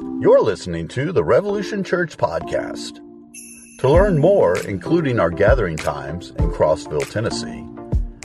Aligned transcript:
You're 0.00 0.42
listening 0.42 0.88
to 0.88 1.12
the 1.12 1.22
Revolution 1.24 1.84
Church 1.84 2.16
Podcast. 2.16 3.00
To 3.78 3.88
learn 3.88 4.18
more, 4.18 4.58
including 4.58 5.20
our 5.20 5.30
gathering 5.30 5.76
times 5.76 6.30
in 6.30 6.50
Crossville, 6.50 7.08
Tennessee, 7.10 7.64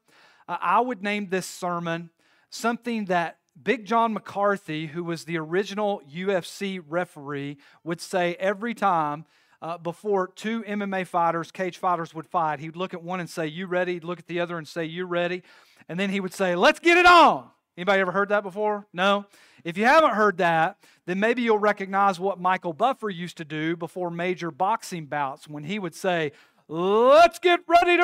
uh, 0.48 0.58
I 0.60 0.80
would 0.80 1.02
name 1.02 1.28
this 1.30 1.46
sermon 1.46 2.10
something 2.50 3.06
that 3.06 3.39
Big 3.62 3.84
John 3.84 4.14
McCarthy, 4.14 4.86
who 4.86 5.04
was 5.04 5.24
the 5.24 5.36
original 5.38 6.00
UFC 6.10 6.82
referee, 6.86 7.58
would 7.84 8.00
say 8.00 8.34
every 8.36 8.74
time 8.74 9.26
uh, 9.60 9.76
before 9.76 10.28
two 10.28 10.62
MMA 10.62 11.06
fighters, 11.06 11.50
cage 11.50 11.76
fighters 11.76 12.14
would 12.14 12.26
fight, 12.26 12.60
he 12.60 12.68
would 12.68 12.76
look 12.76 12.94
at 12.94 13.02
one 13.02 13.20
and 13.20 13.28
say, 13.28 13.46
You 13.46 13.66
ready? 13.66 13.94
He'd 13.94 14.04
look 14.04 14.18
at 14.18 14.26
the 14.26 14.40
other 14.40 14.56
and 14.56 14.66
say, 14.66 14.84
You 14.84 15.04
ready? 15.04 15.42
And 15.88 16.00
then 16.00 16.10
he 16.10 16.20
would 16.20 16.32
say, 16.32 16.56
Let's 16.56 16.78
get 16.78 16.96
it 16.96 17.04
on. 17.04 17.50
Anybody 17.76 18.00
ever 18.00 18.12
heard 18.12 18.30
that 18.30 18.42
before? 18.42 18.86
No? 18.92 19.26
If 19.62 19.76
you 19.76 19.84
haven't 19.84 20.14
heard 20.14 20.38
that, 20.38 20.78
then 21.04 21.20
maybe 21.20 21.42
you'll 21.42 21.58
recognize 21.58 22.18
what 22.18 22.40
Michael 22.40 22.72
Buffer 22.72 23.10
used 23.10 23.36
to 23.36 23.44
do 23.44 23.76
before 23.76 24.10
major 24.10 24.50
boxing 24.50 25.04
bouts 25.06 25.46
when 25.46 25.64
he 25.64 25.78
would 25.78 25.94
say, 25.94 26.32
Let's 26.68 27.38
get 27.38 27.60
ready 27.66 27.98
to 27.98 28.02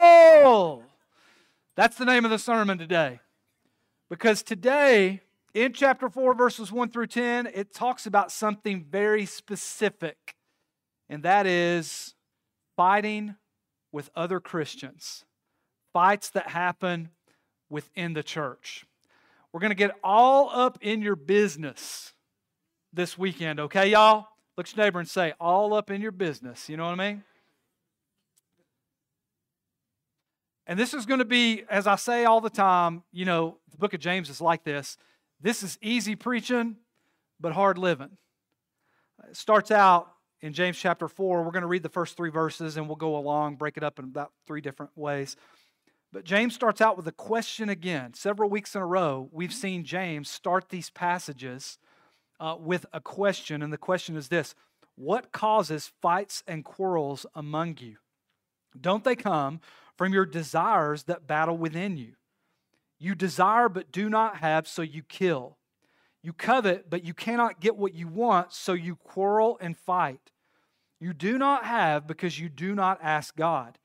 rumble. 0.00 0.82
That's 1.76 1.96
the 1.96 2.04
name 2.04 2.24
of 2.24 2.32
the 2.32 2.38
sermon 2.38 2.78
today. 2.78 3.20
Because 4.10 4.42
today, 4.42 5.20
in 5.54 5.72
chapter 5.72 6.08
4, 6.08 6.34
verses 6.34 6.72
1 6.72 6.90
through 6.90 7.08
10, 7.08 7.48
it 7.54 7.74
talks 7.74 8.06
about 8.06 8.32
something 8.32 8.84
very 8.88 9.26
specific, 9.26 10.34
and 11.08 11.22
that 11.22 11.46
is 11.46 12.14
fighting 12.76 13.36
with 13.92 14.10
other 14.14 14.40
Christians, 14.40 15.24
fights 15.92 16.30
that 16.30 16.48
happen 16.48 17.10
within 17.68 18.14
the 18.14 18.22
church. 18.22 18.86
We're 19.52 19.60
going 19.60 19.70
to 19.70 19.74
get 19.74 19.96
all 20.04 20.50
up 20.50 20.78
in 20.80 21.02
your 21.02 21.16
business 21.16 22.12
this 22.92 23.18
weekend, 23.18 23.60
okay, 23.60 23.90
y'all? 23.90 24.28
Look 24.56 24.68
at 24.68 24.76
your 24.76 24.86
neighbor 24.86 24.98
and 24.98 25.08
say, 25.08 25.34
all 25.40 25.74
up 25.74 25.90
in 25.90 26.00
your 26.00 26.12
business. 26.12 26.68
You 26.68 26.76
know 26.76 26.84
what 26.84 27.00
I 27.00 27.12
mean? 27.12 27.24
And 30.68 30.78
this 30.78 30.92
is 30.92 31.06
going 31.06 31.20
to 31.20 31.24
be, 31.24 31.64
as 31.70 31.86
I 31.86 31.96
say 31.96 32.26
all 32.26 32.42
the 32.42 32.50
time, 32.50 33.02
you 33.10 33.24
know, 33.24 33.56
the 33.70 33.78
book 33.78 33.94
of 33.94 34.00
James 34.00 34.28
is 34.28 34.38
like 34.38 34.64
this. 34.64 34.98
This 35.40 35.62
is 35.62 35.78
easy 35.80 36.14
preaching, 36.14 36.76
but 37.40 37.54
hard 37.54 37.78
living. 37.78 38.18
It 39.26 39.34
starts 39.34 39.70
out 39.70 40.10
in 40.42 40.52
James 40.52 40.76
chapter 40.76 41.08
4. 41.08 41.42
We're 41.42 41.52
going 41.52 41.62
to 41.62 41.68
read 41.68 41.82
the 41.82 41.88
first 41.88 42.18
three 42.18 42.28
verses 42.28 42.76
and 42.76 42.86
we'll 42.86 42.96
go 42.96 43.16
along, 43.16 43.56
break 43.56 43.78
it 43.78 43.82
up 43.82 43.98
in 43.98 44.04
about 44.04 44.30
three 44.46 44.60
different 44.60 44.92
ways. 44.94 45.36
But 46.12 46.24
James 46.24 46.54
starts 46.54 46.82
out 46.82 46.98
with 46.98 47.06
a 47.06 47.12
question 47.12 47.70
again. 47.70 48.12
Several 48.12 48.50
weeks 48.50 48.74
in 48.74 48.82
a 48.82 48.86
row, 48.86 49.30
we've 49.32 49.54
seen 49.54 49.84
James 49.84 50.28
start 50.28 50.68
these 50.68 50.90
passages 50.90 51.78
uh, 52.40 52.56
with 52.58 52.84
a 52.92 53.00
question. 53.00 53.62
And 53.62 53.72
the 53.72 53.78
question 53.78 54.16
is 54.16 54.28
this 54.28 54.54
What 54.96 55.32
causes 55.32 55.92
fights 56.02 56.42
and 56.46 56.62
quarrels 56.62 57.24
among 57.34 57.78
you? 57.80 57.96
Don't 58.78 59.04
they 59.04 59.16
come 59.16 59.60
from 59.98 60.14
your 60.14 60.24
desires 60.24 61.02
that 61.02 61.26
battle 61.26 61.58
within 61.58 61.96
you. 61.96 62.12
You 63.00 63.16
desire 63.16 63.68
but 63.68 63.92
do 63.92 64.08
not 64.08 64.36
have, 64.36 64.66
so 64.68 64.80
you 64.80 65.02
kill. 65.02 65.58
You 66.22 66.32
covet, 66.32 66.88
but 66.88 67.04
you 67.04 67.12
cannot 67.12 67.60
get 67.60 67.76
what 67.76 67.94
you 67.94 68.06
want, 68.06 68.52
so 68.52 68.72
you 68.72 68.96
quarrel 68.96 69.58
and 69.60 69.76
fight. 69.76 70.30
You 71.00 71.12
do 71.12 71.36
not 71.36 71.64
have 71.64 72.06
because 72.06 72.38
you 72.38 72.48
do 72.48 72.74
not 72.74 72.98
ask 73.02 73.36
God. 73.36 73.78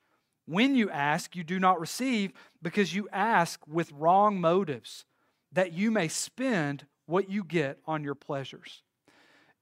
When 0.46 0.75
you 0.75 0.90
ask, 0.90 1.35
you 1.35 1.44
do 1.44 1.59
not 1.59 1.79
receive 1.79 2.31
because 2.62 2.94
you 2.94 3.09
ask 3.12 3.59
with 3.68 3.91
wrong 3.91 4.40
motives, 4.40 5.06
that 5.51 5.74
you 5.74 5.90
may 5.90 6.07
spend 6.07 6.85
what 7.06 7.30
you 7.30 7.44
get 7.44 7.80
on 7.85 8.03
your 8.03 8.16
pleasures. 8.16 8.84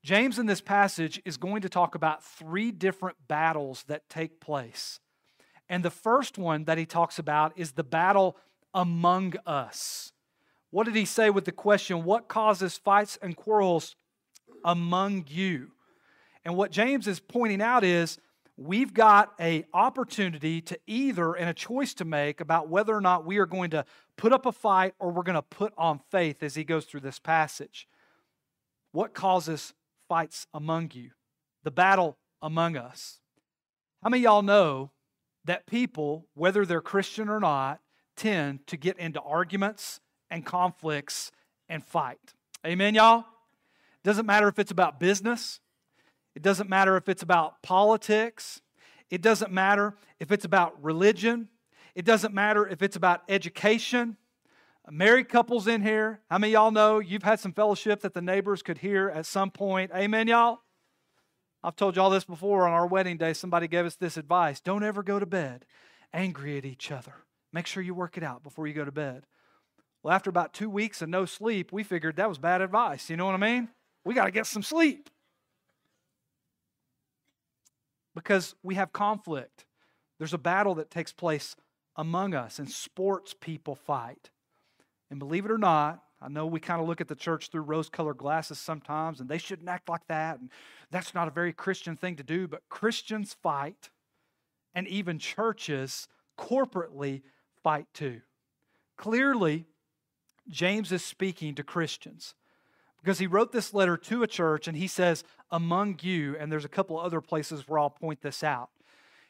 James 0.04 0.40
in 0.40 0.48
this 0.48 0.62
passage 0.62 1.22
is 1.26 1.38
going 1.38 1.62
to 1.62 1.70
talk 1.70 1.96
about 1.96 2.24
three 2.24 2.72
different 2.72 3.18
battles 3.28 3.84
that 3.88 4.10
take 4.10 4.40
place 4.40 5.00
and 5.72 5.86
the 5.86 5.90
first 5.90 6.38
one 6.38 6.66
that 6.66 6.78
he 6.78 6.86
talks 6.86 7.18
about 7.18 7.54
is 7.56 7.72
the 7.72 7.84
battle 7.84 8.36
among 8.74 9.36
us. 9.46 10.12
What 10.70 10.84
did 10.84 10.96
he 10.96 11.06
say 11.06 11.30
with 11.30 11.46
the 11.46 11.54
question, 11.54 12.04
What 12.04 12.28
causes 12.28 12.78
fights 12.78 13.18
and 13.22 13.38
quarrels 13.38 13.96
among 14.66 15.26
you? 15.30 15.72
And 16.44 16.58
what 16.58 16.72
James 16.72 17.08
is 17.08 17.22
pointing 17.22 17.62
out 17.62 17.86
is 17.86 18.20
we've 18.58 18.94
got 18.94 19.32
a 19.40 19.64
opportunity 19.74 20.60
to 20.60 20.78
either 20.88 21.34
and 21.36 21.50
a 21.50 21.54
choice 21.54 21.94
to 21.96 22.06
make 22.06 22.42
about 22.42 22.68
whether 22.68 22.94
or 22.94 23.02
not 23.02 23.26
we 23.26 23.38
are 23.38 23.46
going 23.46 23.70
to 23.72 23.86
put 24.18 24.34
up 24.34 24.46
a 24.46 24.52
fight 24.52 24.94
or 25.00 25.10
we're 25.10 25.24
going 25.24 25.36
to 25.36 25.42
put 25.42 25.74
on 25.78 26.02
faith 26.12 26.44
as 26.44 26.56
he 26.56 26.66
goes 26.66 26.84
through 26.84 27.00
this 27.00 27.18
passage. 27.18 27.88
What 28.92 29.14
causes 29.14 29.74
fights 30.10 30.48
among 30.54 30.92
you? 30.96 31.12
The 31.64 31.72
battle 31.72 32.18
among 32.42 32.76
us. 32.76 33.22
How 34.04 34.10
many 34.10 34.24
y'all 34.24 34.42
know 34.42 34.92
that 35.46 35.66
people, 35.66 36.28
whether 36.34 36.66
they're 36.66 36.82
Christian 36.82 37.30
or 37.30 37.40
not, 37.40 37.80
tend 38.16 38.66
to 38.68 38.78
get 38.78 38.98
into 39.00 39.22
arguments 39.22 40.00
and 40.30 40.46
conflicts 40.46 41.32
and 41.68 41.84
fight. 41.84 42.34
Amen, 42.66 42.96
y'all? 42.96 43.26
Doesn't 44.04 44.26
matter 44.26 44.48
if 44.48 44.60
it's 44.60 44.72
about 44.72 45.00
business, 45.00 45.60
it 46.36 46.42
doesn't 46.42 46.70
matter 46.70 46.98
if 46.98 47.10
it's 47.10 47.24
about 47.24 47.62
politics, 47.62 48.62
it 49.10 49.22
doesn't 49.22 49.52
matter 49.52 49.96
if 50.20 50.32
it's 50.32 50.46
about 50.46 50.82
religion, 50.84 51.50
it 51.96 52.06
doesn't 52.06 52.34
matter 52.34 52.68
if 52.68 52.82
it's 52.82 52.96
about 52.96 53.22
education. 53.28 54.18
Married 54.90 55.30
couples 55.30 55.68
in 55.68 55.84
here, 55.84 56.22
how 56.30 56.38
many 56.40 56.54
y'all 56.54 56.72
know 56.72 57.00
you've 57.00 57.24
had 57.24 57.40
some 57.40 57.54
fellowship 57.54 58.02
that 58.02 58.14
the 58.14 58.22
neighbors 58.22 58.64
could 58.64 58.80
hear 58.80 59.10
at 59.10 59.26
some 59.26 59.52
point? 59.52 59.92
Amen, 59.96 60.28
y'all? 60.28 60.60
I've 61.64 61.76
told 61.76 61.96
you 61.96 62.02
all 62.02 62.10
this 62.10 62.24
before 62.24 62.68
on 62.68 62.74
our 62.74 62.88
wedding 62.88 63.18
day. 63.18 63.34
Somebody 63.34 63.68
gave 63.68 63.86
us 63.86 63.96
this 63.96 64.18
advice 64.18 64.60
don't 64.60 64.84
ever 64.84 65.04
go 65.04 65.20
to 65.20 65.26
bed 65.26 65.66
angry 66.14 66.58
at 66.58 66.66
each 66.66 66.92
other. 66.92 67.14
Make 67.54 67.68
sure 67.68 67.84
you 67.84 67.94
work 67.94 68.18
it 68.18 68.24
out 68.24 68.44
before 68.44 68.68
you 68.68 68.74
go 68.74 68.86
to 68.86 68.92
bed. 68.92 69.26
Well, 70.04 70.14
after 70.14 70.30
about 70.30 70.54
two 70.54 70.70
weeks 70.70 71.02
of 71.02 71.10
no 71.10 71.26
sleep, 71.26 71.72
we 71.72 71.84
figured 71.84 72.16
that 72.16 72.30
was 72.30 72.38
bad 72.38 72.62
advice. 72.62 73.10
You 73.10 73.18
know 73.18 73.26
what 73.26 73.36
I 73.36 73.38
mean? 73.38 73.70
We 74.04 74.14
got 74.14 74.26
to 74.26 74.32
get 74.32 74.48
some 74.48 74.64
sleep 74.64 75.10
because 78.16 78.56
we 78.64 78.76
have 78.76 78.92
conflict. 78.94 79.66
There's 80.18 80.34
a 80.34 80.40
battle 80.40 80.76
that 80.76 80.90
takes 80.90 81.14
place 81.14 81.56
among 81.96 82.34
us, 82.34 82.58
and 82.58 82.70
sports 82.70 83.36
people 83.40 83.76
fight. 83.76 84.32
And 85.10 85.20
believe 85.20 85.46
it 85.46 85.52
or 85.52 85.58
not, 85.58 86.02
I 86.22 86.28
know 86.30 86.46
we 86.46 86.60
kind 86.60 86.80
of 86.82 86.88
look 86.88 87.02
at 87.02 87.08
the 87.08 87.16
church 87.16 87.50
through 87.50 87.62
rose 87.62 87.90
colored 87.90 88.18
glasses 88.18 88.60
sometimes, 88.60 89.20
and 89.20 89.28
they 89.28 89.40
shouldn't 89.40 89.70
act 89.70 89.90
like 89.90 90.06
that. 90.08 90.40
And 90.40 90.50
that's 90.92 91.16
not 91.16 91.28
a 91.28 91.32
very 91.32 91.52
Christian 91.52 91.98
thing 91.98 92.16
to 92.18 92.24
do, 92.24 92.48
but 92.48 92.70
Christians 92.70 93.36
fight, 93.42 93.90
and 94.76 94.88
even 94.88 95.18
churches 95.18 96.08
corporately 96.38 97.24
fight 97.64 97.88
too. 97.94 98.22
Clearly, 98.98 99.66
James 100.48 100.92
is 100.92 101.04
speaking 101.04 101.56
to 101.56 101.64
Christians 101.64 102.36
because 103.02 103.20
he 103.20 103.28
wrote 103.28 103.52
this 103.52 103.74
letter 103.74 103.98
to 103.98 104.22
a 104.22 104.28
church 104.28 104.68
and 104.68 104.78
he 104.78 104.88
says, 104.88 105.24
Among 105.50 105.98
you, 106.02 106.38
and 106.38 106.52
there's 106.52 106.66
a 106.66 106.70
couple 106.70 107.00
other 107.00 107.22
places 107.22 107.68
where 107.68 107.80
I'll 107.80 107.90
point 107.90 108.22
this 108.22 108.44
out. 108.44 108.70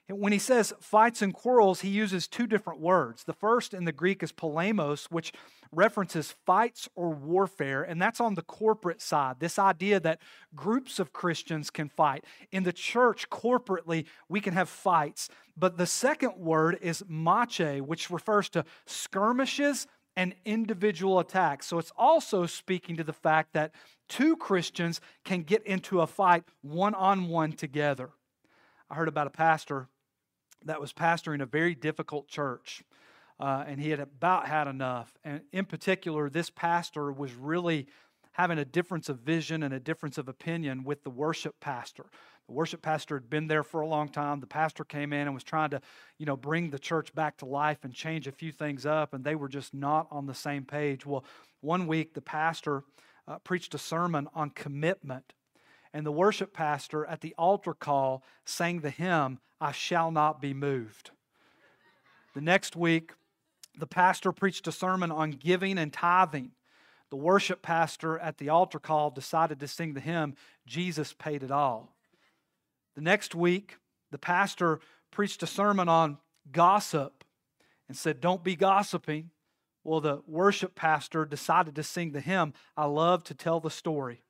When 0.09 0.33
he 0.33 0.39
says 0.39 0.73
fights 0.81 1.21
and 1.21 1.33
quarrels, 1.33 1.81
he 1.81 1.89
uses 1.89 2.27
two 2.27 2.45
different 2.45 2.81
words. 2.81 3.23
The 3.23 3.33
first 3.33 3.73
in 3.73 3.85
the 3.85 3.91
Greek 3.91 4.21
is 4.21 4.33
polemos, 4.33 5.05
which 5.05 5.31
references 5.71 6.35
fights 6.45 6.89
or 6.95 7.11
warfare, 7.11 7.81
and 7.83 8.01
that's 8.01 8.19
on 8.19 8.35
the 8.35 8.41
corporate 8.41 9.01
side. 9.01 9.39
This 9.39 9.57
idea 9.57 9.99
that 10.01 10.19
groups 10.53 10.99
of 10.99 11.13
Christians 11.13 11.69
can 11.69 11.87
fight. 11.87 12.25
In 12.51 12.63
the 12.63 12.73
church, 12.73 13.29
corporately, 13.29 14.05
we 14.27 14.41
can 14.41 14.53
have 14.53 14.67
fights. 14.67 15.29
But 15.55 15.77
the 15.77 15.85
second 15.85 16.33
word 16.37 16.77
is 16.81 17.03
mache, 17.07 17.79
which 17.79 18.09
refers 18.09 18.49
to 18.49 18.65
skirmishes 18.85 19.87
and 20.17 20.35
individual 20.43 21.19
attacks. 21.19 21.67
So 21.67 21.79
it's 21.79 21.93
also 21.95 22.45
speaking 22.45 22.97
to 22.97 23.03
the 23.03 23.13
fact 23.13 23.53
that 23.53 23.71
two 24.09 24.35
Christians 24.35 24.99
can 25.23 25.43
get 25.43 25.65
into 25.65 26.01
a 26.01 26.07
fight 26.07 26.43
one 26.61 26.95
on 26.95 27.29
one 27.29 27.53
together. 27.53 28.09
I 28.91 28.95
heard 28.95 29.07
about 29.07 29.25
a 29.27 29.31
pastor 29.31 29.87
that 30.65 30.81
was 30.81 30.91
pastoring 30.91 31.41
a 31.41 31.45
very 31.45 31.73
difficult 31.73 32.27
church. 32.27 32.83
uh, 33.41 33.63
and 33.67 33.81
he 33.81 33.89
had 33.89 33.99
about 33.99 34.47
had 34.47 34.67
enough. 34.67 35.17
And 35.23 35.41
in 35.51 35.65
particular, 35.65 36.29
this 36.29 36.49
pastor 36.49 37.11
was 37.11 37.33
really 37.33 37.87
having 38.33 38.59
a 38.59 38.65
difference 38.65 39.09
of 39.09 39.19
vision 39.19 39.63
and 39.63 39.73
a 39.73 39.79
difference 39.79 40.17
of 40.17 40.29
opinion 40.29 40.83
with 40.83 41.03
the 41.03 41.09
worship 41.09 41.59
pastor. 41.59 42.05
The 42.47 42.53
worship 42.53 42.81
pastor 42.81 43.15
had 43.15 43.29
been 43.29 43.47
there 43.47 43.63
for 43.63 43.81
a 43.81 43.87
long 43.87 44.09
time. 44.09 44.39
The 44.39 44.47
pastor 44.47 44.83
came 44.83 45.11
in 45.11 45.21
and 45.21 45.33
was 45.33 45.43
trying 45.43 45.71
to, 45.71 45.81
you 46.17 46.25
know, 46.25 46.37
bring 46.37 46.69
the 46.69 46.79
church 46.79 47.13
back 47.15 47.37
to 47.37 47.45
life 47.45 47.79
and 47.83 47.93
change 47.93 48.27
a 48.27 48.31
few 48.31 48.51
things 48.51 48.85
up, 48.85 49.13
and 49.13 49.23
they 49.23 49.35
were 49.35 49.49
just 49.49 49.73
not 49.73 50.07
on 50.11 50.27
the 50.27 50.33
same 50.35 50.63
page. 50.63 51.05
Well, 51.05 51.25
one 51.61 51.87
week 51.87 52.13
the 52.13 52.21
pastor 52.21 52.83
uh, 53.27 53.39
preached 53.39 53.73
a 53.73 53.79
sermon 53.79 54.27
on 54.33 54.51
commitment, 54.51 55.33
and 55.93 56.05
the 56.05 56.11
worship 56.11 56.53
pastor 56.53 57.05
at 57.05 57.21
the 57.21 57.35
altar 57.37 57.73
call 57.73 58.23
sang 58.45 58.79
the 58.79 58.89
hymn, 58.89 59.39
I 59.59 59.71
Shall 59.71 60.11
Not 60.11 60.41
Be 60.41 60.53
Moved. 60.53 61.11
The 62.33 62.41
next 62.41 62.75
week, 62.75 63.11
the 63.77 63.87
pastor 63.87 64.31
preached 64.31 64.67
a 64.67 64.71
sermon 64.71 65.11
on 65.11 65.31
giving 65.31 65.77
and 65.77 65.91
tithing. 65.91 66.51
The 67.09 67.17
worship 67.17 67.61
pastor 67.61 68.17
at 68.19 68.37
the 68.37 68.49
altar 68.49 68.79
call 68.79 69.09
decided 69.09 69.59
to 69.59 69.67
sing 69.67 69.93
the 69.93 69.99
hymn, 69.99 70.35
Jesus 70.65 71.13
Paid 71.13 71.43
It 71.43 71.51
All. 71.51 71.93
The 72.95 73.01
next 73.01 73.35
week, 73.35 73.77
the 74.11 74.17
pastor 74.17 74.79
preached 75.11 75.43
a 75.43 75.47
sermon 75.47 75.89
on 75.89 76.17
gossip 76.51 77.23
and 77.87 77.97
said, 77.97 78.21
Don't 78.21 78.43
be 78.43 78.55
gossiping. 78.55 79.31
Well, 79.83 79.99
the 79.99 80.21
worship 80.27 80.75
pastor 80.75 81.25
decided 81.25 81.75
to 81.75 81.83
sing 81.83 82.11
the 82.11 82.21
hymn, 82.21 82.53
I 82.77 82.85
love 82.85 83.23
to 83.25 83.33
tell 83.33 83.59
the 83.59 83.71
story. 83.71 84.21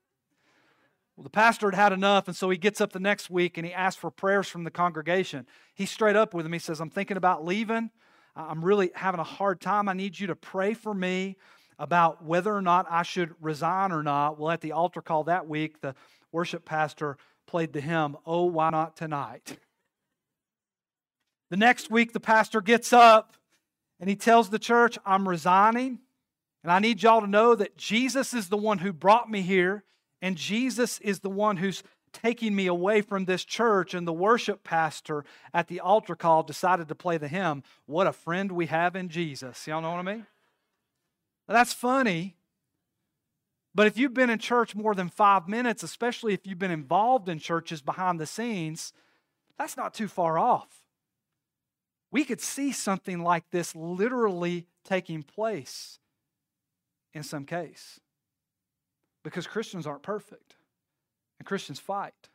Well, 1.21 1.25
the 1.25 1.29
pastor 1.29 1.69
had 1.69 1.75
had 1.75 1.93
enough, 1.93 2.27
and 2.27 2.35
so 2.35 2.49
he 2.49 2.57
gets 2.57 2.81
up 2.81 2.93
the 2.93 2.99
next 2.99 3.29
week 3.29 3.55
and 3.55 3.67
he 3.67 3.71
asks 3.71 4.01
for 4.01 4.09
prayers 4.09 4.47
from 4.47 4.63
the 4.63 4.71
congregation. 4.71 5.45
He's 5.75 5.91
straight 5.91 6.15
up 6.15 6.33
with 6.33 6.47
him. 6.47 6.51
He 6.51 6.57
says, 6.57 6.79
I'm 6.79 6.89
thinking 6.89 7.15
about 7.15 7.45
leaving. 7.45 7.91
I'm 8.35 8.65
really 8.65 8.89
having 8.95 9.19
a 9.19 9.23
hard 9.23 9.61
time. 9.61 9.87
I 9.87 9.93
need 9.93 10.19
you 10.19 10.25
to 10.25 10.35
pray 10.35 10.73
for 10.73 10.95
me 10.95 11.37
about 11.77 12.25
whether 12.25 12.51
or 12.51 12.63
not 12.63 12.87
I 12.89 13.03
should 13.03 13.35
resign 13.39 13.91
or 13.91 14.01
not. 14.01 14.39
Well, 14.39 14.49
at 14.49 14.61
the 14.61 14.71
altar 14.71 15.03
call 15.03 15.25
that 15.25 15.47
week, 15.47 15.81
the 15.81 15.93
worship 16.31 16.65
pastor 16.65 17.17
played 17.45 17.71
the 17.71 17.81
hymn, 17.81 18.17
Oh, 18.25 18.45
Why 18.45 18.71
Not 18.71 18.97
Tonight? 18.97 19.59
The 21.51 21.57
next 21.57 21.91
week, 21.91 22.13
the 22.13 22.19
pastor 22.19 22.61
gets 22.61 22.91
up 22.91 23.35
and 23.99 24.09
he 24.09 24.15
tells 24.15 24.49
the 24.49 24.57
church, 24.57 24.97
I'm 25.05 25.29
resigning. 25.29 25.99
And 26.63 26.71
I 26.71 26.79
need 26.79 27.03
y'all 27.03 27.21
to 27.21 27.27
know 27.27 27.53
that 27.53 27.77
Jesus 27.77 28.33
is 28.33 28.49
the 28.49 28.57
one 28.57 28.79
who 28.79 28.91
brought 28.91 29.29
me 29.29 29.43
here, 29.43 29.83
and 30.21 30.35
Jesus 30.35 30.99
is 30.99 31.19
the 31.19 31.29
one 31.29 31.57
who's 31.57 31.83
taking 32.13 32.55
me 32.55 32.67
away 32.67 33.01
from 33.01 33.25
this 33.25 33.43
church. 33.43 33.93
And 33.93 34.07
the 34.07 34.13
worship 34.13 34.63
pastor 34.63 35.23
at 35.53 35.67
the 35.67 35.79
altar 35.79 36.15
call 36.15 36.43
decided 36.43 36.87
to 36.89 36.95
play 36.95 37.17
the 37.17 37.27
hymn, 37.27 37.63
What 37.85 38.07
a 38.07 38.13
Friend 38.13 38.51
We 38.51 38.67
Have 38.67 38.95
in 38.95 39.09
Jesus. 39.09 39.65
Y'all 39.67 39.81
know 39.81 39.91
what 39.91 39.99
I 39.99 40.03
mean? 40.03 40.25
Now, 41.47 41.55
that's 41.55 41.73
funny. 41.73 42.35
But 43.73 43.87
if 43.87 43.97
you've 43.97 44.13
been 44.13 44.29
in 44.29 44.39
church 44.39 44.75
more 44.75 44.93
than 44.93 45.09
five 45.09 45.47
minutes, 45.47 45.81
especially 45.81 46.33
if 46.33 46.45
you've 46.45 46.59
been 46.59 46.71
involved 46.71 47.29
in 47.29 47.39
churches 47.39 47.81
behind 47.81 48.19
the 48.19 48.25
scenes, 48.25 48.91
that's 49.57 49.77
not 49.77 49.93
too 49.93 50.09
far 50.09 50.37
off. 50.37 50.85
We 52.11 52.25
could 52.25 52.41
see 52.41 52.73
something 52.73 53.23
like 53.23 53.49
this 53.51 53.73
literally 53.73 54.67
taking 54.83 55.23
place 55.23 55.99
in 57.13 57.23
some 57.23 57.45
case 57.45 58.01
because 59.23 59.47
Christians 59.47 59.87
aren't 59.87 60.03
perfect. 60.03 60.55
And 61.39 61.45
Christians 61.45 61.79
fight 61.79 62.29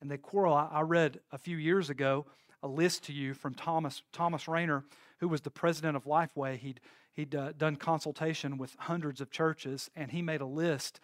and 0.00 0.10
they 0.10 0.18
quarrel. 0.18 0.54
I 0.54 0.80
read 0.80 1.20
a 1.30 1.38
few 1.38 1.56
years 1.56 1.88
ago 1.88 2.26
a 2.62 2.68
list 2.68 3.04
to 3.04 3.12
you 3.12 3.34
from 3.34 3.54
Thomas, 3.54 4.02
Thomas 4.12 4.48
Rainer, 4.48 4.84
who 5.18 5.28
was 5.28 5.40
the 5.40 5.50
president 5.50 5.96
of 5.96 6.04
Lifeway. 6.04 6.58
He'd, 6.58 6.80
he'd 7.12 7.34
uh, 7.34 7.52
done 7.52 7.76
consultation 7.76 8.58
with 8.58 8.74
hundreds 8.78 9.20
of 9.20 9.30
churches, 9.30 9.90
and 9.96 10.10
he 10.10 10.22
made 10.22 10.40
a 10.40 10.46
list 10.46 11.00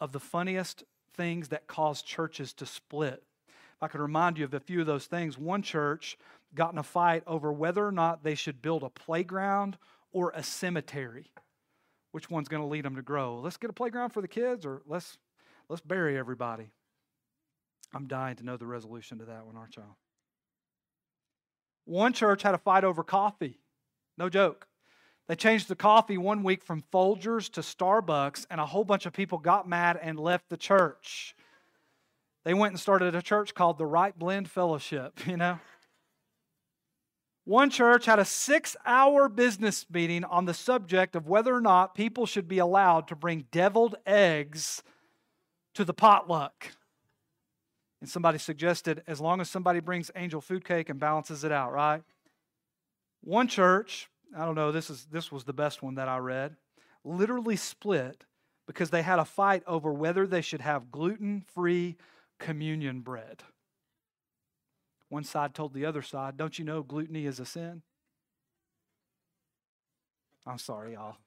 of 0.00 0.12
the 0.12 0.20
funniest 0.20 0.84
things 1.14 1.48
that 1.48 1.66
cause 1.66 2.02
churches 2.02 2.52
to 2.54 2.66
split. 2.66 3.22
If 3.48 3.82
I 3.82 3.88
could 3.88 4.00
remind 4.00 4.38
you 4.38 4.44
of 4.44 4.54
a 4.54 4.60
few 4.60 4.80
of 4.80 4.86
those 4.86 5.06
things, 5.06 5.38
one 5.38 5.62
church 5.62 6.18
got 6.54 6.72
in 6.72 6.78
a 6.78 6.82
fight 6.82 7.22
over 7.26 7.52
whether 7.52 7.86
or 7.86 7.92
not 7.92 8.22
they 8.22 8.34
should 8.34 8.62
build 8.62 8.82
a 8.82 8.90
playground 8.90 9.78
or 10.12 10.32
a 10.34 10.42
cemetery. 10.42 11.30
Which 12.12 12.28
one's 12.30 12.48
going 12.48 12.62
to 12.62 12.68
lead 12.68 12.84
them 12.84 12.96
to 12.96 13.02
grow? 13.02 13.38
Let's 13.38 13.56
get 13.56 13.70
a 13.70 13.72
playground 13.72 14.10
for 14.10 14.20
the 14.20 14.28
kids, 14.28 14.66
or 14.66 14.82
let's 14.86 15.18
Let's 15.70 15.80
bury 15.80 16.18
everybody. 16.18 16.72
I'm 17.94 18.08
dying 18.08 18.34
to 18.36 18.44
know 18.44 18.56
the 18.56 18.66
resolution 18.66 19.18
to 19.18 19.26
that 19.26 19.46
one, 19.46 19.56
aren't 19.56 19.76
y'all? 19.76 19.96
One 21.84 22.12
church 22.12 22.42
had 22.42 22.56
a 22.56 22.58
fight 22.58 22.82
over 22.82 23.04
coffee. 23.04 23.60
No 24.18 24.28
joke. 24.28 24.66
They 25.28 25.36
changed 25.36 25.68
the 25.68 25.76
coffee 25.76 26.18
one 26.18 26.42
week 26.42 26.64
from 26.64 26.82
Folgers 26.92 27.48
to 27.52 27.60
Starbucks, 27.60 28.46
and 28.50 28.60
a 28.60 28.66
whole 28.66 28.82
bunch 28.82 29.06
of 29.06 29.12
people 29.12 29.38
got 29.38 29.68
mad 29.68 29.96
and 30.02 30.18
left 30.18 30.48
the 30.48 30.56
church. 30.56 31.36
They 32.44 32.52
went 32.52 32.72
and 32.72 32.80
started 32.80 33.14
a 33.14 33.22
church 33.22 33.54
called 33.54 33.78
the 33.78 33.86
Right 33.86 34.18
Blend 34.18 34.50
Fellowship, 34.50 35.20
you 35.26 35.36
know? 35.36 35.60
One 37.50 37.68
church 37.68 38.06
had 38.06 38.20
a 38.20 38.24
six 38.24 38.76
hour 38.86 39.28
business 39.28 39.84
meeting 39.90 40.22
on 40.22 40.44
the 40.44 40.54
subject 40.54 41.16
of 41.16 41.26
whether 41.26 41.52
or 41.52 41.60
not 41.60 41.96
people 41.96 42.24
should 42.24 42.46
be 42.46 42.58
allowed 42.58 43.08
to 43.08 43.16
bring 43.16 43.46
deviled 43.50 43.96
eggs 44.06 44.84
to 45.74 45.84
the 45.84 45.92
potluck. 45.92 46.68
And 48.00 48.08
somebody 48.08 48.38
suggested 48.38 49.02
as 49.08 49.20
long 49.20 49.40
as 49.40 49.50
somebody 49.50 49.80
brings 49.80 50.12
angel 50.14 50.40
food 50.40 50.64
cake 50.64 50.90
and 50.90 51.00
balances 51.00 51.42
it 51.42 51.50
out, 51.50 51.72
right? 51.72 52.04
One 53.24 53.48
church, 53.48 54.08
I 54.38 54.44
don't 54.44 54.54
know, 54.54 54.70
this 54.70 54.88
is 54.88 55.08
this 55.10 55.32
was 55.32 55.42
the 55.42 55.52
best 55.52 55.82
one 55.82 55.96
that 55.96 56.06
I 56.06 56.18
read, 56.18 56.54
literally 57.04 57.56
split 57.56 58.26
because 58.68 58.90
they 58.90 59.02
had 59.02 59.18
a 59.18 59.24
fight 59.24 59.64
over 59.66 59.92
whether 59.92 60.24
they 60.24 60.40
should 60.40 60.60
have 60.60 60.92
gluten-free 60.92 61.96
communion 62.38 63.00
bread. 63.00 63.42
One 65.10 65.24
side 65.24 65.54
told 65.54 65.74
the 65.74 65.84
other 65.84 66.02
side, 66.02 66.38
"Don't 66.38 66.58
you 66.58 66.64
know 66.64 66.82
gluttony 66.82 67.26
is 67.26 67.38
a 67.38 67.44
sin?" 67.44 67.82
I'm 70.46 70.58
sorry, 70.58 70.94
y'all. 70.94 71.18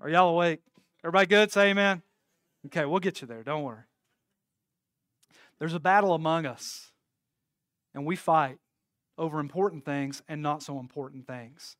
Are 0.00 0.08
y'all 0.08 0.30
awake? 0.30 0.60
Everybody 1.04 1.26
good? 1.26 1.52
Say 1.52 1.70
amen. 1.70 2.02
Okay, 2.66 2.84
we'll 2.84 2.98
get 2.98 3.20
you 3.20 3.28
there. 3.28 3.44
Don't 3.44 3.62
worry. 3.62 3.84
There's 5.58 5.74
a 5.74 5.80
battle 5.80 6.12
among 6.12 6.46
us, 6.46 6.90
and 7.94 8.04
we 8.04 8.16
fight 8.16 8.58
over 9.16 9.38
important 9.38 9.84
things 9.84 10.22
and 10.28 10.42
not 10.42 10.62
so 10.62 10.80
important 10.80 11.26
things. 11.26 11.76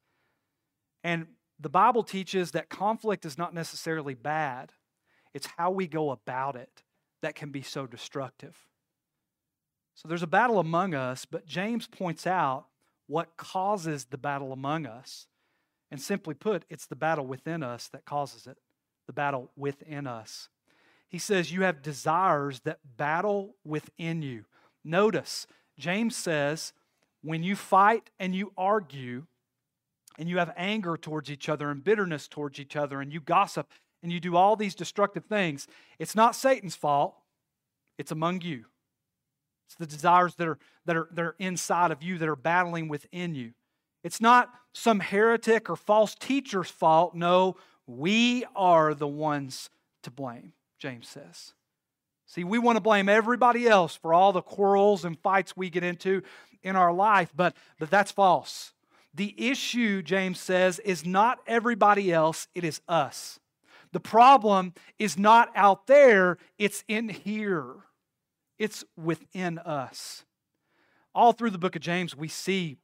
And 1.03 1.27
the 1.59 1.69
Bible 1.69 2.03
teaches 2.03 2.53
that 2.53 2.69
conflict 2.69 3.25
is 3.25 3.37
not 3.37 3.53
necessarily 3.53 4.15
bad, 4.15 4.73
it's 5.35 5.49
how 5.59 5.71
we 5.71 5.87
go 5.87 6.11
about 6.11 6.57
it 6.57 6.83
that 7.23 7.35
can 7.35 7.51
be 7.51 7.63
so 7.63 7.87
destructive. 7.87 8.69
So 9.97 10.09
there's 10.09 10.23
a 10.23 10.29
battle 10.29 10.59
among 10.59 10.95
us, 10.95 11.25
but 11.25 11.47
James 11.47 11.89
points 11.89 12.27
out 12.27 12.67
what 13.09 13.37
causes 13.37 14.05
the 14.05 14.19
battle 14.19 14.53
among 14.53 14.87
us. 14.87 15.27
And 15.91 16.01
simply 16.01 16.35
put, 16.35 16.65
it's 16.69 16.87
the 16.87 16.97
battle 16.97 17.27
within 17.27 17.63
us 17.63 17.89
that 17.89 18.05
causes 18.05 18.47
it, 18.47 18.59
the 19.07 19.13
battle 19.13 19.51
within 19.57 20.07
us. 20.07 20.49
He 21.09 21.19
says, 21.19 21.53
You 21.53 21.63
have 21.63 21.83
desires 21.83 22.61
that 22.61 22.81
battle 22.97 23.55
within 23.65 24.21
you. 24.23 24.45
Notice, 24.85 25.47
James 25.79 26.15
says, 26.15 26.73
when 27.23 27.43
you 27.43 27.57
fight 27.57 28.11
and 28.21 28.35
you 28.35 28.53
argue, 28.57 29.27
and 30.19 30.29
you 30.29 30.39
have 30.39 30.53
anger 30.57 30.97
towards 30.97 31.31
each 31.31 31.49
other 31.49 31.71
and 31.71 31.85
bitterness 31.85 32.29
towards 32.29 32.59
each 32.59 32.77
other, 32.77 33.01
and 33.01 33.13
you 33.13 33.21
gossip 33.21 33.69
and 34.03 34.13
you 34.13 34.21
do 34.21 34.37
all 34.37 34.57
these 34.57 34.75
destructive 34.75 35.25
things, 35.25 35.67
it's 35.99 36.15
not 36.15 36.37
Satan's 36.37 36.77
fault, 36.77 37.17
it's 37.99 38.13
among 38.13 38.43
you. 38.43 38.67
It's 39.67 39.75
the 39.75 39.87
desires 39.87 40.35
that 40.37 40.49
are, 40.49 40.59
that 40.85 40.97
are, 40.97 41.09
that 41.13 41.25
are 41.25 41.37
inside 41.39 41.91
of 41.91 42.03
you 42.03 42.19
that 42.19 42.29
are 42.29 42.37
battling 42.37 42.89
within 42.89 43.35
you. 43.35 43.53
It's 44.05 44.21
not 44.21 44.51
some 44.73 45.01
heretic 45.01 45.69
or 45.69 45.77
false 45.77 46.15
teacher's 46.15 46.71
fault. 46.71 47.15
No, 47.15 47.57
we 47.87 48.45
are 48.55 48.95
the 48.95 49.09
ones 49.09 49.71
to 50.03 50.11
blame. 50.11 50.53
James 50.79 51.09
says. 51.09 51.55
See, 52.27 52.45
we 52.45 52.59
want 52.59 52.77
to 52.77 52.81
blame 52.81 53.09
everybody 53.09 53.69
else 53.69 53.97
for 53.97 54.13
all 54.13 54.33
the 54.33 54.43
quarrels 54.43 55.05
and 55.05 55.19
fights 55.19 55.57
we 55.57 55.71
get 55.71 55.85
into 55.85 56.23
in 56.63 56.77
our 56.77 56.93
life, 56.93 57.33
but, 57.35 57.57
but 57.79 57.91
that's 57.91 58.11
false. 58.11 58.73
The 59.15 59.35
issue, 59.51 60.03
James 60.03 60.39
says, 60.39 60.79
is 60.81 61.07
not 61.07 61.39
everybody 61.47 62.13
else, 62.13 62.49
it 62.55 62.65
is 62.65 62.81
us. 62.89 63.39
The 63.93 64.01
problem 64.01 64.75
is 64.99 65.17
not 65.17 65.51
out 65.55 65.87
there, 65.87 66.39
it's 66.59 66.85
in 66.89 67.09
here, 67.09 67.77
it's 68.59 68.85
within 68.97 69.59
us. 69.59 70.25
All 71.15 71.33
through 71.33 71.51
the 71.51 71.59
book 71.59 71.77
of 71.77 71.83
James, 71.83 72.17
we 72.17 72.29
see 72.29 72.77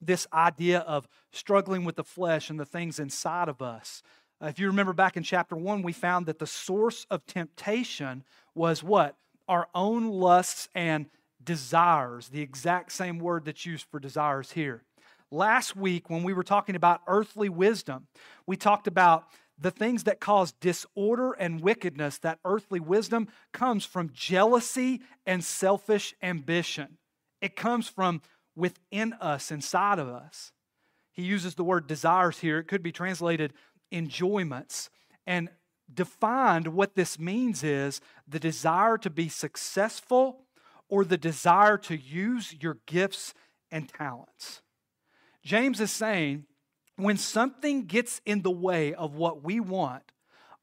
this 0.00 0.26
idea 0.32 0.80
of 0.80 1.08
struggling 1.32 1.84
with 1.84 1.96
the 1.96 2.04
flesh 2.04 2.50
and 2.50 2.58
the 2.58 2.64
things 2.64 2.98
inside 2.98 3.48
of 3.48 3.60
us. 3.60 4.02
Uh, 4.42 4.46
if 4.46 4.58
you 4.58 4.66
remember 4.66 4.92
back 4.92 5.16
in 5.16 5.22
chapter 5.22 5.54
1, 5.54 5.82
we 5.82 5.92
found 5.92 6.26
that 6.26 6.38
the 6.38 6.46
source 6.46 7.06
of 7.10 7.26
temptation 7.26 8.24
was 8.54 8.82
what? 8.82 9.16
Our 9.48 9.68
own 9.74 10.08
lusts 10.08 10.68
and 10.74 11.06
desires, 11.42 12.28
the 12.28 12.40
exact 12.40 12.92
same 12.92 13.18
word 13.18 13.44
that's 13.44 13.66
used 13.66 13.86
for 13.90 13.98
desires 14.00 14.52
here. 14.52 14.82
last 15.30 15.76
week 15.76 16.10
when 16.10 16.24
we 16.24 16.32
were 16.32 16.42
talking 16.42 16.74
about 16.74 17.00
earthly 17.06 17.48
wisdom, 17.48 18.06
we 18.46 18.56
talked 18.56 18.86
about 18.88 19.26
the 19.60 19.70
things 19.70 20.04
that 20.04 20.20
cause 20.20 20.52
disorder 20.52 21.32
and 21.32 21.60
wickedness, 21.60 22.18
that 22.18 22.38
earthly 22.44 22.80
wisdom 22.80 23.28
comes 23.52 23.84
from 23.84 24.10
jealousy 24.12 25.02
and 25.26 25.44
selfish 25.44 26.14
ambition. 26.22 26.96
It 27.40 27.56
comes 27.56 27.88
from 27.88 28.22
within 28.56 29.12
us, 29.14 29.50
inside 29.50 29.98
of 29.98 30.08
us. 30.08 30.52
He 31.12 31.22
uses 31.22 31.54
the 31.54 31.64
word 31.64 31.86
desires 31.86 32.38
here. 32.38 32.58
It 32.58 32.68
could 32.68 32.82
be 32.82 32.92
translated 32.92 33.52
enjoyments. 33.92 34.88
And 35.26 35.50
defined 35.92 36.68
what 36.68 36.94
this 36.94 37.18
means 37.18 37.62
is 37.62 38.00
the 38.26 38.38
desire 38.38 38.96
to 38.98 39.10
be 39.10 39.28
successful 39.28 40.46
or 40.88 41.04
the 41.04 41.18
desire 41.18 41.76
to 41.76 41.96
use 41.96 42.54
your 42.60 42.78
gifts 42.86 43.34
and 43.70 43.88
talents. 43.88 44.62
James 45.42 45.80
is 45.80 45.92
saying 45.92 46.44
when 47.02 47.16
something 47.16 47.86
gets 47.86 48.20
in 48.24 48.42
the 48.42 48.50
way 48.50 48.94
of 48.94 49.14
what 49.14 49.42
we 49.42 49.60
want, 49.60 50.12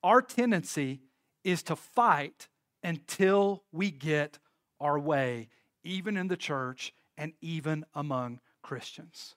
our 0.03 0.21
tendency 0.21 1.01
is 1.43 1.63
to 1.63 1.75
fight 1.75 2.47
until 2.83 3.63
we 3.71 3.91
get 3.91 4.39
our 4.79 4.99
way, 4.99 5.49
even 5.83 6.17
in 6.17 6.27
the 6.27 6.37
church 6.37 6.93
and 7.17 7.33
even 7.41 7.85
among 7.93 8.39
Christians. 8.61 9.35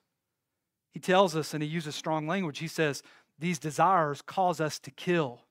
He 0.91 0.99
tells 0.99 1.35
us, 1.35 1.53
and 1.53 1.63
he 1.63 1.69
uses 1.69 1.95
strong 1.95 2.27
language, 2.27 2.59
he 2.59 2.67
says, 2.67 3.01
These 3.39 3.59
desires 3.59 4.21
cause 4.21 4.59
us 4.59 4.77
to 4.79 4.91
kill. 4.91 5.41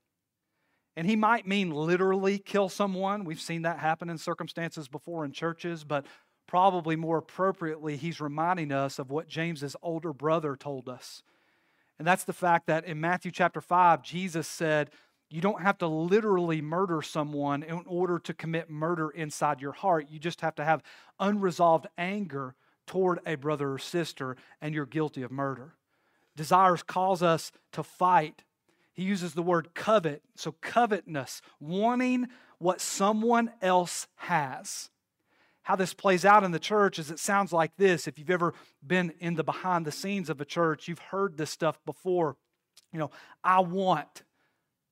And 0.96 1.06
he 1.06 1.16
might 1.16 1.46
mean 1.46 1.70
literally 1.70 2.38
kill 2.38 2.68
someone. 2.68 3.24
We've 3.24 3.40
seen 3.40 3.62
that 3.62 3.78
happen 3.78 4.10
in 4.10 4.18
circumstances 4.18 4.88
before 4.88 5.24
in 5.24 5.32
churches, 5.32 5.84
but 5.84 6.04
probably 6.46 6.96
more 6.96 7.18
appropriately, 7.18 7.96
he's 7.96 8.20
reminding 8.20 8.72
us 8.72 8.98
of 8.98 9.10
what 9.10 9.28
James's 9.28 9.76
older 9.82 10.12
brother 10.12 10.56
told 10.56 10.88
us 10.88 11.22
and 12.00 12.06
that's 12.06 12.24
the 12.24 12.32
fact 12.32 12.66
that 12.68 12.86
in 12.86 12.98
Matthew 12.98 13.30
chapter 13.30 13.60
5, 13.60 14.02
Jesus 14.02 14.48
said, 14.48 14.88
you 15.28 15.42
don't 15.42 15.60
have 15.60 15.76
to 15.78 15.86
literally 15.86 16.62
murder 16.62 17.02
someone 17.02 17.62
in 17.62 17.82
order 17.84 18.18
to 18.20 18.32
commit 18.32 18.70
murder 18.70 19.10
inside 19.10 19.60
your 19.60 19.72
heart. 19.72 20.06
You 20.08 20.18
just 20.18 20.40
have 20.40 20.54
to 20.54 20.64
have 20.64 20.82
unresolved 21.18 21.88
anger 21.98 22.54
toward 22.86 23.18
a 23.26 23.34
brother 23.34 23.72
or 23.72 23.78
sister, 23.78 24.38
and 24.62 24.74
you're 24.74 24.86
guilty 24.86 25.20
of 25.20 25.30
murder. 25.30 25.74
Desires 26.36 26.82
cause 26.82 27.22
us 27.22 27.52
to 27.72 27.82
fight. 27.82 28.44
He 28.94 29.02
uses 29.02 29.34
the 29.34 29.42
word 29.42 29.74
covet. 29.74 30.22
So, 30.36 30.52
covetousness, 30.62 31.42
wanting 31.60 32.28
what 32.56 32.80
someone 32.80 33.50
else 33.60 34.06
has 34.16 34.88
how 35.62 35.76
this 35.76 35.94
plays 35.94 36.24
out 36.24 36.44
in 36.44 36.52
the 36.52 36.58
church 36.58 36.98
is 36.98 37.10
it 37.10 37.18
sounds 37.18 37.52
like 37.52 37.76
this. 37.76 38.08
If 38.08 38.18
you've 38.18 38.30
ever 38.30 38.54
been 38.86 39.12
in 39.20 39.34
the 39.34 39.44
behind 39.44 39.84
the 39.84 39.92
scenes 39.92 40.30
of 40.30 40.40
a 40.40 40.44
church, 40.44 40.88
you've 40.88 40.98
heard 40.98 41.36
this 41.36 41.50
stuff 41.50 41.78
before. 41.84 42.36
You 42.92 42.98
know, 42.98 43.10
I 43.44 43.60
want, 43.60 44.22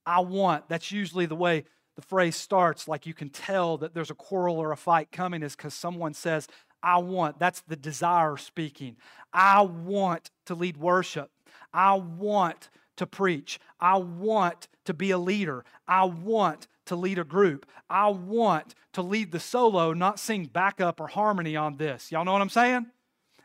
I 0.06 0.20
want. 0.20 0.68
That's 0.68 0.92
usually 0.92 1.26
the 1.26 1.34
way 1.34 1.64
the 1.96 2.02
phrase 2.02 2.36
starts. 2.36 2.86
Like 2.86 3.06
you 3.06 3.14
can 3.14 3.30
tell 3.30 3.78
that 3.78 3.94
there's 3.94 4.10
a 4.10 4.14
quarrel 4.14 4.58
or 4.58 4.72
a 4.72 4.76
fight 4.76 5.10
coming, 5.10 5.42
is 5.42 5.56
because 5.56 5.74
someone 5.74 6.14
says, 6.14 6.46
I 6.82 6.98
want. 6.98 7.38
That's 7.38 7.62
the 7.62 7.76
desire 7.76 8.36
speaking. 8.36 8.96
I 9.32 9.62
want 9.62 10.30
to 10.46 10.54
lead 10.54 10.76
worship. 10.76 11.30
I 11.72 11.94
want 11.94 12.70
to 12.98 13.06
preach. 13.06 13.58
I 13.80 13.96
want 13.96 14.68
to 14.84 14.94
be 14.94 15.10
a 15.10 15.18
leader. 15.18 15.64
I 15.86 16.04
want 16.04 16.68
to 16.88 16.96
lead 16.96 17.18
a 17.18 17.24
group. 17.24 17.66
I 17.88 18.08
want 18.08 18.74
to 18.92 19.02
lead 19.02 19.32
the 19.32 19.40
solo, 19.40 19.92
not 19.92 20.18
sing 20.18 20.46
backup 20.46 21.00
or 21.00 21.06
harmony 21.06 21.56
on 21.56 21.76
this. 21.76 22.12
Y'all 22.12 22.24
know 22.24 22.32
what 22.32 22.42
I'm 22.42 22.48
saying? 22.48 22.86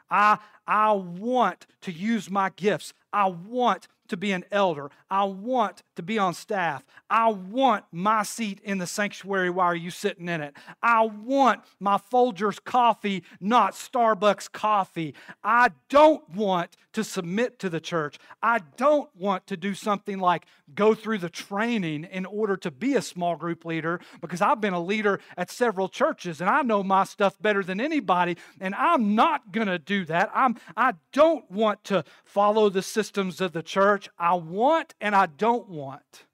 I, 0.09 0.39
I 0.67 0.91
want 0.91 1.65
to 1.81 1.91
use 1.91 2.29
my 2.29 2.49
gifts. 2.49 2.93
I 3.11 3.27
want 3.27 3.87
to 4.07 4.17
be 4.17 4.31
an 4.31 4.45
elder. 4.51 4.91
I 5.09 5.23
want 5.25 5.83
to 5.95 6.03
be 6.03 6.17
on 6.17 6.33
staff. 6.33 6.83
I 7.09 7.29
want 7.29 7.85
my 7.91 8.23
seat 8.23 8.59
in 8.63 8.77
the 8.77 8.87
sanctuary 8.87 9.49
while 9.49 9.75
you 9.75 9.91
sitting 9.91 10.27
in 10.27 10.41
it. 10.41 10.55
I 10.81 11.03
want 11.03 11.61
my 11.79 11.97
Folgers 11.97 12.63
coffee, 12.63 13.23
not 13.39 13.73
Starbucks 13.73 14.51
coffee. 14.51 15.13
I 15.43 15.71
don't 15.89 16.27
want 16.29 16.75
to 16.93 17.03
submit 17.03 17.59
to 17.59 17.69
the 17.69 17.79
church. 17.79 18.17
I 18.41 18.59
don't 18.77 19.09
want 19.15 19.47
to 19.47 19.57
do 19.57 19.73
something 19.73 20.19
like 20.19 20.45
go 20.73 20.93
through 20.93 21.19
the 21.19 21.29
training 21.29 22.05
in 22.05 22.25
order 22.25 22.55
to 22.57 22.71
be 22.71 22.95
a 22.95 23.01
small 23.01 23.35
group 23.35 23.65
leader 23.65 23.99
because 24.21 24.41
I've 24.41 24.61
been 24.61 24.73
a 24.73 24.83
leader 24.83 25.19
at 25.37 25.51
several 25.51 25.89
churches 25.89 26.41
and 26.41 26.49
I 26.49 26.61
know 26.61 26.83
my 26.83 27.03
stuff 27.03 27.39
better 27.41 27.63
than 27.63 27.81
anybody 27.81 28.37
and 28.59 28.73
I'm 28.75 29.15
not 29.15 29.51
going 29.51 29.67
to 29.67 29.79
do 29.79 30.05
that. 30.05 30.31
I'm 30.33 30.57
I 30.77 30.93
don't 31.11 31.49
want 31.51 31.83
to 31.85 32.03
follow 32.23 32.69
the 32.69 32.81
systems 32.81 33.41
of 33.41 33.53
the 33.53 33.63
church. 33.63 33.92
I 34.17 34.35
want 34.35 34.93
and 35.01 35.15
I 35.15 35.25
don't 35.25 35.69
want 35.69 36.25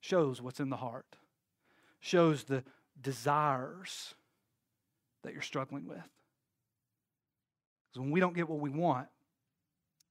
shows 0.00 0.42
what's 0.42 0.60
in 0.60 0.70
the 0.70 0.76
heart. 0.76 1.16
Shows 2.00 2.44
the 2.44 2.62
desires 3.00 4.14
that 5.22 5.32
you're 5.32 5.42
struggling 5.42 5.86
with. 5.86 5.96
Because 7.88 8.00
when 8.00 8.10
we 8.10 8.20
don't 8.20 8.34
get 8.34 8.48
what 8.48 8.60
we 8.60 8.70
want 8.70 9.08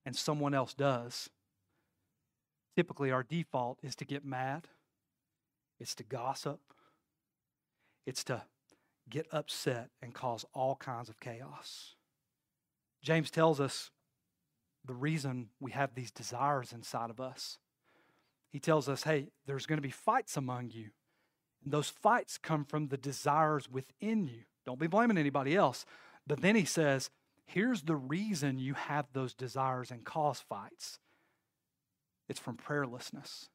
and 0.06 0.16
someone 0.16 0.54
else 0.54 0.74
does, 0.74 1.30
typically 2.76 3.12
our 3.12 3.24
default 3.24 3.80
is 3.84 3.96
to 3.98 4.06
get 4.06 4.26
mad, 4.26 4.68
it's 5.80 5.96
to 5.96 6.04
gossip, 6.04 6.60
it's 8.06 8.24
to 8.26 8.44
get 9.10 9.28
upset 9.32 9.90
and 10.02 10.14
cause 10.14 10.46
all 10.54 10.76
kinds 10.76 11.10
of 11.10 11.20
chaos. 11.20 11.96
James 13.02 13.30
tells 13.30 13.60
us 13.60 13.92
the 14.86 14.94
reason 14.94 15.50
we 15.60 15.72
have 15.72 15.96
these 15.96 16.12
desires 16.12 16.74
inside 16.74 17.10
of 17.10 17.20
us. 17.20 17.58
He 18.50 18.60
tells 18.60 18.88
us, 18.88 19.04
hey, 19.04 19.30
there's 19.46 19.66
going 19.66 19.78
to 19.78 19.88
be 19.88 19.90
fights 19.92 20.38
among 20.38 20.72
you. 20.72 20.90
And 21.64 21.74
those 21.74 21.90
fights 21.90 22.38
come 22.38 22.66
from 22.66 22.88
the 22.88 22.98
desires 22.98 23.70
within 23.70 24.26
you. 24.26 24.42
Don't 24.66 24.80
be 24.80 24.88
blaming 24.88 25.18
anybody 25.18 25.56
else. 25.56 25.86
But 26.28 26.42
then 26.42 26.56
he 26.56 26.66
says, 26.66 27.10
here's 27.46 27.84
the 27.84 27.96
reason 27.96 28.60
you 28.60 28.74
have 28.74 29.08
those 29.14 29.34
desires 29.34 29.92
and 29.92 30.04
cause 30.04 30.40
fights 30.40 31.00
it's 32.30 32.40
from 32.40 32.56
prayerlessness, 32.58 33.50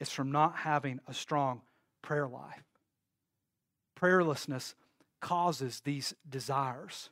it's 0.00 0.12
from 0.12 0.32
not 0.32 0.56
having 0.56 1.00
a 1.06 1.14
strong 1.14 1.62
prayer 2.02 2.26
life. 2.28 2.64
Prayerlessness 3.98 4.74
causes 5.20 5.80
these 5.80 6.14
desires. 6.28 7.10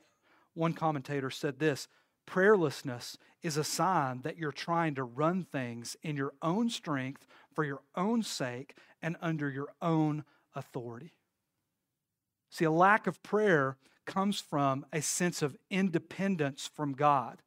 One 0.53 0.73
commentator 0.73 1.29
said 1.29 1.59
this 1.59 1.87
prayerlessness 2.27 3.17
is 3.41 3.57
a 3.57 3.63
sign 3.63 4.21
that 4.21 4.37
you're 4.37 4.51
trying 4.51 4.95
to 4.95 5.03
run 5.03 5.43
things 5.43 5.95
in 6.03 6.15
your 6.15 6.33
own 6.41 6.69
strength 6.69 7.25
for 7.53 7.63
your 7.63 7.81
own 7.95 8.21
sake 8.21 8.75
and 9.01 9.15
under 9.21 9.49
your 9.49 9.69
own 9.81 10.23
authority. 10.53 11.13
See, 12.49 12.65
a 12.65 12.71
lack 12.71 13.07
of 13.07 13.23
prayer 13.23 13.77
comes 14.05 14.39
from 14.39 14.85
a 14.91 15.01
sense 15.01 15.41
of 15.41 15.55
independence 15.69 16.69
from 16.73 16.93
God. 16.93 17.41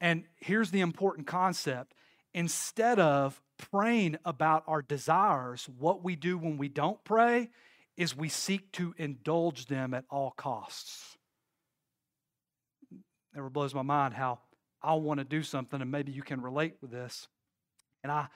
And 0.00 0.24
here's 0.40 0.70
the 0.70 0.80
important 0.80 1.26
concept 1.26 1.94
instead 2.32 2.98
of 2.98 3.40
praying 3.56 4.16
about 4.24 4.64
our 4.66 4.82
desires, 4.82 5.68
what 5.78 6.02
we 6.02 6.16
do 6.16 6.36
when 6.36 6.58
we 6.58 6.68
don't 6.68 7.02
pray 7.04 7.50
is 7.96 8.16
we 8.16 8.28
seek 8.28 8.72
to 8.72 8.94
indulge 8.98 9.66
them 9.66 9.94
at 9.94 10.04
all 10.10 10.32
costs. 10.32 11.13
It 13.34 13.38
never 13.38 13.50
blows 13.50 13.74
my 13.74 13.82
mind 13.82 14.14
how 14.14 14.38
I 14.80 14.94
want 14.94 15.18
to 15.18 15.24
do 15.24 15.42
something, 15.42 15.80
and 15.80 15.90
maybe 15.90 16.12
you 16.12 16.22
can 16.22 16.40
relate 16.40 16.76
with 16.80 16.92
this. 16.92 17.26
And 18.04 18.12
I, 18.12 18.28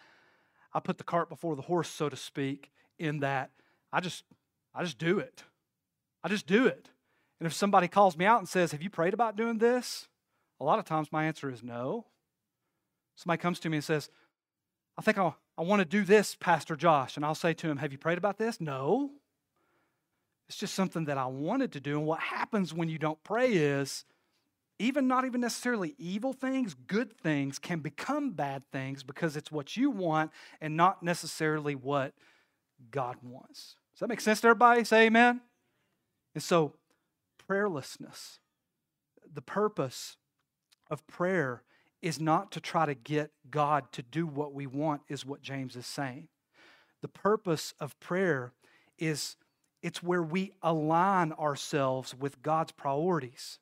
I 0.74 0.80
put 0.80 0.98
the 0.98 1.04
cart 1.04 1.28
before 1.28 1.54
the 1.54 1.62
horse, 1.62 1.88
so 1.88 2.08
to 2.08 2.16
speak, 2.16 2.72
in 2.98 3.20
that 3.20 3.50
I 3.92 4.00
just, 4.00 4.24
I 4.74 4.82
just 4.82 4.98
do 4.98 5.20
it. 5.20 5.44
I 6.24 6.28
just 6.28 6.46
do 6.46 6.66
it. 6.66 6.90
And 7.38 7.46
if 7.46 7.52
somebody 7.52 7.86
calls 7.86 8.16
me 8.16 8.24
out 8.24 8.40
and 8.40 8.48
says, 8.48 8.72
Have 8.72 8.82
you 8.82 8.90
prayed 8.90 9.14
about 9.14 9.36
doing 9.36 9.58
this? 9.58 10.08
A 10.60 10.64
lot 10.64 10.80
of 10.80 10.84
times 10.84 11.12
my 11.12 11.24
answer 11.26 11.48
is 11.48 11.62
no. 11.62 12.06
Somebody 13.14 13.40
comes 13.40 13.60
to 13.60 13.70
me 13.70 13.76
and 13.76 13.84
says, 13.84 14.10
I 14.96 15.02
think 15.02 15.16
I'll, 15.16 15.36
I 15.56 15.62
want 15.62 15.80
to 15.80 15.84
do 15.84 16.02
this, 16.02 16.34
Pastor 16.34 16.74
Josh. 16.74 17.16
And 17.16 17.24
I'll 17.24 17.36
say 17.36 17.54
to 17.54 17.68
him, 17.68 17.76
Have 17.76 17.92
you 17.92 17.98
prayed 17.98 18.18
about 18.18 18.38
this? 18.38 18.60
No. 18.60 19.10
It's 20.48 20.58
just 20.58 20.74
something 20.74 21.04
that 21.04 21.18
I 21.18 21.26
wanted 21.26 21.72
to 21.72 21.80
do. 21.80 21.98
And 21.98 22.06
what 22.06 22.20
happens 22.20 22.74
when 22.74 22.88
you 22.88 22.98
don't 22.98 23.22
pray 23.22 23.52
is, 23.52 24.04
even 24.78 25.08
not 25.08 25.24
even 25.24 25.40
necessarily 25.40 25.94
evil 25.98 26.32
things, 26.32 26.74
good 26.74 27.12
things 27.12 27.58
can 27.58 27.80
become 27.80 28.30
bad 28.30 28.62
things 28.70 29.02
because 29.02 29.36
it's 29.36 29.50
what 29.50 29.76
you 29.76 29.90
want 29.90 30.30
and 30.60 30.76
not 30.76 31.02
necessarily 31.02 31.74
what 31.74 32.14
God 32.90 33.16
wants. 33.22 33.76
Does 33.94 34.00
that 34.00 34.08
make 34.08 34.20
sense 34.20 34.40
to 34.42 34.48
everybody? 34.48 34.84
Say 34.84 35.06
amen. 35.06 35.40
And 36.34 36.42
so, 36.42 36.74
prayerlessness, 37.48 38.38
the 39.32 39.42
purpose 39.42 40.16
of 40.90 41.06
prayer 41.06 41.62
is 42.00 42.20
not 42.20 42.52
to 42.52 42.60
try 42.60 42.86
to 42.86 42.94
get 42.94 43.32
God 43.50 43.90
to 43.92 44.02
do 44.02 44.26
what 44.26 44.52
we 44.54 44.66
want, 44.66 45.02
is 45.08 45.26
what 45.26 45.42
James 45.42 45.74
is 45.74 45.86
saying. 45.86 46.28
The 47.02 47.08
purpose 47.08 47.74
of 47.80 47.98
prayer 47.98 48.52
is 48.98 49.36
it's 49.82 50.02
where 50.02 50.22
we 50.22 50.52
align 50.62 51.32
ourselves 51.32 52.14
with 52.14 52.42
God's 52.42 52.72
priorities. 52.72 53.58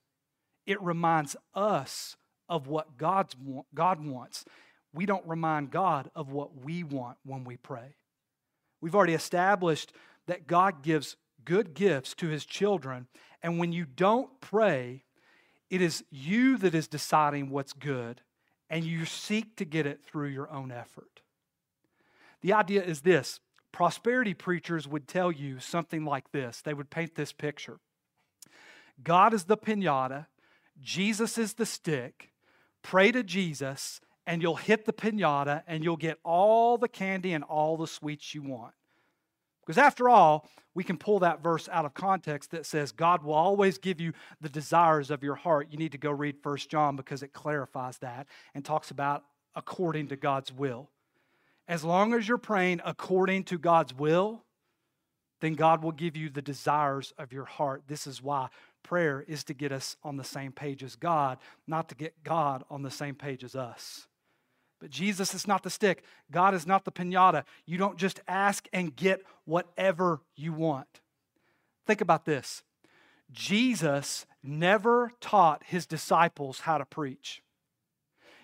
It 0.67 0.81
reminds 0.83 1.37
us 1.55 2.17
of 2.49 2.67
what 2.67 2.97
God's, 2.97 3.35
God 3.75 4.05
wants. 4.05 4.45
We 4.93 5.07
don't 5.07 5.27
remind 5.27 5.71
God 5.71 6.11
of 6.15 6.31
what 6.31 6.65
we 6.65 6.83
want 6.83 7.19
when 7.25 7.45
we 7.45 7.57
pray. 7.57 7.97
We've 8.81 8.95
already 8.95 9.15
established 9.15 9.93
that 10.27 10.47
God 10.47 10.83
gives 10.83 11.17
good 11.45 11.75
gifts 11.75 12.15
to 12.15 12.29
his 12.29 12.45
children, 12.45 13.07
and 13.43 13.59
when 13.59 13.73
you 13.73 13.85
don't 13.85 14.41
pray, 14.41 15.05
it 15.71 15.81
is 15.81 16.05
you 16.11 16.57
that 16.59 16.75
is 16.75 16.89
deciding 16.89 17.51
what's 17.51 17.73
good, 17.73 18.21
and 18.69 18.85
you 18.85 19.05
seek 19.05 19.57
to 19.57 19.65
get 19.65 19.87
it 19.87 20.05
through 20.05 20.29
your 20.29 20.51
own 20.51 20.73
effort. 20.73 21.21
The 22.41 22.53
idea 22.53 22.83
is 22.83 23.01
this 23.01 23.41
prosperity 23.73 24.35
preachers 24.35 24.89
would 24.89 25.07
tell 25.07 25.31
you 25.31 25.61
something 25.61 26.05
like 26.05 26.33
this 26.33 26.63
they 26.63 26.75
would 26.75 26.91
paint 26.91 27.15
this 27.15 27.33
picture 27.33 27.79
God 29.03 29.35
is 29.35 29.45
the 29.45 29.57
pinata, 29.57 30.27
Jesus 30.81 31.39
is 31.39 31.55
the 31.55 31.67
stick. 31.67 32.31
Pray 32.83 33.11
to 33.13 33.23
Jesus, 33.23 34.01
and 34.27 34.43
you'll 34.43 34.57
hit 34.57 34.85
the 34.85 34.93
pinata 34.93 35.63
and 35.67 35.85
you'll 35.85 35.97
get 35.97 36.19
all 36.25 36.79
the 36.79 36.89
candy 36.89 37.33
and 37.33 37.45
all 37.45 37.77
the 37.77 37.87
sweets 37.87 38.35
you 38.35 38.43
want. 38.43 38.75
Because 39.65 39.79
after 39.79 40.09
all, 40.09 40.49
we 40.75 40.85
can 40.85 40.97
pull 40.97 41.21
that 41.21 41.43
verse 41.43 41.69
out 41.71 41.85
of 41.85 41.95
context 41.95 42.53
that 42.53 42.67
says 42.67 42.93
God 42.93 43.25
will 43.25 43.35
always 43.35 43.79
give 43.79 44.01
you 44.01 44.13
the 44.41 44.49
desires 44.49 45.11
of 45.11 45.23
your 45.23 45.35
heart. 45.35 45.69
You 45.71 45.79
need 45.79 45.93
to 45.93 45.99
go 45.99 46.11
read 46.11 46.37
First 46.43 46.71
John 46.71 46.95
because 46.95 47.23
it 47.23 47.33
clarifies 47.33 47.99
that 47.99 48.29
and 48.55 48.65
talks 48.65 48.91
about 48.91 49.25
according 49.57 50.09
to 50.09 50.17
God's 50.17 50.53
will. 50.53 50.91
As 51.67 51.83
long 51.83 52.15
as 52.15 52.29
you're 52.29 52.39
praying 52.39 52.81
according 52.85 53.45
to 53.45 53.59
God's 53.59 53.93
will, 53.93 54.45
then 55.41 55.55
God 55.55 55.83
will 55.83 55.93
give 55.93 56.17
you 56.17 56.31
the 56.31 56.43
desires 56.43 57.13
of 57.19 57.33
your 57.33 57.45
heart. 57.45 57.83
This 57.87 58.07
is 58.07 58.23
why 58.23 58.49
prayer 58.83 59.25
is 59.27 59.45
to 59.45 59.55
get 59.55 59.73
us 59.73 59.97
on 60.03 60.17
the 60.17 60.25
same 60.25 60.53
page 60.53 60.83
as 60.83 60.97
God, 60.97 61.39
not 61.67 61.89
to 61.89 61.95
get 61.95 62.23
God 62.23 62.65
on 62.71 62.83
the 62.83 62.91
same 62.91 63.15
page 63.15 63.45
as 63.45 63.55
us. 63.55 64.07
But 64.81 64.91
Jesus 64.91 65.35
is 65.35 65.47
not 65.47 65.63
the 65.63 65.71
stick. 65.71 66.05
God 66.31 66.55
is 66.55 66.67
not 66.67 66.85
the 66.85 66.93
pinata. 66.93 67.45
You 67.65 67.79
don't 67.79 67.99
just 67.99 68.21
ask 68.29 68.69
and 68.73 68.95
get 68.95 69.23
whatever 69.45 70.21
you 70.37 70.53
want. 70.53 71.01
Think 71.87 72.01
about 72.01 72.25
this 72.25 72.63
Jesus 73.33 74.27
never 74.43 75.13
taught 75.21 75.63
his 75.65 75.87
disciples 75.87 76.61
how 76.61 76.79
to 76.79 76.85
preach. 76.85 77.43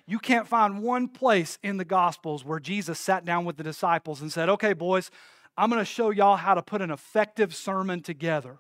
You 0.07 0.19
can't 0.19 0.49
find 0.49 0.83
one 0.83 1.07
place 1.07 1.59
in 1.63 1.77
the 1.77 1.85
Gospels 1.85 2.45
where 2.45 2.59
Jesus 2.59 2.99
sat 2.99 3.25
down 3.25 3.45
with 3.45 3.57
the 3.57 3.63
disciples 3.63 4.21
and 4.21 4.33
said, 4.33 4.49
Okay, 4.49 4.73
boys, 4.73 5.11
I'm 5.57 5.69
going 5.71 5.81
to 5.81 5.85
show 5.85 6.11
y'all 6.11 6.37
how 6.37 6.55
to 6.55 6.63
put 6.63 6.83
an 6.83 6.91
effective 6.91 7.55
sermon 7.55 8.03
together 8.03 8.59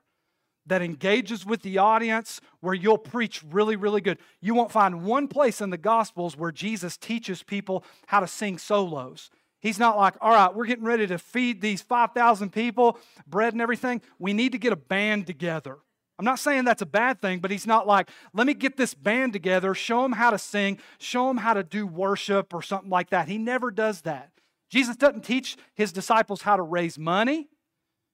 that 0.66 0.82
engages 0.82 1.44
with 1.44 1.62
the 1.62 1.78
audience 1.78 2.40
where 2.60 2.74
you'll 2.74 2.98
preach 2.98 3.42
really, 3.50 3.76
really 3.76 4.00
good. 4.00 4.18
You 4.40 4.54
won't 4.54 4.70
find 4.70 5.04
one 5.04 5.26
place 5.26 5.60
in 5.60 5.70
the 5.70 5.78
Gospels 5.78 6.36
where 6.36 6.52
Jesus 6.52 6.96
teaches 6.96 7.42
people 7.42 7.84
how 8.06 8.20
to 8.20 8.26
sing 8.26 8.58
solos. 8.58 9.30
He's 9.60 9.78
not 9.78 9.96
like, 9.96 10.14
all 10.20 10.32
right, 10.32 10.54
we're 10.54 10.66
getting 10.66 10.84
ready 10.84 11.06
to 11.06 11.18
feed 11.18 11.60
these 11.60 11.82
5,000 11.82 12.50
people 12.50 12.98
bread 13.26 13.52
and 13.52 13.62
everything. 13.62 14.02
We 14.18 14.32
need 14.32 14.52
to 14.52 14.58
get 14.58 14.72
a 14.72 14.76
band 14.76 15.26
together. 15.26 15.78
I'm 16.18 16.24
not 16.24 16.38
saying 16.38 16.64
that's 16.64 16.82
a 16.82 16.86
bad 16.86 17.20
thing, 17.20 17.40
but 17.40 17.50
he's 17.50 17.66
not 17.66 17.86
like, 17.86 18.08
let 18.34 18.46
me 18.46 18.54
get 18.54 18.76
this 18.76 18.94
band 18.94 19.32
together, 19.32 19.74
show 19.74 20.02
them 20.02 20.12
how 20.12 20.30
to 20.30 20.38
sing, 20.38 20.78
show 20.98 21.26
them 21.28 21.38
how 21.38 21.54
to 21.54 21.64
do 21.64 21.86
worship 21.86 22.52
or 22.54 22.62
something 22.62 22.90
like 22.90 23.10
that. 23.10 23.28
He 23.28 23.38
never 23.38 23.70
does 23.70 24.02
that. 24.02 24.30
Jesus 24.72 24.96
doesn't 24.96 25.22
teach 25.22 25.58
his 25.74 25.92
disciples 25.92 26.40
how 26.40 26.56
to 26.56 26.62
raise 26.62 26.98
money. 26.98 27.50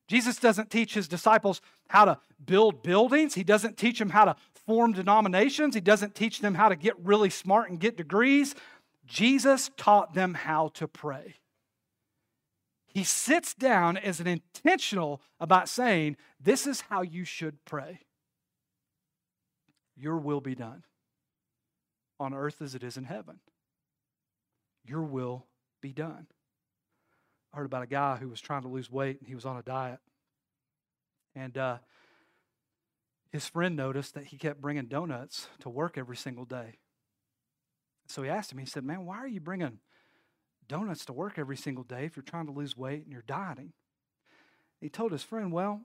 Jesus 0.08 0.38
doesn't 0.38 0.70
teach 0.70 0.92
his 0.92 1.06
disciples 1.06 1.60
how 1.88 2.04
to 2.04 2.18
build 2.44 2.82
buildings. 2.82 3.34
He 3.34 3.44
doesn't 3.44 3.76
teach 3.76 4.00
them 4.00 4.10
how 4.10 4.24
to 4.24 4.36
form 4.66 4.92
denominations. 4.92 5.76
He 5.76 5.80
doesn't 5.80 6.16
teach 6.16 6.40
them 6.40 6.54
how 6.54 6.68
to 6.68 6.74
get 6.74 6.98
really 6.98 7.30
smart 7.30 7.70
and 7.70 7.78
get 7.78 7.96
degrees. 7.96 8.56
Jesus 9.06 9.70
taught 9.76 10.14
them 10.14 10.34
how 10.34 10.68
to 10.74 10.88
pray. 10.88 11.36
He 12.88 13.04
sits 13.04 13.54
down 13.54 13.96
as 13.96 14.18
an 14.18 14.26
intentional 14.26 15.22
about 15.38 15.68
saying, 15.68 16.16
This 16.40 16.66
is 16.66 16.80
how 16.80 17.02
you 17.02 17.24
should 17.24 17.64
pray. 17.64 18.00
Your 19.96 20.16
will 20.16 20.40
be 20.40 20.56
done 20.56 20.82
on 22.18 22.34
earth 22.34 22.60
as 22.60 22.74
it 22.74 22.82
is 22.82 22.96
in 22.96 23.04
heaven. 23.04 23.38
Your 24.84 25.02
will 25.02 25.46
be 25.80 25.92
done. 25.92 26.26
I 27.52 27.58
heard 27.58 27.66
about 27.66 27.82
a 27.82 27.86
guy 27.86 28.16
who 28.16 28.28
was 28.28 28.40
trying 28.40 28.62
to 28.62 28.68
lose 28.68 28.90
weight 28.90 29.18
and 29.18 29.28
he 29.28 29.34
was 29.34 29.44
on 29.44 29.56
a 29.56 29.62
diet. 29.62 30.00
And 31.34 31.56
uh, 31.56 31.78
his 33.30 33.48
friend 33.48 33.76
noticed 33.76 34.14
that 34.14 34.26
he 34.26 34.36
kept 34.36 34.60
bringing 34.60 34.86
donuts 34.86 35.48
to 35.60 35.68
work 35.68 35.96
every 35.96 36.16
single 36.16 36.44
day. 36.44 36.78
So 38.06 38.22
he 38.22 38.30
asked 38.30 38.52
him, 38.52 38.58
he 38.58 38.66
said, 38.66 38.84
Man, 38.84 39.04
why 39.04 39.18
are 39.18 39.28
you 39.28 39.40
bringing 39.40 39.78
donuts 40.66 41.04
to 41.06 41.12
work 41.12 41.38
every 41.38 41.56
single 41.56 41.84
day 41.84 42.04
if 42.04 42.16
you're 42.16 42.22
trying 42.22 42.46
to 42.46 42.52
lose 42.52 42.76
weight 42.76 43.04
and 43.04 43.12
you're 43.12 43.22
dieting? 43.22 43.72
He 44.80 44.88
told 44.88 45.12
his 45.12 45.22
friend, 45.22 45.52
Well, 45.52 45.82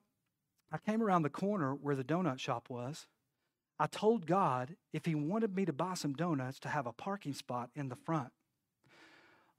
I 0.72 0.78
came 0.78 1.04
around 1.04 1.22
the 1.22 1.30
corner 1.30 1.74
where 1.74 1.96
the 1.96 2.04
donut 2.04 2.40
shop 2.40 2.70
was. 2.70 3.08
I 3.80 3.88
told 3.88 4.26
God 4.26 4.76
if 4.92 5.06
He 5.06 5.16
wanted 5.16 5.56
me 5.56 5.66
to 5.66 5.74
buy 5.74 5.94
some 5.96 6.14
donuts 6.14 6.60
to 6.60 6.70
have 6.70 6.88
a 6.88 6.94
parking 6.94 7.34
spot 7.34 7.70
in 7.76 7.90
the 7.90 7.96
front. 7.96 8.30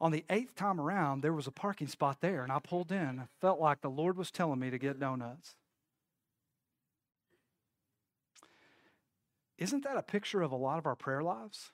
On 0.04 0.12
the 0.12 0.26
eighth 0.28 0.54
time 0.54 0.78
around, 0.78 1.22
there 1.22 1.32
was 1.32 1.46
a 1.46 1.50
parking 1.50 1.86
spot 1.86 2.18
there, 2.20 2.42
and 2.42 2.52
I 2.52 2.58
pulled 2.58 2.92
in. 2.92 3.20
I 3.20 3.26
felt 3.40 3.58
like 3.58 3.80
the 3.80 3.88
Lord 3.88 4.18
was 4.18 4.30
telling 4.30 4.60
me 4.60 4.68
to 4.68 4.76
get 4.76 5.00
donuts. 5.00 5.54
Isn't 9.56 9.82
that 9.84 9.96
a 9.96 10.02
picture 10.02 10.42
of 10.42 10.52
a 10.52 10.56
lot 10.56 10.76
of 10.76 10.84
our 10.84 10.94
prayer 10.94 11.22
lives? 11.22 11.70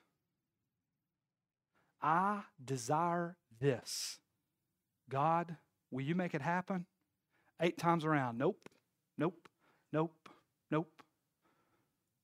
I 2.01 2.43
desire 2.65 3.37
this. 3.61 4.21
God, 5.09 5.57
will 5.91 6.03
you 6.05 6.15
make 6.15 6.33
it 6.33 6.41
happen? 6.41 6.87
Eight 7.61 7.79
times 7.79 8.05
around, 8.05 8.39
nope, 8.39 8.69
nope, 9.19 9.49
nope, 9.93 10.29
nope. 10.71 11.03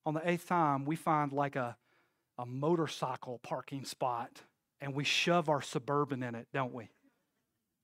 On 0.06 0.14
the 0.14 0.30
eighth 0.30 0.46
time, 0.46 0.84
we 0.84 0.94
find 0.94 1.32
like 1.32 1.56
a, 1.56 1.76
a 2.38 2.46
motorcycle 2.46 3.40
parking 3.42 3.84
spot 3.84 4.42
and 4.80 4.94
we 4.94 5.04
shove 5.04 5.48
our 5.48 5.62
suburban 5.62 6.22
in 6.22 6.34
it, 6.34 6.48
don't 6.52 6.74
we? 6.74 6.88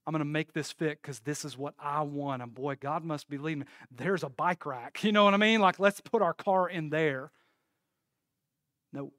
I'm 0.06 0.12
going 0.12 0.20
to 0.20 0.24
make 0.24 0.52
this 0.52 0.72
fit 0.72 1.00
because 1.00 1.20
this 1.20 1.44
is 1.44 1.56
what 1.56 1.74
I 1.78 2.02
want. 2.02 2.42
And 2.42 2.52
boy, 2.52 2.76
God 2.80 3.04
must 3.04 3.28
be 3.28 3.38
leading 3.38 3.60
me. 3.60 3.66
There's 3.90 4.24
a 4.24 4.28
bike 4.28 4.66
rack. 4.66 4.98
You 5.04 5.12
know 5.12 5.24
what 5.24 5.34
I 5.34 5.38
mean? 5.38 5.60
Like, 5.60 5.78
let's 5.78 6.00
put 6.00 6.22
our 6.22 6.34
car 6.34 6.68
in 6.68 6.90
there. 6.90 7.30
No, 8.92 9.12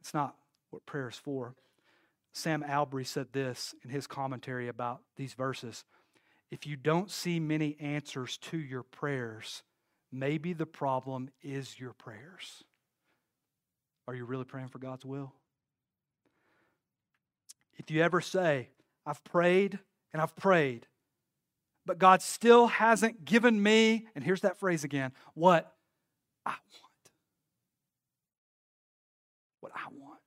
it's 0.00 0.14
not 0.14 0.34
what 0.70 0.86
prayer 0.86 1.08
is 1.08 1.16
for. 1.16 1.54
Sam 2.32 2.62
Allberry 2.62 3.04
said 3.04 3.28
this 3.32 3.74
in 3.84 3.90
his 3.90 4.06
commentary 4.06 4.68
about 4.68 5.02
these 5.16 5.34
verses. 5.34 5.84
If 6.50 6.66
you 6.66 6.76
don't 6.76 7.10
see 7.10 7.38
many 7.38 7.76
answers 7.78 8.38
to 8.38 8.58
your 8.58 8.82
prayers, 8.82 9.62
maybe 10.10 10.54
the 10.54 10.66
problem 10.66 11.30
is 11.42 11.78
your 11.78 11.92
prayers. 11.92 12.64
Are 14.08 14.14
you 14.14 14.24
really 14.24 14.44
praying 14.44 14.68
for 14.68 14.78
God's 14.78 15.04
will? 15.04 15.32
If 17.78 17.90
you 17.90 18.02
ever 18.02 18.20
say, 18.20 18.68
I've 19.06 19.22
prayed 19.24 19.78
and 20.12 20.22
I've 20.22 20.36
prayed, 20.36 20.86
but 21.84 21.98
God 21.98 22.22
still 22.22 22.68
hasn't 22.68 23.24
given 23.24 23.60
me, 23.60 24.06
and 24.14 24.22
here's 24.22 24.42
that 24.42 24.58
phrase 24.58 24.84
again, 24.84 25.12
what 25.34 25.74
I 26.46 26.50
want. 26.50 27.10
What 29.60 29.72
I 29.74 29.88
want. 29.98 30.20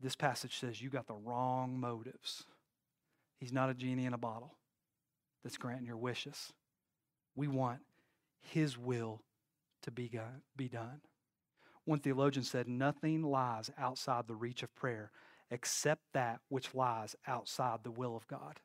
This 0.00 0.16
passage 0.16 0.58
says 0.58 0.80
you 0.80 0.88
got 0.88 1.06
the 1.06 1.14
wrong 1.14 1.78
motives. 1.78 2.44
He's 3.38 3.52
not 3.52 3.68
a 3.68 3.74
genie 3.74 4.06
in 4.06 4.14
a 4.14 4.18
bottle 4.18 4.54
that's 5.42 5.58
granting 5.58 5.86
your 5.86 5.96
wishes. 5.98 6.52
We 7.34 7.48
want 7.48 7.80
His 8.40 8.78
will 8.78 9.22
to 9.82 9.90
be, 9.90 10.10
be 10.56 10.68
done. 10.68 11.00
One 11.84 12.00
theologian 12.00 12.44
said, 12.44 12.66
Nothing 12.66 13.22
lies 13.22 13.70
outside 13.78 14.26
the 14.26 14.34
reach 14.34 14.62
of 14.62 14.74
prayer 14.74 15.10
except 15.50 16.02
that 16.12 16.40
which 16.48 16.74
lies 16.74 17.16
outside 17.26 17.80
the 17.82 17.90
will 17.90 18.16
of 18.16 18.26
God. 18.26 18.60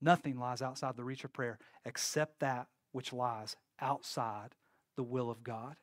Nothing 0.00 0.38
lies 0.38 0.62
outside 0.62 0.96
the 0.96 1.04
reach 1.04 1.24
of 1.24 1.32
prayer 1.32 1.58
except 1.84 2.40
that 2.40 2.68
which 2.92 3.12
lies 3.12 3.56
outside 3.80 4.54
the 4.96 5.02
will 5.02 5.30
of 5.30 5.42
God. 5.42 5.76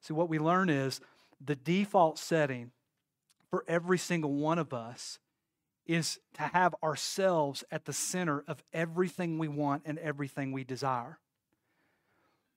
See, 0.00 0.14
what 0.14 0.28
we 0.28 0.38
learn 0.38 0.70
is 0.70 1.00
the 1.40 1.56
default 1.56 2.18
setting 2.18 2.70
for 3.50 3.64
every 3.68 3.98
single 3.98 4.32
one 4.32 4.58
of 4.58 4.72
us 4.72 5.18
is 5.86 6.18
to 6.34 6.42
have 6.42 6.74
ourselves 6.82 7.64
at 7.70 7.84
the 7.84 7.92
center 7.92 8.44
of 8.46 8.62
everything 8.72 9.38
we 9.38 9.48
want 9.48 9.82
and 9.84 9.98
everything 9.98 10.52
we 10.52 10.62
desire. 10.62 11.18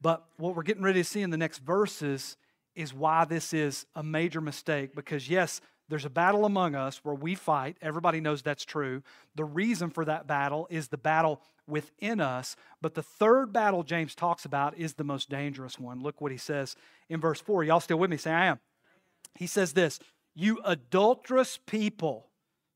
But 0.01 0.23
what 0.37 0.55
we're 0.55 0.63
getting 0.63 0.83
ready 0.83 0.99
to 0.99 1.03
see 1.03 1.21
in 1.21 1.29
the 1.29 1.37
next 1.37 1.59
verses 1.59 2.37
is 2.75 2.93
why 2.93 3.25
this 3.25 3.53
is 3.53 3.85
a 3.95 4.03
major 4.03 4.41
mistake 4.41 4.95
because, 4.95 5.29
yes, 5.29 5.61
There's 5.89 6.05
a 6.05 6.09
battle 6.09 6.45
among 6.45 6.75
us 6.75 7.01
where 7.03 7.15
we 7.15 7.35
fight. 7.35 7.77
Everybody 7.81 8.21
knows 8.21 8.41
that's 8.41 8.65
true. 8.65 9.03
The 9.35 9.45
reason 9.45 9.89
for 9.89 10.05
that 10.05 10.27
battle 10.27 10.67
is 10.69 10.87
the 10.87 10.97
battle 10.97 11.41
within 11.67 12.21
us. 12.21 12.55
But 12.81 12.93
the 12.93 13.03
third 13.03 13.51
battle 13.51 13.83
James 13.83 14.15
talks 14.15 14.45
about 14.45 14.77
is 14.77 14.93
the 14.93 15.03
most 15.03 15.29
dangerous 15.29 15.77
one. 15.77 16.01
Look 16.01 16.21
what 16.21 16.31
he 16.31 16.37
says 16.37 16.75
in 17.09 17.19
verse 17.19 17.41
4. 17.41 17.65
Y'all 17.65 17.79
still 17.79 17.99
with 17.99 18.09
me? 18.09 18.17
Say, 18.17 18.31
I 18.31 18.45
am. 18.45 18.59
He 19.35 19.47
says 19.47 19.73
this 19.73 19.99
You 20.33 20.59
adulterous 20.63 21.59
people, 21.65 22.27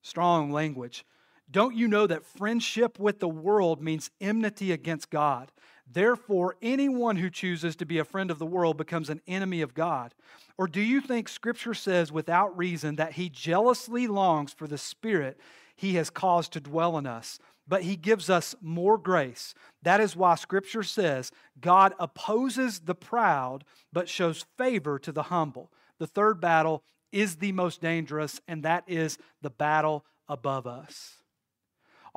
strong 0.02 0.52
language. 0.52 1.06
Don't 1.50 1.76
you 1.76 1.88
know 1.88 2.08
that 2.08 2.26
friendship 2.26 3.00
with 3.00 3.20
the 3.20 3.30
world 3.30 3.82
means 3.82 4.12
enmity 4.20 4.74
against 4.74 5.10
God? 5.10 5.50
Therefore, 5.92 6.56
anyone 6.62 7.16
who 7.16 7.30
chooses 7.30 7.76
to 7.78 7.86
be 7.86 7.98
a 7.98 8.04
friend 8.04 8.30
of 8.30 8.40
the 8.40 8.46
world 8.46 8.78
becomes 8.78 9.10
an 9.10 9.22
enemy 9.28 9.62
of 9.62 9.74
God. 9.74 10.14
Or 10.58 10.68
do 10.68 10.82
you 10.82 11.00
think 11.02 11.30
Scripture 11.30 11.74
says 11.74 12.12
without 12.12 12.58
reason 12.58 12.98
that 12.98 13.14
he 13.14 13.30
jealously 13.30 14.08
longs 14.08 14.54
for 14.54 14.68
the 14.68 14.78
Spirit 14.78 15.40
he 15.76 15.96
has 15.96 16.10
caused 16.10 16.54
to 16.54 16.60
dwell 16.60 16.98
in 16.98 17.06
us? 17.06 17.40
But 17.68 17.84
he 17.84 17.96
gives 17.96 18.30
us 18.30 18.56
more 18.62 18.98
grace. 18.98 19.54
That 19.84 20.00
is 20.00 20.16
why 20.16 20.36
Scripture 20.36 20.84
says 20.84 21.32
God 21.60 21.94
opposes 22.00 22.80
the 22.80 22.96
proud, 22.96 23.64
but 23.94 24.10
shows 24.10 24.46
favor 24.58 25.00
to 25.00 25.12
the 25.12 25.24
humble. 25.24 25.72
The 26.00 26.08
third 26.08 26.40
battle 26.42 26.84
is 27.12 27.38
the 27.38 27.52
most 27.52 27.82
dangerous, 27.82 28.42
and 28.48 28.64
that 28.64 28.84
is 28.88 29.18
the 29.42 29.50
battle 29.50 30.06
above 30.28 30.68
us. 30.68 31.17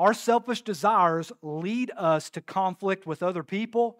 Our 0.00 0.14
selfish 0.14 0.62
desires 0.62 1.30
lead 1.42 1.92
us 1.94 2.30
to 2.30 2.40
conflict 2.40 3.06
with 3.06 3.22
other 3.22 3.42
people, 3.42 3.98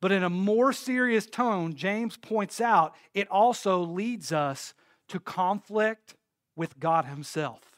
but 0.00 0.12
in 0.12 0.22
a 0.22 0.30
more 0.30 0.72
serious 0.72 1.26
tone, 1.26 1.74
James 1.74 2.16
points 2.16 2.60
out 2.60 2.94
it 3.14 3.26
also 3.32 3.80
leads 3.80 4.30
us 4.30 4.74
to 5.08 5.18
conflict 5.18 6.14
with 6.54 6.78
God 6.78 7.06
Himself, 7.06 7.72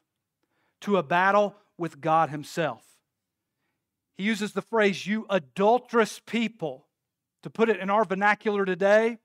to 0.82 0.98
a 0.98 1.02
battle 1.02 1.54
with 1.78 2.02
God 2.02 2.28
Himself. 2.28 2.82
He 4.18 4.24
uses 4.24 4.52
the 4.52 4.60
phrase, 4.60 5.06
you 5.06 5.24
adulterous 5.30 6.20
people. 6.26 6.84
To 7.42 7.48
put 7.48 7.70
it 7.70 7.80
in 7.80 7.88
our 7.88 8.04
vernacular 8.04 8.66
today, 8.66 9.16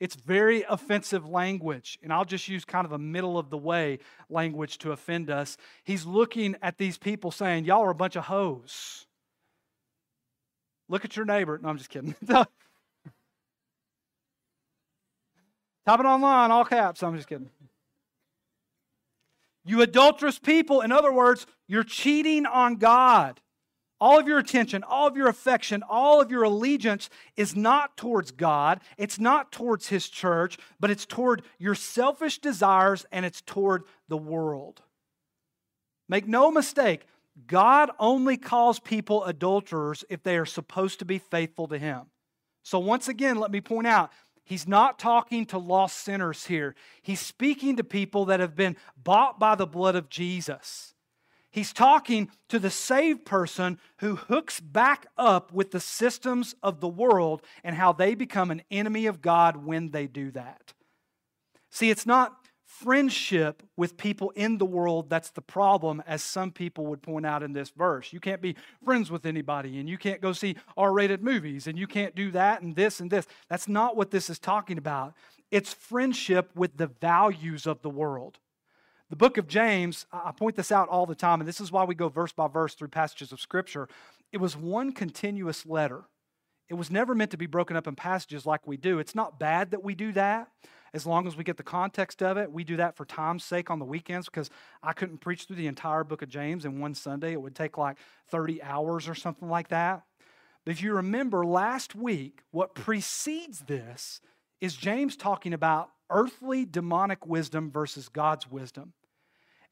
it's 0.00 0.16
very 0.16 0.62
offensive 0.62 1.28
language, 1.28 1.98
and 2.02 2.10
I'll 2.12 2.24
just 2.24 2.48
use 2.48 2.64
kind 2.64 2.86
of 2.86 2.92
a 2.92 2.98
middle 2.98 3.38
of 3.38 3.50
the 3.50 3.58
way 3.58 3.98
language 4.30 4.78
to 4.78 4.92
offend 4.92 5.30
us. 5.30 5.58
He's 5.84 6.06
looking 6.06 6.56
at 6.62 6.78
these 6.78 6.96
people 6.96 7.30
saying, 7.30 7.66
Y'all 7.66 7.82
are 7.82 7.90
a 7.90 7.94
bunch 7.94 8.16
of 8.16 8.24
hoes. 8.24 9.06
Look 10.88 11.04
at 11.04 11.16
your 11.16 11.26
neighbor. 11.26 11.60
No, 11.62 11.68
I'm 11.68 11.76
just 11.76 11.90
kidding. 11.90 12.16
Type 12.26 12.48
it 15.86 16.06
online, 16.06 16.50
all 16.50 16.64
caps. 16.64 17.02
I'm 17.02 17.14
just 17.14 17.28
kidding. 17.28 17.50
You 19.64 19.82
adulterous 19.82 20.38
people, 20.38 20.80
in 20.80 20.90
other 20.92 21.12
words, 21.12 21.46
you're 21.68 21.84
cheating 21.84 22.46
on 22.46 22.76
God. 22.76 23.40
All 24.00 24.18
of 24.18 24.26
your 24.26 24.38
attention, 24.38 24.82
all 24.82 25.06
of 25.06 25.16
your 25.16 25.28
affection, 25.28 25.82
all 25.88 26.20
of 26.20 26.30
your 26.30 26.42
allegiance 26.44 27.10
is 27.36 27.54
not 27.54 27.96
towards 27.96 28.30
God. 28.30 28.80
It's 28.96 29.18
not 29.18 29.52
towards 29.52 29.88
His 29.88 30.08
church, 30.08 30.56
but 30.78 30.90
it's 30.90 31.04
toward 31.04 31.42
your 31.58 31.74
selfish 31.74 32.38
desires 32.38 33.04
and 33.12 33.26
it's 33.26 33.42
toward 33.42 33.84
the 34.08 34.16
world. 34.16 34.82
Make 36.08 36.26
no 36.26 36.50
mistake, 36.50 37.06
God 37.46 37.90
only 37.98 38.36
calls 38.36 38.80
people 38.80 39.24
adulterers 39.24 40.04
if 40.08 40.22
they 40.22 40.36
are 40.38 40.46
supposed 40.46 40.98
to 41.00 41.04
be 41.04 41.18
faithful 41.18 41.68
to 41.68 41.78
Him. 41.78 42.06
So, 42.62 42.78
once 42.78 43.08
again, 43.08 43.36
let 43.36 43.50
me 43.50 43.60
point 43.60 43.86
out 43.86 44.10
He's 44.50 44.66
not 44.66 44.98
talking 44.98 45.46
to 45.46 45.58
lost 45.58 45.98
sinners 45.98 46.46
here. 46.46 46.74
He's 47.02 47.20
speaking 47.20 47.76
to 47.76 47.84
people 47.84 48.24
that 48.24 48.40
have 48.40 48.56
been 48.56 48.76
bought 48.96 49.38
by 49.38 49.54
the 49.54 49.66
blood 49.66 49.94
of 49.94 50.08
Jesus. 50.08 50.94
He's 51.50 51.72
talking 51.72 52.30
to 52.48 52.58
the 52.58 52.70
saved 52.70 53.24
person 53.24 53.78
who 53.98 54.16
hooks 54.16 54.60
back 54.60 55.06
up 55.18 55.52
with 55.52 55.72
the 55.72 55.80
systems 55.80 56.54
of 56.62 56.80
the 56.80 56.88
world 56.88 57.42
and 57.64 57.74
how 57.74 57.92
they 57.92 58.14
become 58.14 58.50
an 58.50 58.62
enemy 58.70 59.06
of 59.06 59.20
God 59.20 59.64
when 59.64 59.90
they 59.90 60.06
do 60.06 60.30
that. 60.30 60.72
See, 61.70 61.90
it's 61.90 62.06
not 62.06 62.36
friendship 62.64 63.64
with 63.76 63.96
people 63.96 64.30
in 64.30 64.58
the 64.58 64.64
world 64.64 65.10
that's 65.10 65.30
the 65.30 65.42
problem, 65.42 66.02
as 66.06 66.22
some 66.22 66.52
people 66.52 66.86
would 66.86 67.02
point 67.02 67.26
out 67.26 67.42
in 67.42 67.52
this 67.52 67.70
verse. 67.70 68.12
You 68.12 68.20
can't 68.20 68.40
be 68.40 68.54
friends 68.84 69.10
with 69.10 69.26
anybody, 69.26 69.80
and 69.80 69.88
you 69.88 69.98
can't 69.98 70.20
go 70.20 70.32
see 70.32 70.56
R 70.76 70.92
rated 70.92 71.22
movies, 71.22 71.66
and 71.66 71.76
you 71.76 71.86
can't 71.86 72.14
do 72.14 72.30
that 72.30 72.62
and 72.62 72.76
this 72.76 73.00
and 73.00 73.10
this. 73.10 73.26
That's 73.48 73.68
not 73.68 73.96
what 73.96 74.12
this 74.12 74.30
is 74.30 74.38
talking 74.38 74.78
about. 74.78 75.14
It's 75.50 75.72
friendship 75.72 76.50
with 76.54 76.76
the 76.76 76.86
values 76.86 77.66
of 77.66 77.82
the 77.82 77.90
world. 77.90 78.38
The 79.10 79.16
book 79.16 79.38
of 79.38 79.48
James, 79.48 80.06
I 80.12 80.30
point 80.30 80.54
this 80.54 80.70
out 80.70 80.88
all 80.88 81.04
the 81.04 81.16
time, 81.16 81.40
and 81.40 81.48
this 81.48 81.60
is 81.60 81.72
why 81.72 81.82
we 81.82 81.96
go 81.96 82.08
verse 82.08 82.30
by 82.30 82.46
verse 82.46 82.74
through 82.74 82.88
passages 82.88 83.32
of 83.32 83.40
Scripture. 83.40 83.88
It 84.30 84.38
was 84.38 84.56
one 84.56 84.92
continuous 84.92 85.66
letter. 85.66 86.04
It 86.68 86.74
was 86.74 86.92
never 86.92 87.12
meant 87.12 87.32
to 87.32 87.36
be 87.36 87.46
broken 87.46 87.76
up 87.76 87.88
in 87.88 87.96
passages 87.96 88.46
like 88.46 88.68
we 88.68 88.76
do. 88.76 89.00
It's 89.00 89.16
not 89.16 89.40
bad 89.40 89.72
that 89.72 89.82
we 89.82 89.96
do 89.96 90.12
that 90.12 90.46
as 90.94 91.06
long 91.06 91.26
as 91.26 91.36
we 91.36 91.42
get 91.42 91.56
the 91.56 91.64
context 91.64 92.22
of 92.22 92.36
it. 92.36 92.52
We 92.52 92.62
do 92.62 92.76
that 92.76 92.96
for 92.96 93.04
time's 93.04 93.42
sake 93.42 93.68
on 93.68 93.80
the 93.80 93.84
weekends 93.84 94.26
because 94.26 94.48
I 94.80 94.92
couldn't 94.92 95.18
preach 95.18 95.46
through 95.46 95.56
the 95.56 95.66
entire 95.66 96.04
book 96.04 96.22
of 96.22 96.28
James 96.28 96.64
in 96.64 96.78
one 96.78 96.94
Sunday. 96.94 97.32
It 97.32 97.42
would 97.42 97.56
take 97.56 97.76
like 97.76 97.96
30 98.28 98.62
hours 98.62 99.08
or 99.08 99.16
something 99.16 99.48
like 99.48 99.68
that. 99.70 100.04
But 100.64 100.70
if 100.70 100.82
you 100.82 100.94
remember 100.94 101.44
last 101.44 101.96
week, 101.96 102.42
what 102.52 102.76
precedes 102.76 103.62
this 103.62 104.20
is 104.60 104.76
James 104.76 105.16
talking 105.16 105.52
about 105.52 105.90
earthly 106.10 106.64
demonic 106.64 107.26
wisdom 107.26 107.72
versus 107.72 108.08
God's 108.08 108.48
wisdom. 108.48 108.92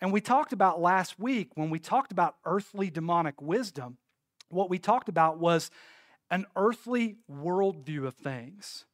And 0.00 0.12
we 0.12 0.20
talked 0.20 0.52
about 0.52 0.80
last 0.80 1.18
week 1.18 1.50
when 1.54 1.70
we 1.70 1.78
talked 1.78 2.12
about 2.12 2.36
earthly 2.44 2.90
demonic 2.90 3.40
wisdom, 3.42 3.98
what 4.48 4.70
we 4.70 4.78
talked 4.78 5.08
about 5.08 5.38
was 5.38 5.70
an 6.30 6.46
earthly 6.56 7.16
worldview 7.30 8.06
of 8.06 8.14
things, 8.14 8.84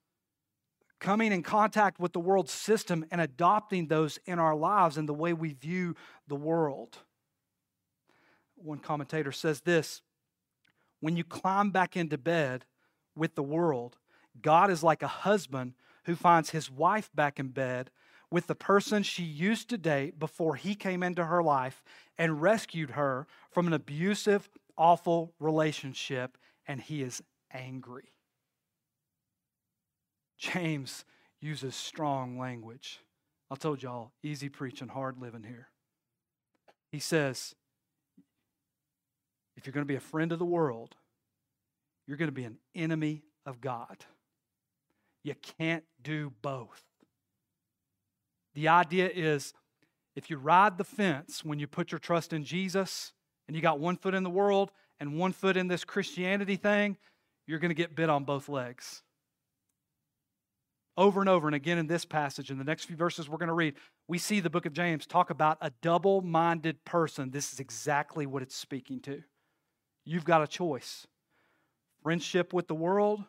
coming 1.01 1.33
in 1.33 1.43
contact 1.43 2.01
with 2.01 2.13
the 2.13 2.21
world 2.21 2.49
system 2.49 3.05
and 3.11 3.21
adopting 3.21 3.87
those 3.89 4.19
in 4.25 4.39
our 4.39 4.55
lives 4.55 4.97
and 4.97 5.09
the 5.09 5.15
way 5.15 5.33
we 5.33 5.53
view 5.53 5.95
the 6.27 6.37
world. 6.37 6.99
One 8.57 8.79
commentator 8.79 9.33
says 9.33 9.61
this 9.61 10.01
when 11.01 11.17
you 11.17 11.25
climb 11.25 11.71
back 11.71 11.97
into 11.97 12.17
bed 12.17 12.65
with 13.15 13.35
the 13.35 13.43
world, 13.43 13.99
God 14.41 14.71
is 14.71 14.83
like 14.83 15.03
a 15.03 15.09
husband 15.09 15.75
who 16.05 16.15
finds 16.15 16.51
his 16.51 16.71
wife 16.71 17.11
back 17.15 17.39
in 17.39 17.49
bed 17.49 17.91
with 18.35 18.49
the 18.49 18.55
person 18.57 19.05
she 19.05 19.23
used 19.23 19.71
to 19.71 19.79
date 19.79 20.19
before 20.19 20.57
he 20.57 20.75
came 20.75 21.05
into 21.05 21.25
her 21.25 21.41
life 21.41 21.85
and 22.19 22.43
rescued 22.43 22.91
her 22.91 23.29
from 23.53 23.69
an 23.69 23.73
abusive, 23.73 24.51
awful 24.77 25.33
relationship, 25.39 26.37
and 26.67 26.81
he 26.81 27.01
is 27.01 27.23
angry. 27.53 28.13
James 30.37 31.05
uses 31.41 31.77
strong 31.77 32.37
language. 32.37 32.99
I 33.53 33.55
told 33.55 33.85
y'all, 33.85 34.11
easy 34.21 34.49
preaching, 34.49 34.89
hard 34.89 35.17
living 35.17 35.45
here. 35.45 35.69
He 36.91 36.99
says, 36.99 37.55
if 39.57 39.65
you're 39.65 39.73
going 39.73 39.87
to 39.87 39.93
be 39.93 39.95
a 39.95 40.01
friend 40.01 40.33
of 40.33 40.41
the 40.41 40.45
world, 40.45 40.97
you're 42.09 42.17
going 42.17 42.27
to 42.27 42.33
be 42.33 42.43
an 42.43 42.59
enemy 42.75 43.23
of 43.47 43.61
God. 43.61 44.05
You 45.23 45.37
can't 45.57 45.85
do 46.03 46.33
both. 46.43 46.83
The 48.55 48.69
idea 48.69 49.11
is 49.13 49.53
if 50.17 50.31
you 50.31 50.37
ride 50.37 50.79
the 50.79 50.85
fence 50.85 51.45
when 51.45 51.59
you 51.59 51.67
put 51.67 51.91
your 51.91 51.99
trust 51.99 52.33
in 52.33 52.45
Jesus 52.45 53.13
and 53.47 53.57
you 53.57 53.63
got 53.63 53.81
one 53.81 53.97
foot 53.97 54.15
in 54.15 54.23
the 54.23 54.31
world 54.31 54.71
and 55.01 55.19
one 55.19 55.33
foot 55.33 55.57
in 55.57 55.69
this 55.69 55.85
Christianity 55.85 56.57
thing, 56.57 56.97
you're 57.47 57.59
going 57.59 57.71
to 57.71 57.75
get 57.75 57.97
bit 57.97 58.09
on 58.09 58.25
both 58.25 58.49
legs. 58.49 59.03
Over 60.97 61.21
and 61.21 61.29
over 61.29 61.49
and 61.49 61.57
again 61.57 61.79
in 61.79 61.89
this 61.89 62.05
passage, 62.05 62.51
in 62.51 62.59
the 62.59 62.65
next 62.65 62.85
few 62.85 62.97
verses 62.97 63.29
we're 63.29 63.39
going 63.39 63.49
to 63.49 63.55
read, 63.55 63.75
we 64.07 64.19
see 64.19 64.39
the 64.39 64.51
book 64.51 64.67
of 64.67 64.73
James 64.73 65.07
talk 65.07 65.31
about 65.31 65.59
a 65.61 65.73
double 65.83 66.23
minded 66.23 66.85
person. 66.85 67.31
This 67.31 67.53
is 67.53 67.59
exactly 67.59 68.27
what 68.27 68.43
it's 68.43 68.55
speaking 68.55 69.01
to. 69.01 69.23
You've 70.05 70.25
got 70.25 70.43
a 70.43 70.47
choice 70.47 71.07
friendship 72.03 72.53
with 72.53 72.69
the 72.69 72.75
world 72.75 73.25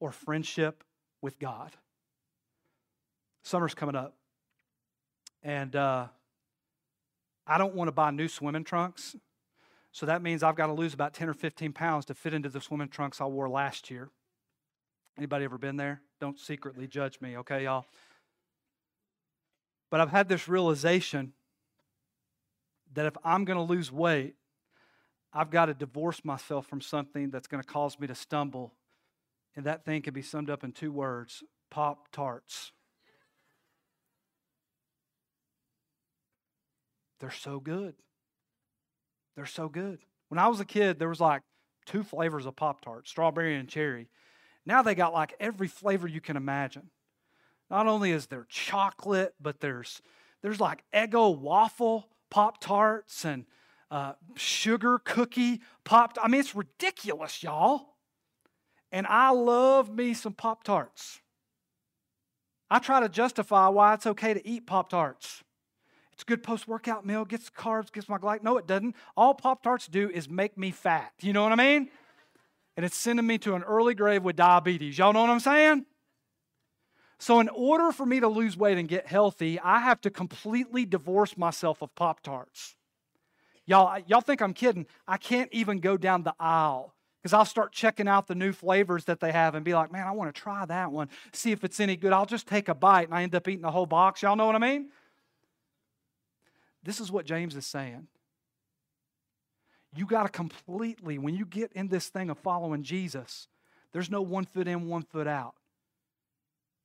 or 0.00 0.12
friendship 0.12 0.84
with 1.20 1.38
God. 1.38 1.72
Summer's 3.42 3.74
coming 3.74 3.96
up. 3.96 4.17
And 5.42 5.74
uh, 5.76 6.08
I 7.46 7.58
don't 7.58 7.74
want 7.74 7.88
to 7.88 7.92
buy 7.92 8.10
new 8.10 8.28
swimming 8.28 8.64
trunks. 8.64 9.16
So 9.92 10.06
that 10.06 10.22
means 10.22 10.42
I've 10.42 10.56
got 10.56 10.66
to 10.66 10.72
lose 10.72 10.94
about 10.94 11.14
10 11.14 11.28
or 11.28 11.34
15 11.34 11.72
pounds 11.72 12.04
to 12.06 12.14
fit 12.14 12.34
into 12.34 12.48
the 12.48 12.60
swimming 12.60 12.88
trunks 12.88 13.20
I 13.20 13.24
wore 13.24 13.48
last 13.48 13.90
year. 13.90 14.10
Anybody 15.16 15.44
ever 15.44 15.58
been 15.58 15.76
there? 15.76 16.02
Don't 16.20 16.38
secretly 16.38 16.86
judge 16.86 17.20
me, 17.20 17.36
okay, 17.38 17.64
y'all? 17.64 17.86
But 19.90 20.00
I've 20.00 20.10
had 20.10 20.28
this 20.28 20.46
realization 20.46 21.32
that 22.94 23.06
if 23.06 23.16
I'm 23.24 23.44
going 23.44 23.56
to 23.56 23.62
lose 23.62 23.90
weight, 23.90 24.34
I've 25.32 25.50
got 25.50 25.66
to 25.66 25.74
divorce 25.74 26.24
myself 26.24 26.66
from 26.66 26.80
something 26.80 27.30
that's 27.30 27.46
going 27.46 27.62
to 27.62 27.68
cause 27.68 27.98
me 27.98 28.06
to 28.06 28.14
stumble. 28.14 28.74
And 29.56 29.64
that 29.66 29.84
thing 29.84 30.02
can 30.02 30.14
be 30.14 30.22
summed 30.22 30.50
up 30.50 30.64
in 30.64 30.72
two 30.72 30.92
words 30.92 31.42
Pop 31.70 32.08
Tarts. 32.12 32.72
They're 37.20 37.30
so 37.30 37.60
good. 37.60 37.94
They're 39.36 39.46
so 39.46 39.68
good. 39.68 39.98
When 40.28 40.38
I 40.38 40.48
was 40.48 40.60
a 40.60 40.64
kid, 40.64 40.98
there 40.98 41.08
was 41.08 41.20
like 41.20 41.42
two 41.86 42.02
flavors 42.02 42.46
of 42.46 42.56
Pop 42.56 42.80
Tart, 42.80 43.08
strawberry 43.08 43.56
and 43.56 43.68
cherry. 43.68 44.08
Now 44.66 44.82
they 44.82 44.94
got 44.94 45.12
like 45.14 45.34
every 45.40 45.68
flavor 45.68 46.06
you 46.06 46.20
can 46.20 46.36
imagine. 46.36 46.90
Not 47.70 47.86
only 47.86 48.12
is 48.12 48.26
there 48.26 48.46
chocolate, 48.48 49.34
but 49.40 49.60
there's 49.60 50.00
there's 50.42 50.60
like 50.60 50.84
Eggo 50.94 51.36
waffle 51.36 52.08
Pop 52.30 52.60
Tarts 52.60 53.24
and 53.24 53.46
uh, 53.90 54.12
sugar 54.36 55.00
cookie 55.04 55.60
Pop. 55.84 56.16
I 56.22 56.28
mean, 56.28 56.40
it's 56.40 56.54
ridiculous, 56.54 57.42
y'all. 57.42 57.94
And 58.90 59.06
I 59.06 59.30
love 59.30 59.94
me 59.94 60.14
some 60.14 60.32
Pop 60.32 60.64
Tarts. 60.64 61.20
I 62.70 62.78
try 62.78 63.00
to 63.00 63.08
justify 63.08 63.68
why 63.68 63.94
it's 63.94 64.06
okay 64.06 64.34
to 64.34 64.46
eat 64.46 64.66
Pop 64.66 64.90
Tarts. 64.90 65.42
It's 66.18 66.24
a 66.24 66.26
good 66.26 66.42
post 66.42 66.66
workout 66.66 67.06
meal, 67.06 67.24
gets 67.24 67.48
carbs, 67.48 67.92
gets 67.92 68.08
my 68.08 68.18
glycogen. 68.18 68.42
No, 68.42 68.56
it 68.56 68.66
doesn't. 68.66 68.96
All 69.16 69.34
Pop 69.34 69.62
Tarts 69.62 69.86
do 69.86 70.10
is 70.10 70.28
make 70.28 70.58
me 70.58 70.72
fat. 70.72 71.12
You 71.20 71.32
know 71.32 71.44
what 71.44 71.52
I 71.52 71.54
mean? 71.54 71.90
And 72.76 72.84
it's 72.84 72.96
sending 72.96 73.24
me 73.24 73.38
to 73.38 73.54
an 73.54 73.62
early 73.62 73.94
grave 73.94 74.24
with 74.24 74.34
diabetes. 74.34 74.98
Y'all 74.98 75.12
know 75.12 75.20
what 75.20 75.30
I'm 75.30 75.38
saying? 75.38 75.86
So, 77.20 77.38
in 77.38 77.48
order 77.50 77.92
for 77.92 78.04
me 78.04 78.18
to 78.18 78.26
lose 78.26 78.56
weight 78.56 78.78
and 78.78 78.88
get 78.88 79.06
healthy, 79.06 79.60
I 79.60 79.78
have 79.78 80.00
to 80.00 80.10
completely 80.10 80.84
divorce 80.84 81.38
myself 81.38 81.82
of 81.82 81.94
Pop 81.94 82.20
Tarts. 82.20 82.74
Y'all, 83.64 84.02
y'all 84.08 84.20
think 84.20 84.42
I'm 84.42 84.54
kidding. 84.54 84.86
I 85.06 85.18
can't 85.18 85.48
even 85.52 85.78
go 85.78 85.96
down 85.96 86.24
the 86.24 86.34
aisle 86.40 86.96
because 87.22 87.32
I'll 87.32 87.44
start 87.44 87.70
checking 87.70 88.08
out 88.08 88.26
the 88.26 88.34
new 88.34 88.50
flavors 88.50 89.04
that 89.04 89.20
they 89.20 89.30
have 89.30 89.54
and 89.54 89.64
be 89.64 89.72
like, 89.72 89.92
man, 89.92 90.08
I 90.08 90.10
want 90.10 90.34
to 90.34 90.40
try 90.40 90.66
that 90.66 90.90
one, 90.90 91.10
see 91.32 91.52
if 91.52 91.62
it's 91.62 91.78
any 91.78 91.94
good. 91.94 92.12
I'll 92.12 92.26
just 92.26 92.48
take 92.48 92.68
a 92.68 92.74
bite 92.74 93.06
and 93.06 93.14
I 93.14 93.22
end 93.22 93.36
up 93.36 93.46
eating 93.46 93.62
the 93.62 93.70
whole 93.70 93.86
box. 93.86 94.22
Y'all 94.22 94.34
know 94.34 94.46
what 94.46 94.56
I 94.56 94.58
mean? 94.58 94.88
This 96.82 97.00
is 97.00 97.10
what 97.10 97.26
James 97.26 97.56
is 97.56 97.66
saying. 97.66 98.06
You 99.94 100.06
got 100.06 100.24
to 100.24 100.28
completely, 100.28 101.18
when 101.18 101.34
you 101.34 101.46
get 101.46 101.72
in 101.72 101.88
this 101.88 102.08
thing 102.08 102.30
of 102.30 102.38
following 102.38 102.82
Jesus, 102.82 103.48
there's 103.92 104.10
no 104.10 104.22
one 104.22 104.44
foot 104.44 104.68
in, 104.68 104.88
one 104.88 105.02
foot 105.02 105.26
out. 105.26 105.54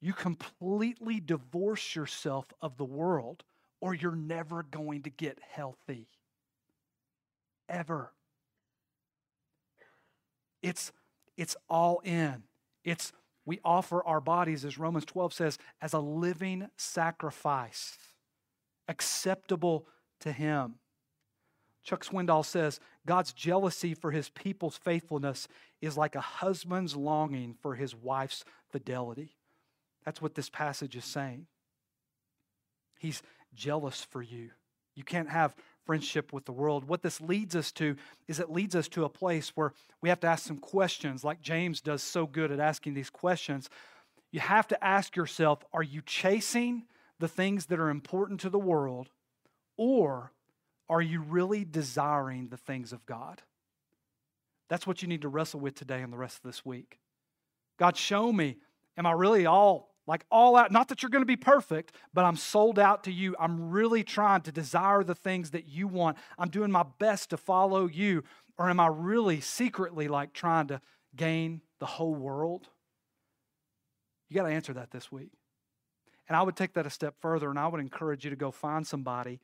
You 0.01 0.13
completely 0.13 1.19
divorce 1.19 1.95
yourself 1.95 2.51
of 2.62 2.77
the 2.77 2.86
world, 2.86 3.43
or 3.82 3.93
you're 3.93 4.15
never 4.15 4.63
going 4.63 5.03
to 5.03 5.10
get 5.10 5.39
healthy. 5.51 6.08
Ever. 7.69 8.12
It's, 10.62 10.91
it's 11.38 11.56
all 11.69 12.01
in. 12.03 12.43
It's 12.84 13.12
we 13.45 13.60
offer 13.65 14.03
our 14.06 14.21
bodies, 14.21 14.63
as 14.63 14.77
Romans 14.77 15.06
12 15.06 15.34
says, 15.34 15.58
as 15.82 15.91
a 15.91 15.99
living 15.99 16.69
sacrifice 16.77 17.97
acceptable 18.87 19.87
to 20.21 20.31
Him. 20.31 20.75
Chuck 21.83 22.05
Swindoll 22.05 22.45
says 22.45 22.79
God's 23.05 23.33
jealousy 23.33 23.93
for 23.93 24.11
His 24.11 24.29
people's 24.29 24.77
faithfulness 24.77 25.47
is 25.83 25.97
like 25.97 26.15
a 26.15 26.21
husband's 26.21 26.95
longing 26.95 27.55
for 27.61 27.75
his 27.75 27.93
wife's 27.93 28.45
fidelity. 28.71 29.35
That's 30.05 30.21
what 30.21 30.33
this 30.33 30.49
passage 30.49 30.95
is 30.95 31.03
saying. 31.03 31.47
He's 32.97 33.21
jealous 33.53 34.01
for 34.01 34.21
you. 34.21 34.51
You 34.95 35.03
can't 35.03 35.29
have 35.29 35.55
friendship 35.85 36.31
with 36.31 36.45
the 36.45 36.53
world. 36.53 36.85
What 36.85 37.01
this 37.01 37.19
leads 37.19 37.53
us 37.53 37.73
to 37.73 37.97
is 38.29 38.39
it 38.39 38.49
leads 38.49 38.75
us 38.75 38.87
to 38.89 39.03
a 39.03 39.09
place 39.09 39.51
where 39.55 39.73
we 40.01 40.07
have 40.07 40.21
to 40.21 40.27
ask 40.27 40.45
some 40.45 40.57
questions, 40.57 41.25
like 41.25 41.41
James 41.41 41.81
does 41.81 42.01
so 42.01 42.25
good 42.25 42.49
at 42.49 42.61
asking 42.61 42.93
these 42.93 43.09
questions. 43.09 43.69
You 44.31 44.39
have 44.39 44.69
to 44.69 44.81
ask 44.81 45.17
yourself 45.17 45.65
are 45.73 45.83
you 45.83 46.01
chasing 46.01 46.83
the 47.23 47.27
things 47.29 47.67
that 47.67 47.79
are 47.79 47.89
important 47.89 48.41
to 48.41 48.49
the 48.49 48.59
world, 48.59 49.07
or 49.77 50.33
are 50.89 51.01
you 51.01 51.21
really 51.21 51.63
desiring 51.63 52.49
the 52.49 52.57
things 52.57 52.91
of 52.91 53.05
God? 53.05 53.41
That's 54.67 54.86
what 54.86 55.01
you 55.01 55.07
need 55.07 55.21
to 55.21 55.29
wrestle 55.29 55.62
with 55.62 55.73
today 55.73 56.01
and 56.01 56.12
the 56.12 56.17
rest 56.17 56.36
of 56.36 56.43
this 56.43 56.65
week. 56.65 56.99
God, 57.79 57.95
show 57.95 58.33
me, 58.33 58.57
am 58.97 59.05
I 59.05 59.13
really 59.13 59.45
all 59.45 59.95
like 60.05 60.25
all 60.29 60.57
out? 60.57 60.73
Not 60.73 60.89
that 60.89 61.01
you're 61.01 61.09
going 61.09 61.21
to 61.21 61.25
be 61.25 61.38
perfect, 61.38 61.95
but 62.13 62.25
I'm 62.25 62.36
sold 62.36 62.77
out 62.77 63.05
to 63.05 63.12
you. 63.13 63.38
I'm 63.39 63.69
really 63.69 64.03
trying 64.03 64.41
to 64.41 64.51
desire 64.51 65.01
the 65.01 65.15
things 65.15 65.51
that 65.51 65.65
you 65.65 65.88
want. 65.88 66.17
I'm 66.38 66.49
doing 66.49 66.71
my 66.71 66.83
best 66.99 67.29
to 67.29 67.38
follow 67.38 67.88
you. 67.88 68.25
Or 68.57 68.69
am 68.69 68.81
I 68.81 68.88
really 68.88 69.39
secretly 69.39 70.09
like 70.09 70.33
trying 70.33 70.67
to 70.67 70.81
gain 71.15 71.62
the 71.79 71.86
whole 71.86 72.15
world? 72.15 72.67
You 74.27 74.36
got 74.36 74.43
to 74.43 74.53
answer 74.53 74.73
that 74.73 74.91
this 74.91 75.09
week. 75.09 75.31
And 76.27 76.38
I 76.38 76.41
would 76.41 76.55
take 76.55 76.73
that 76.73 76.86
a 76.86 76.89
step 76.89 77.15
further 77.19 77.49
and 77.49 77.59
I 77.59 77.67
would 77.67 77.81
encourage 77.81 78.23
you 78.23 78.29
to 78.29 78.36
go 78.36 78.51
find 78.51 78.88
somebody 78.88 79.39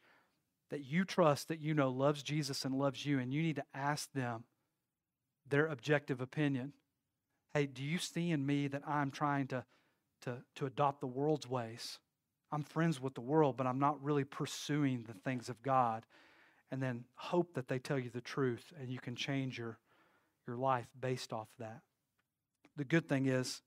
that 0.70 0.86
you 0.86 1.04
trust, 1.04 1.48
that 1.48 1.60
you 1.60 1.74
know 1.74 1.90
loves 1.90 2.24
Jesus 2.24 2.64
and 2.64 2.76
loves 2.76 3.06
you, 3.06 3.20
and 3.20 3.34
you 3.34 3.42
need 3.42 3.56
to 3.56 3.66
ask 3.74 4.12
them 4.14 4.44
their 5.50 5.68
objective 5.68 6.22
opinion. 6.22 6.74
Hey, 7.54 7.66
do 7.66 7.84
you 7.84 7.98
see 7.98 8.32
in 8.32 8.46
me 8.46 8.68
that 8.68 8.84
I'm 8.88 9.12
trying 9.12 9.48
to, 9.48 9.66
to, 10.22 10.38
to 10.56 10.66
adopt 10.68 11.02
the 11.02 11.08
world's 11.08 11.50
ways? 11.50 11.98
I'm 12.52 12.64
friends 12.64 13.02
with 13.02 13.16
the 13.16 13.22
world, 13.22 13.58
but 13.58 13.68
I'm 13.68 13.80
not 13.80 14.04
really 14.04 14.24
pursuing 14.24 15.04
the 15.08 15.14
things 15.14 15.50
of 15.50 15.62
God. 15.62 16.06
And 16.72 16.82
then 16.82 17.06
hope 17.16 17.56
that 17.56 17.68
they 17.68 17.80
tell 17.80 17.98
you 17.98 18.12
the 18.12 18.22
truth 18.22 18.72
and 18.80 18.90
you 18.90 19.00
can 19.00 19.16
change 19.16 19.58
your, 19.58 19.80
your 20.48 20.56
life 20.56 20.88
based 21.00 21.34
off 21.34 21.48
that. 21.58 21.82
The 22.78 22.84
good 22.86 23.10
thing 23.10 23.26
is, 23.26 23.62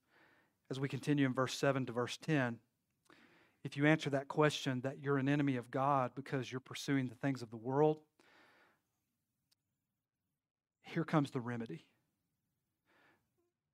as 0.70 0.78
we 0.78 0.88
continue 0.88 1.26
in 1.26 1.34
verse 1.34 1.54
7 1.54 1.84
to 1.86 1.92
verse 1.92 2.16
10, 2.18 2.58
if 3.64 3.76
you 3.76 3.86
answer 3.86 4.10
that 4.10 4.28
question 4.28 4.80
that 4.80 4.98
you're 5.00 5.18
an 5.18 5.28
enemy 5.28 5.56
of 5.56 5.70
God 5.70 6.12
because 6.14 6.50
you're 6.50 6.60
pursuing 6.60 7.08
the 7.08 7.14
things 7.14 7.42
of 7.42 7.50
the 7.50 7.56
world, 7.56 7.98
here 10.82 11.04
comes 11.04 11.30
the 11.30 11.40
remedy. 11.40 11.84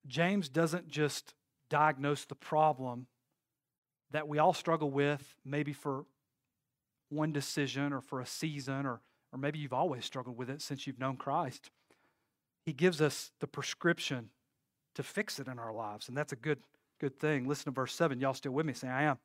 James 0.07 0.48
doesn't 0.48 0.88
just 0.88 1.35
diagnose 1.68 2.24
the 2.24 2.35
problem 2.35 3.07
that 4.11 4.29
we 4.29 4.38
all 4.38 4.55
struggle 4.55 4.90
with, 4.90 5.35
maybe 5.44 5.72
for 5.72 6.05
one 7.11 7.33
decision 7.33 7.92
or 7.92 8.01
for 8.01 8.20
a 8.20 8.27
season, 8.27 8.87
or, 8.87 9.01
or 9.33 9.38
maybe 9.38 9.59
you've 9.59 9.72
always 9.72 10.05
struggled 10.05 10.37
with 10.37 10.48
it 10.48 10.62
since 10.62 10.87
you've 10.87 10.98
known 10.98 11.16
Christ. 11.16 11.70
He 12.64 12.72
gives 12.72 13.01
us 13.01 13.33
the 13.40 13.46
prescription 13.46 14.31
to 14.94 15.03
fix 15.03 15.38
it 15.38 15.46
in 15.46 15.59
our 15.59 15.72
lives, 15.72 16.09
and 16.09 16.16
that's 16.16 16.33
a 16.33 16.37
good, 16.37 16.59
good 17.01 17.18
thing. 17.18 17.46
Listen 17.46 17.66
to 17.66 17.70
verse 17.70 17.94
7. 17.94 18.20
Y'all 18.20 18.35
still 18.35 18.53
with 18.53 18.66
me? 18.66 18.72
Say, 18.72 18.88
I 18.88 19.05
am. 19.05 19.18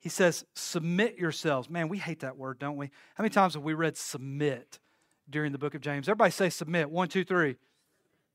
He 0.00 0.08
says, 0.08 0.44
submit 0.54 1.18
yourselves. 1.18 1.68
Man, 1.68 1.88
we 1.88 1.98
hate 1.98 2.20
that 2.20 2.38
word, 2.38 2.58
don't 2.58 2.76
we? 2.76 2.86
How 3.14 3.22
many 3.22 3.30
times 3.30 3.54
have 3.54 3.62
we 3.62 3.74
read 3.74 3.96
submit 3.96 4.78
during 5.28 5.52
the 5.52 5.58
book 5.58 5.74
of 5.74 5.82
James? 5.82 6.08
Everybody 6.08 6.30
say 6.30 6.48
submit. 6.48 6.90
One, 6.90 7.08
two, 7.08 7.22
three. 7.22 7.56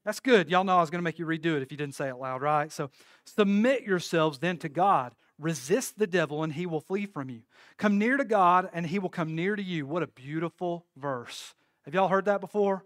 That's 0.06 0.20
good. 0.20 0.50
Y'all 0.50 0.64
know 0.64 0.78
I 0.78 0.82
was 0.82 0.92
going 0.92 1.00
to 1.00 1.04
make 1.04 1.18
you 1.18 1.26
redo 1.26 1.56
it 1.58 1.64
if 1.64 1.72
you 1.72 1.78
didn't 1.78 1.96
say 1.96 2.10
it 2.10 2.18
loud, 2.18 2.44
right? 2.44 2.72
So 2.72 2.92
submit 3.26 3.82
yourselves 3.82 4.38
then 4.38 4.58
to 4.58 4.70
God. 4.70 5.16
Resist 5.40 5.98
the 5.98 6.08
devil 6.08 6.44
and 6.44 6.54
he 6.54 6.68
will 6.68 6.80
flee 6.80 7.08
from 7.08 7.30
you. 7.30 7.42
Come 7.78 7.98
near 7.98 8.16
to 8.16 8.24
God 8.24 8.70
and 8.72 8.86
he 8.86 9.00
will 9.00 9.10
come 9.10 9.34
near 9.36 9.56
to 9.56 9.64
you. 9.64 9.88
What 9.88 10.04
a 10.04 10.08
beautiful 10.08 10.86
verse. 10.96 11.56
Have 11.84 11.96
y'all 11.96 12.08
heard 12.08 12.26
that 12.26 12.40
before? 12.40 12.86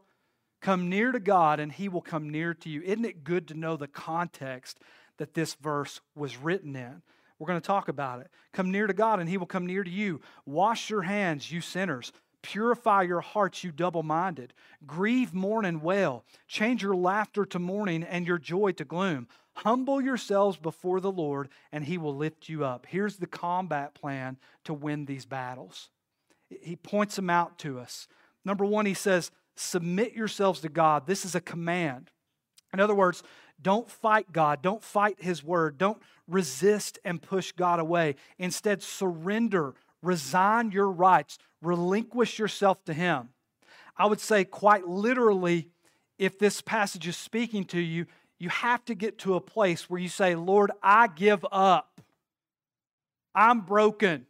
Come 0.61 0.89
near 0.89 1.11
to 1.11 1.19
God 1.19 1.59
and 1.59 1.71
he 1.71 1.89
will 1.89 2.01
come 2.01 2.29
near 2.29 2.53
to 2.53 2.69
you. 2.69 2.81
Isn't 2.81 3.05
it 3.05 3.25
good 3.25 3.49
to 3.49 3.53
know 3.53 3.75
the 3.75 3.87
context 3.87 4.79
that 5.17 5.33
this 5.33 5.55
verse 5.55 5.99
was 6.15 6.37
written 6.37 6.75
in? 6.75 7.01
We're 7.39 7.47
going 7.47 7.61
to 7.61 7.65
talk 7.65 7.87
about 7.87 8.19
it. 8.19 8.29
Come 8.53 8.69
near 8.69 8.85
to 8.85 8.93
God, 8.93 9.19
and 9.19 9.29
He 9.29 9.37
will 9.37 9.45
come 9.45 9.65
near 9.65 9.83
to 9.83 9.89
you. 9.89 10.21
Wash 10.45 10.89
your 10.89 11.03
hands, 11.03 11.51
you 11.51 11.61
sinners. 11.61 12.11
Purify 12.41 13.03
your 13.03 13.21
hearts, 13.21 13.63
you 13.63 13.71
double 13.71 14.03
minded. 14.03 14.53
Grieve, 14.85 15.33
mourn, 15.33 15.65
and 15.65 15.81
wail. 15.81 16.23
Change 16.47 16.83
your 16.83 16.95
laughter 16.95 17.45
to 17.45 17.59
mourning 17.59 18.03
and 18.03 18.27
your 18.27 18.37
joy 18.37 18.71
to 18.73 18.85
gloom. 18.85 19.27
Humble 19.55 20.01
yourselves 20.01 20.57
before 20.57 21.01
the 21.01 21.11
Lord, 21.11 21.49
and 21.71 21.83
He 21.83 21.97
will 21.97 22.15
lift 22.15 22.47
you 22.47 22.63
up. 22.63 22.85
Here's 22.87 23.17
the 23.17 23.27
combat 23.27 23.93
plan 23.93 24.37
to 24.65 24.73
win 24.73 25.05
these 25.05 25.25
battles. 25.25 25.89
He 26.49 26.75
points 26.75 27.15
them 27.15 27.29
out 27.29 27.57
to 27.59 27.79
us. 27.79 28.07
Number 28.45 28.65
one, 28.65 28.85
He 28.85 28.93
says, 28.93 29.31
Submit 29.55 30.13
yourselves 30.13 30.61
to 30.61 30.69
God. 30.69 31.05
This 31.05 31.25
is 31.25 31.35
a 31.35 31.41
command. 31.41 32.11
In 32.73 32.79
other 32.79 32.95
words, 32.95 33.23
don't 33.61 33.89
fight 33.89 34.31
God. 34.31 34.61
Don't 34.61 34.83
fight 34.83 35.21
His 35.21 35.43
word. 35.43 35.77
Don't 35.77 36.01
resist 36.27 36.99
and 37.03 37.21
push 37.21 37.51
God 37.51 37.79
away. 37.79 38.15
Instead, 38.37 38.81
surrender, 38.81 39.73
resign 40.01 40.71
your 40.71 40.89
rights, 40.89 41.37
relinquish 41.61 42.39
yourself 42.39 42.83
to 42.85 42.93
Him. 42.93 43.29
I 43.97 44.05
would 44.05 44.19
say, 44.19 44.45
quite 44.45 44.87
literally, 44.87 45.69
if 46.17 46.39
this 46.39 46.61
passage 46.61 47.07
is 47.07 47.17
speaking 47.17 47.65
to 47.65 47.79
you, 47.79 48.05
you 48.37 48.49
have 48.49 48.85
to 48.85 48.95
get 48.95 49.17
to 49.19 49.35
a 49.35 49.41
place 49.41 49.89
where 49.89 49.99
you 49.99 50.07
say, 50.07 50.35
Lord, 50.35 50.71
I 50.81 51.07
give 51.07 51.45
up. 51.51 51.99
I'm 53.35 53.61
broken. 53.61 54.25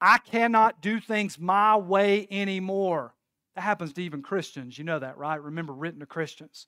I 0.00 0.18
cannot 0.18 0.80
do 0.80 1.00
things 1.00 1.38
my 1.38 1.76
way 1.76 2.28
anymore. 2.30 3.14
That 3.56 3.62
happens 3.62 3.92
to 3.94 4.02
even 4.02 4.22
Christians. 4.22 4.78
You 4.78 4.84
know 4.84 4.98
that, 4.98 5.16
right? 5.18 5.42
Remember, 5.42 5.72
written 5.72 6.00
to 6.00 6.06
Christians. 6.06 6.66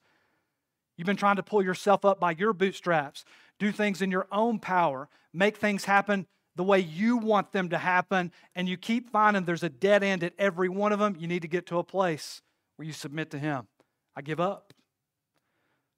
You've 0.97 1.05
been 1.05 1.15
trying 1.15 1.35
to 1.37 1.43
pull 1.43 1.63
yourself 1.63 2.03
up 2.03 2.19
by 2.19 2.31
your 2.31 2.53
bootstraps, 2.53 3.23
do 3.59 3.71
things 3.71 4.01
in 4.01 4.11
your 4.11 4.27
own 4.31 4.59
power, 4.59 5.09
make 5.33 5.57
things 5.57 5.85
happen 5.85 6.27
the 6.55 6.63
way 6.63 6.79
you 6.79 7.17
want 7.17 7.51
them 7.51 7.69
to 7.69 7.77
happen, 7.77 8.31
and 8.55 8.67
you 8.67 8.77
keep 8.77 9.11
finding 9.11 9.45
there's 9.45 9.61
a 9.61 9.69
dead 9.69 10.03
end 10.03 10.23
at 10.23 10.33
every 10.39 10.69
one 10.69 10.91
of 10.91 10.97
them, 10.97 11.15
you 11.19 11.27
need 11.27 11.43
to 11.43 11.47
get 11.47 11.67
to 11.67 11.77
a 11.77 11.83
place 11.83 12.41
where 12.75 12.87
you 12.87 12.93
submit 12.93 13.29
to 13.31 13.39
Him. 13.39 13.67
I 14.15 14.23
give 14.23 14.39
up. 14.39 14.73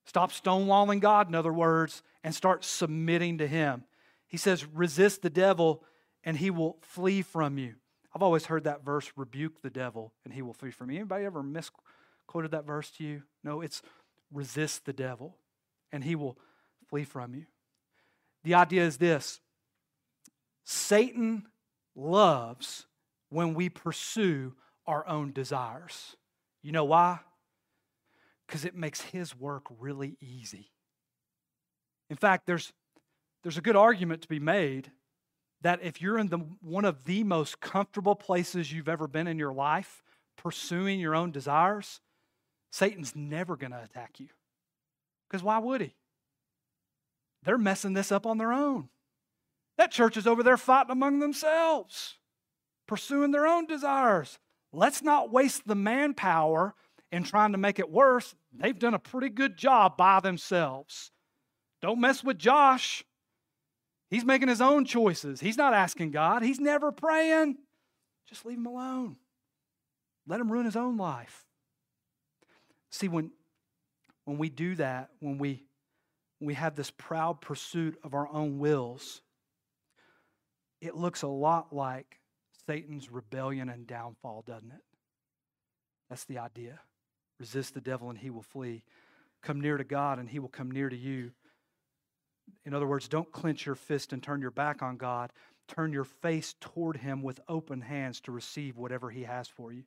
Stop 0.05 0.31
stonewalling 0.31 0.99
God, 0.99 1.29
in 1.29 1.35
other 1.35 1.53
words, 1.53 2.03
and 2.25 2.35
start 2.35 2.65
submitting 2.65 3.37
to 3.37 3.47
Him. 3.47 3.85
He 4.29 4.37
says, 4.37 4.65
resist 4.65 5.21
the 5.21 5.29
devil 5.29 5.83
and 6.23 6.37
he 6.37 6.51
will 6.51 6.77
flee 6.81 7.21
from 7.21 7.57
you. 7.57 7.75
I've 8.15 8.21
always 8.21 8.45
heard 8.45 8.63
that 8.63 8.85
verse, 8.85 9.11
rebuke 9.15 9.61
the 9.61 9.69
devil 9.69 10.13
and 10.23 10.33
he 10.33 10.41
will 10.41 10.53
flee 10.53 10.71
from 10.71 10.91
you. 10.91 10.97
Anybody 10.97 11.25
ever 11.25 11.43
misquoted 11.43 12.51
that 12.51 12.65
verse 12.65 12.91
to 12.91 13.03
you? 13.03 13.23
No, 13.43 13.61
it's 13.61 13.81
resist 14.31 14.85
the 14.85 14.93
devil 14.93 15.37
and 15.91 16.03
he 16.03 16.15
will 16.15 16.37
flee 16.87 17.03
from 17.03 17.33
you. 17.33 17.45
The 18.43 18.55
idea 18.55 18.85
is 18.85 18.97
this 18.97 19.39
Satan 20.63 21.47
loves 21.95 22.85
when 23.29 23.53
we 23.53 23.69
pursue 23.69 24.53
our 24.85 25.07
own 25.07 25.31
desires. 25.31 26.15
You 26.61 26.71
know 26.71 26.85
why? 26.85 27.19
Because 28.47 28.65
it 28.65 28.75
makes 28.75 29.01
his 29.01 29.35
work 29.35 29.63
really 29.79 30.17
easy. 30.19 30.71
In 32.09 32.15
fact, 32.15 32.47
there's, 32.47 32.73
there's 33.43 33.57
a 33.57 33.61
good 33.61 33.75
argument 33.75 34.23
to 34.23 34.27
be 34.27 34.39
made 34.39 34.91
that 35.61 35.79
if 35.83 36.01
you're 36.01 36.17
in 36.17 36.27
the, 36.27 36.37
one 36.61 36.85
of 36.85 37.03
the 37.05 37.23
most 37.23 37.59
comfortable 37.59 38.15
places 38.15 38.71
you've 38.71 38.89
ever 38.89 39.07
been 39.07 39.27
in 39.27 39.37
your 39.37 39.53
life, 39.53 40.03
pursuing 40.37 40.99
your 40.99 41.15
own 41.15 41.31
desires, 41.31 41.99
Satan's 42.71 43.15
never 43.15 43.55
going 43.55 43.71
to 43.71 43.83
attack 43.83 44.19
you. 44.19 44.27
Because 45.29 45.43
why 45.43 45.57
would 45.59 45.81
he? 45.81 45.95
They're 47.43 47.57
messing 47.57 47.93
this 47.93 48.11
up 48.11 48.25
on 48.25 48.37
their 48.37 48.51
own. 48.51 48.89
That 49.77 49.91
church 49.91 50.17
is 50.17 50.27
over 50.27 50.43
there 50.43 50.57
fighting 50.57 50.91
among 50.91 51.19
themselves, 51.19 52.15
pursuing 52.87 53.31
their 53.31 53.47
own 53.47 53.65
desires. 53.65 54.37
Let's 54.73 55.01
not 55.01 55.31
waste 55.31 55.65
the 55.65 55.75
manpower 55.75 56.75
in 57.11 57.23
trying 57.23 57.53
to 57.53 57.57
make 57.57 57.79
it 57.79 57.89
worse. 57.89 58.35
They've 58.53 58.77
done 58.77 58.93
a 58.93 58.99
pretty 58.99 59.29
good 59.29 59.57
job 59.57 59.97
by 59.97 60.19
themselves. 60.19 61.11
Don't 61.81 62.01
mess 62.01 62.23
with 62.23 62.37
Josh. 62.37 63.05
He's 64.09 64.25
making 64.25 64.49
his 64.49 64.61
own 64.61 64.85
choices. 64.85 65.39
He's 65.39 65.57
not 65.57 65.73
asking 65.73 66.11
God, 66.11 66.43
he's 66.43 66.59
never 66.59 66.91
praying. 66.91 67.57
Just 68.27 68.45
leave 68.45 68.57
him 68.57 68.65
alone. 68.65 69.15
Let 70.27 70.41
him 70.41 70.51
ruin 70.51 70.65
his 70.65 70.75
own 70.75 70.97
life. 70.97 71.45
See, 72.91 73.07
when, 73.07 73.31
when 74.25 74.37
we 74.37 74.49
do 74.49 74.75
that, 74.75 75.09
when 75.19 75.37
we, 75.37 75.63
when 76.39 76.47
we 76.47 76.53
have 76.55 76.75
this 76.75 76.91
proud 76.91 77.41
pursuit 77.41 77.97
of 78.03 78.13
our 78.13 78.27
own 78.29 78.59
wills, 78.59 79.21
it 80.81 80.95
looks 80.95 81.21
a 81.21 81.27
lot 81.27 81.73
like 81.73 82.19
Satan's 82.65 83.11
rebellion 83.11 83.69
and 83.69 83.85
downfall, 83.85 84.43
doesn't 84.47 84.71
it? 84.71 84.81
That's 86.09 86.25
the 86.25 86.39
idea. 86.39 86.79
Resist 87.39 87.73
the 87.73 87.81
devil 87.81 88.09
and 88.09 88.17
he 88.17 88.29
will 88.29 88.41
flee. 88.41 88.83
Come 89.41 89.61
near 89.61 89.77
to 89.77 89.83
God 89.83 90.19
and 90.19 90.29
he 90.29 90.39
will 90.39 90.49
come 90.49 90.71
near 90.71 90.89
to 90.89 90.97
you. 90.97 91.31
In 92.65 92.73
other 92.73 92.87
words, 92.87 93.07
don't 93.07 93.31
clench 93.31 93.65
your 93.65 93.75
fist 93.75 94.11
and 94.13 94.21
turn 94.21 94.41
your 94.41 94.51
back 94.51 94.81
on 94.81 94.97
God. 94.97 95.31
Turn 95.67 95.93
your 95.93 96.03
face 96.03 96.55
toward 96.59 96.97
Him 96.97 97.21
with 97.21 97.39
open 97.47 97.81
hands 97.81 98.19
to 98.21 98.31
receive 98.31 98.75
whatever 98.75 99.11
He 99.11 99.23
has 99.23 99.47
for 99.47 99.71
you. 99.71 99.83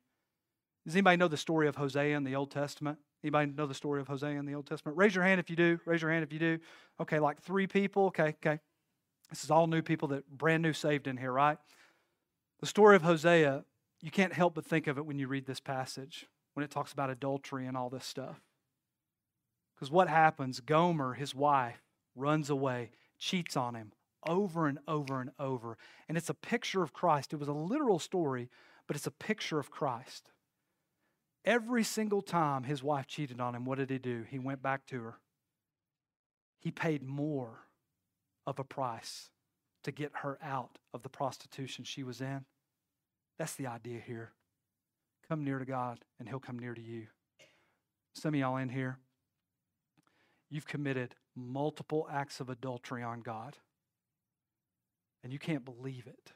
Does 0.85 0.95
anybody 0.95 1.17
know 1.17 1.27
the 1.27 1.37
story 1.37 1.67
of 1.67 1.75
Hosea 1.75 2.15
in 2.15 2.23
the 2.23 2.35
Old 2.35 2.51
Testament? 2.51 2.99
Anybody 3.23 3.51
know 3.51 3.65
the 3.65 3.73
story 3.73 4.01
of 4.01 4.07
Hosea 4.07 4.37
in 4.37 4.45
the 4.45 4.55
Old 4.55 4.67
Testament? 4.67 4.97
Raise 4.97 5.15
your 5.15 5.23
hand 5.23 5.39
if 5.39 5.49
you 5.49 5.55
do. 5.55 5.79
Raise 5.85 6.01
your 6.01 6.11
hand 6.11 6.23
if 6.23 6.33
you 6.33 6.39
do. 6.39 6.59
Okay, 6.99 7.19
like 7.19 7.41
three 7.41 7.67
people. 7.67 8.07
Okay, 8.07 8.35
okay. 8.45 8.59
This 9.29 9.43
is 9.43 9.51
all 9.51 9.67
new 9.67 9.81
people 9.81 10.09
that 10.09 10.29
brand 10.29 10.61
new 10.61 10.73
saved 10.73 11.07
in 11.07 11.17
here, 11.17 11.31
right? 11.31 11.57
The 12.59 12.65
story 12.65 12.95
of 12.95 13.03
Hosea, 13.03 13.63
you 14.01 14.11
can't 14.11 14.33
help 14.33 14.55
but 14.55 14.65
think 14.65 14.87
of 14.87 14.97
it 14.97 15.05
when 15.05 15.17
you 15.17 15.27
read 15.27 15.45
this 15.45 15.61
passage, 15.61 16.25
when 16.53 16.63
it 16.63 16.69
talks 16.69 16.91
about 16.91 17.09
adultery 17.09 17.65
and 17.65 17.77
all 17.77 17.89
this 17.89 18.05
stuff. 18.05 18.41
Because 19.75 19.89
what 19.89 20.09
happens? 20.09 20.59
Gomer, 20.59 21.13
his 21.13 21.33
wife, 21.33 21.81
runs 22.15 22.49
away, 22.49 22.91
cheats 23.17 23.55
on 23.55 23.75
him 23.75 23.93
over 24.27 24.67
and 24.67 24.79
over 24.87 25.21
and 25.21 25.31
over. 25.39 25.77
And 26.07 26.17
it's 26.17 26.29
a 26.29 26.33
picture 26.33 26.83
of 26.83 26.93
Christ. 26.93 27.33
It 27.33 27.39
was 27.39 27.47
a 27.47 27.53
literal 27.53 27.99
story, 27.99 28.49
but 28.87 28.95
it's 28.95 29.07
a 29.07 29.11
picture 29.11 29.59
of 29.59 29.71
Christ. 29.71 30.31
Every 31.45 31.83
single 31.83 32.21
time 32.21 32.63
his 32.63 32.81
wife 32.81 33.07
cheated 33.07 33.41
on 33.41 33.55
him, 33.55 33.65
what 33.65 33.77
did 33.77 33.89
he 33.89 33.97
do? 33.97 34.23
He 34.29 34.39
went 34.39 34.61
back 34.61 34.85
to 34.87 35.01
her. 35.01 35.15
He 36.59 36.71
paid 36.71 37.03
more 37.03 37.67
of 38.47 38.59
a 38.59 38.63
price 38.63 39.29
to 39.83 39.91
get 39.91 40.11
her 40.21 40.37
out 40.41 40.77
of 40.93 41.03
the 41.03 41.09
prostitution 41.09 41.83
she 41.83 42.03
was 42.03 42.21
in. 42.21 42.45
That's 43.37 43.55
the 43.55 43.67
idea 43.67 43.99
here. 43.99 44.31
Come 45.27 45.43
near 45.43 45.59
to 45.59 45.65
God, 45.65 45.99
and 46.19 46.29
He'll 46.29 46.39
come 46.39 46.59
near 46.59 46.73
to 46.73 46.81
you. 46.81 47.07
Some 48.13 48.33
of 48.33 48.39
y'all 48.39 48.57
in 48.57 48.69
here, 48.69 48.99
you've 50.49 50.67
committed 50.67 51.15
multiple 51.35 52.07
acts 52.11 52.39
of 52.39 52.49
adultery 52.49 53.03
on 53.03 53.21
God. 53.21 53.57
And 55.23 55.33
you 55.33 55.39
can't 55.39 55.65
believe 55.65 56.05
it. 56.05 56.31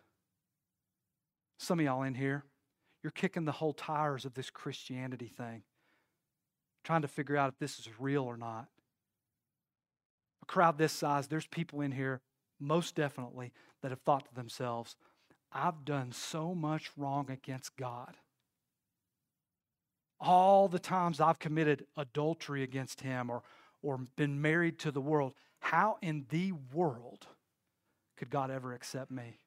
Some 1.59 1.79
of 1.79 1.85
y'all 1.85 2.03
in 2.03 2.15
here, 2.15 2.45
you're 3.07 3.11
kicking 3.13 3.45
the 3.45 3.53
whole 3.53 3.71
tires 3.71 4.25
of 4.25 4.33
this 4.33 4.49
Christianity 4.49 5.31
thing, 5.37 5.63
trying 6.83 7.03
to 7.03 7.07
figure 7.07 7.37
out 7.37 7.53
if 7.53 7.57
this 7.57 7.79
is 7.79 7.87
real 8.01 8.25
or 8.25 8.35
not. 8.35 8.67
A 10.43 10.45
crowd 10.45 10.77
this 10.77 10.91
size, 10.91 11.29
there's 11.29 11.47
people 11.47 11.79
in 11.79 11.93
here, 11.93 12.19
most 12.59 12.95
definitely, 12.95 13.53
that 13.81 13.91
have 13.91 14.01
thought 14.01 14.27
to 14.27 14.35
themselves, 14.35 14.97
I've 15.53 15.85
done 15.85 16.11
so 16.11 16.53
much 16.53 16.91
wrong 16.97 17.31
against 17.31 17.77
God. 17.77 18.17
All 20.19 20.67
the 20.67 20.77
times 20.77 21.21
I've 21.21 21.39
committed 21.39 21.85
adultery 21.95 22.61
against 22.61 22.99
Him 22.99 23.29
or 23.29 23.43
or 23.81 23.99
been 24.17 24.41
married 24.41 24.79
to 24.79 24.91
the 24.91 24.99
world, 24.99 25.31
how 25.59 25.95
in 26.01 26.25
the 26.27 26.51
world 26.73 27.25
could 28.17 28.29
God 28.29 28.51
ever 28.51 28.73
accept 28.73 29.11
me? 29.11 29.39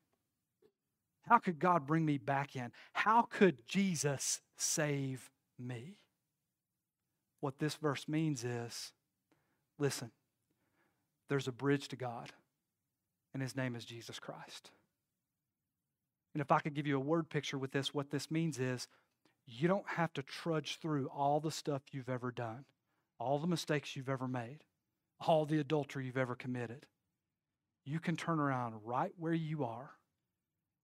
How 1.28 1.38
could 1.38 1.58
God 1.58 1.86
bring 1.86 2.04
me 2.04 2.18
back 2.18 2.56
in? 2.56 2.72
How 2.92 3.22
could 3.22 3.66
Jesus 3.66 4.40
save 4.56 5.30
me? 5.58 5.96
What 7.40 7.58
this 7.58 7.74
verse 7.74 8.08
means 8.08 8.44
is 8.44 8.92
listen, 9.78 10.10
there's 11.28 11.48
a 11.48 11.52
bridge 11.52 11.88
to 11.88 11.96
God, 11.96 12.32
and 13.32 13.42
his 13.42 13.56
name 13.56 13.76
is 13.76 13.84
Jesus 13.84 14.18
Christ. 14.18 14.70
And 16.34 16.40
if 16.40 16.52
I 16.52 16.60
could 16.60 16.74
give 16.74 16.86
you 16.86 16.96
a 16.96 17.00
word 17.00 17.28
picture 17.28 17.58
with 17.58 17.72
this, 17.72 17.94
what 17.94 18.10
this 18.10 18.30
means 18.30 18.58
is 18.58 18.88
you 19.46 19.68
don't 19.68 19.88
have 19.88 20.12
to 20.14 20.22
trudge 20.22 20.78
through 20.80 21.08
all 21.08 21.40
the 21.40 21.50
stuff 21.50 21.82
you've 21.92 22.08
ever 22.08 22.30
done 22.30 22.64
all 23.20 23.38
the 23.38 23.46
mistakes 23.46 23.94
you've 23.94 24.08
ever 24.08 24.26
made, 24.26 24.64
all 25.20 25.44
the 25.44 25.60
adultery 25.60 26.06
you've 26.06 26.16
ever 26.16 26.34
committed, 26.34 26.86
you 27.84 28.00
can 28.00 28.16
turn 28.16 28.40
around 28.40 28.74
right 28.82 29.12
where 29.18 29.34
you 29.34 29.62
are, 29.62 29.90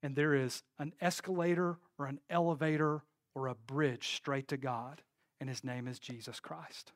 and 0.02 0.14
there 0.14 0.34
is 0.34 0.62
an 0.78 0.92
escalator 1.00 1.78
or 1.98 2.06
an 2.06 2.20
elevator 2.30 3.02
or 3.34 3.48
a 3.48 3.54
bridge 3.54 4.14
straight 4.16 4.48
to 4.48 4.56
God, 4.56 5.02
and 5.40 5.48
his 5.48 5.64
name 5.64 5.88
is 5.88 5.98
Jesus 5.98 6.40
Christ. 6.40 6.92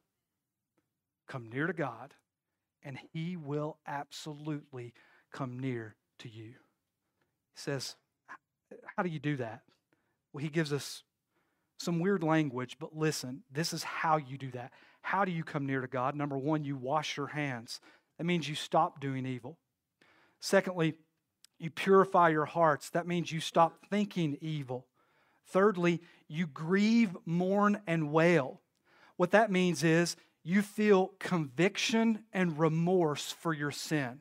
Come 1.28 1.48
near 1.48 1.66
to 1.66 1.72
God, 1.72 2.14
and 2.82 2.98
he 3.12 3.36
will 3.36 3.78
absolutely 3.86 4.94
come 5.32 5.58
near 5.58 5.96
to 6.20 6.28
you. 6.28 6.54
He 7.54 7.56
says, 7.56 7.96
How 8.96 9.02
do 9.02 9.10
you 9.10 9.18
do 9.18 9.36
that? 9.36 9.62
Well, 10.32 10.42
he 10.42 10.48
gives 10.48 10.72
us 10.72 11.02
some 11.78 11.98
weird 11.98 12.22
language, 12.22 12.76
but 12.78 12.96
listen, 12.96 13.42
this 13.50 13.72
is 13.72 13.82
how 13.82 14.16
you 14.16 14.36
do 14.36 14.50
that. 14.52 14.72
How 15.02 15.24
do 15.24 15.32
you 15.32 15.44
come 15.44 15.66
near 15.66 15.80
to 15.80 15.86
God? 15.86 16.14
Number 16.14 16.38
one, 16.38 16.64
you 16.64 16.76
wash 16.76 17.16
your 17.16 17.28
hands. 17.28 17.80
That 18.18 18.24
means 18.24 18.48
you 18.48 18.54
stop 18.54 19.00
doing 19.00 19.24
evil. 19.24 19.58
Secondly, 20.40 20.94
you 21.60 21.70
purify 21.70 22.30
your 22.30 22.46
hearts. 22.46 22.90
That 22.90 23.06
means 23.06 23.30
you 23.30 23.40
stop 23.40 23.74
thinking 23.88 24.38
evil. 24.40 24.86
Thirdly, 25.46 26.00
you 26.28 26.46
grieve, 26.46 27.16
mourn, 27.26 27.80
and 27.86 28.10
wail. 28.10 28.60
What 29.16 29.32
that 29.32 29.50
means 29.50 29.84
is 29.84 30.16
you 30.42 30.62
feel 30.62 31.12
conviction 31.18 32.24
and 32.32 32.58
remorse 32.58 33.30
for 33.30 33.52
your 33.52 33.70
sin. 33.70 34.20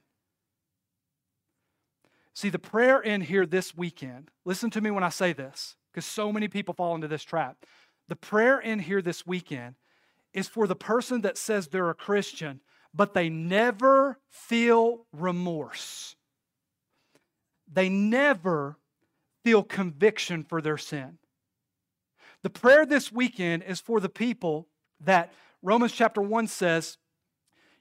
See, 2.34 2.50
the 2.50 2.60
prayer 2.60 3.00
in 3.00 3.22
here 3.22 3.46
this 3.46 3.76
weekend, 3.76 4.32
listen 4.46 4.70
to 4.72 4.82
me 4.82 4.92
when 4.92 5.04
I 5.04 5.10
say 5.10 5.34
this, 5.34 5.76
because 5.92 6.06
so 6.06 6.32
many 6.32 6.48
people 6.48 6.74
fall 6.74 6.96
into 6.96 7.08
this 7.08 7.24
trap. 7.24 7.66
The 8.08 8.16
prayer 8.16 8.60
in 8.60 8.80
here 8.80 9.02
this 9.02 9.26
weekend 9.26 9.76
is 10.34 10.48
for 10.48 10.68
the 10.68 10.76
person 10.76 11.22
that 11.22 11.38
says 11.38 11.68
they're 11.68 11.90
a 11.90 11.96
Christian, 11.96 12.62
but 12.94 13.14
they 13.14 13.30
never 13.30 14.20
feel 14.30 15.06
remorse. 15.12 15.99
They 17.72 17.90
never 17.90 18.78
feel 19.44 19.64
conviction 19.64 20.44
for 20.44 20.62
their 20.62 20.78
sin. 20.78 21.18
The 22.42 22.50
prayer 22.50 22.86
this 22.86 23.12
weekend 23.12 23.64
is 23.64 23.80
for 23.80 24.00
the 24.00 24.10
people 24.10 24.68
that 25.02 25.34
Romans 25.62 25.92
chapter 25.92 26.22
1 26.22 26.48
says, 26.48 26.98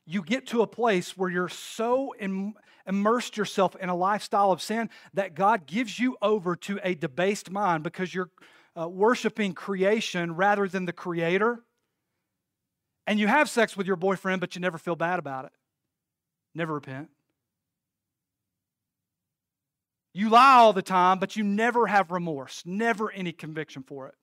you 0.04 0.22
get 0.22 0.46
to 0.48 0.62
a 0.62 0.66
place 0.66 1.16
where 1.16 1.30
you're 1.30 1.48
so 1.48 2.12
in, 2.12 2.54
immersed 2.86 3.36
yourself 3.36 3.76
in 3.76 3.88
a 3.88 3.94
lifestyle 3.94 4.50
of 4.50 4.62
sin 4.62 4.88
that 5.14 5.34
God 5.34 5.66
gives 5.66 5.98
you 5.98 6.16
over 6.22 6.56
to 6.56 6.80
a 6.82 6.94
debased 6.94 7.50
mind 7.50 7.84
because 7.84 8.14
you're 8.14 8.30
uh, 8.78 8.88
worshiping 8.88 9.52
creation 9.52 10.34
rather 10.34 10.66
than 10.66 10.86
the 10.86 10.92
creator, 10.92 11.62
and 13.06 13.18
you 13.18 13.26
have 13.26 13.50
sex 13.50 13.76
with 13.76 13.86
your 13.86 13.96
boyfriend, 13.96 14.40
but 14.40 14.54
you 14.54 14.60
never 14.60 14.78
feel 14.78 14.96
bad 14.96 15.18
about 15.18 15.44
it, 15.44 15.52
never 16.54 16.74
repent. 16.74 17.10
You 20.18 20.30
lie 20.30 20.54
all 20.56 20.72
the 20.72 20.82
time, 20.82 21.20
but 21.20 21.36
you 21.36 21.44
never 21.44 21.86
have 21.86 22.10
remorse, 22.10 22.64
never 22.66 23.08
any 23.08 23.30
conviction 23.30 23.84
for 23.84 24.08
it. 24.08 24.16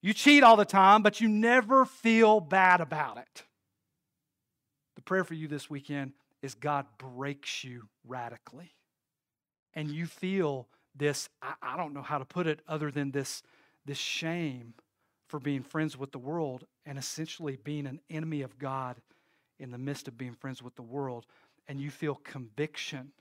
You 0.00 0.14
cheat 0.14 0.42
all 0.42 0.56
the 0.56 0.64
time, 0.64 1.02
but 1.02 1.20
you 1.20 1.28
never 1.28 1.84
feel 1.84 2.40
bad 2.40 2.80
about 2.80 3.18
it. 3.18 3.42
The 4.96 5.02
prayer 5.02 5.22
for 5.22 5.34
you 5.34 5.48
this 5.48 5.68
weekend 5.68 6.12
is 6.40 6.54
God 6.54 6.86
breaks 6.96 7.62
you 7.62 7.90
radically. 8.06 8.72
And 9.74 9.90
you 9.90 10.06
feel 10.06 10.66
this, 10.96 11.28
I, 11.42 11.52
I, 11.60 11.76
don't 11.76 11.92
know 11.92 12.00
how 12.00 12.16
to 12.16 12.24
put 12.24 12.46
it 12.46 12.60
other 12.66 12.90
than 12.90 13.10
this, 13.10 13.42
this 13.84 13.98
shame 13.98 14.72
for 15.28 15.38
being 15.38 15.62
friends 15.62 15.94
with 15.94 16.10
the 16.10 16.18
world 16.18 16.64
and 16.86 16.96
essentially 16.96 17.58
being 17.62 17.86
an 17.86 18.00
enemy 18.08 18.40
of 18.40 18.58
God 18.58 18.96
in 19.58 19.70
the 19.72 19.76
midst 19.76 20.08
of 20.08 20.16
being 20.16 20.32
friends 20.32 20.62
with 20.62 20.74
the 20.74 20.80
world. 20.80 21.26
And 21.68 21.78
you 21.82 21.90
feel 21.90 22.14
conviction 22.14 23.12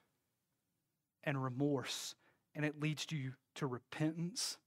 and 1.24 1.44
remorse, 1.44 2.16
and 2.56 2.64
it 2.66 2.80
leads 2.80 3.06
you 3.12 3.34
to 3.56 3.68
repentance 3.68 4.58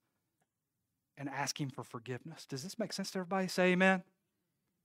and 1.16 1.28
asking 1.28 1.70
for 1.70 1.84
forgiveness. 1.84 2.46
Does 2.46 2.62
this 2.62 2.78
make 2.78 2.92
sense 2.92 3.10
to 3.12 3.18
everybody? 3.18 3.48
Say 3.48 3.72
amen. 3.72 4.02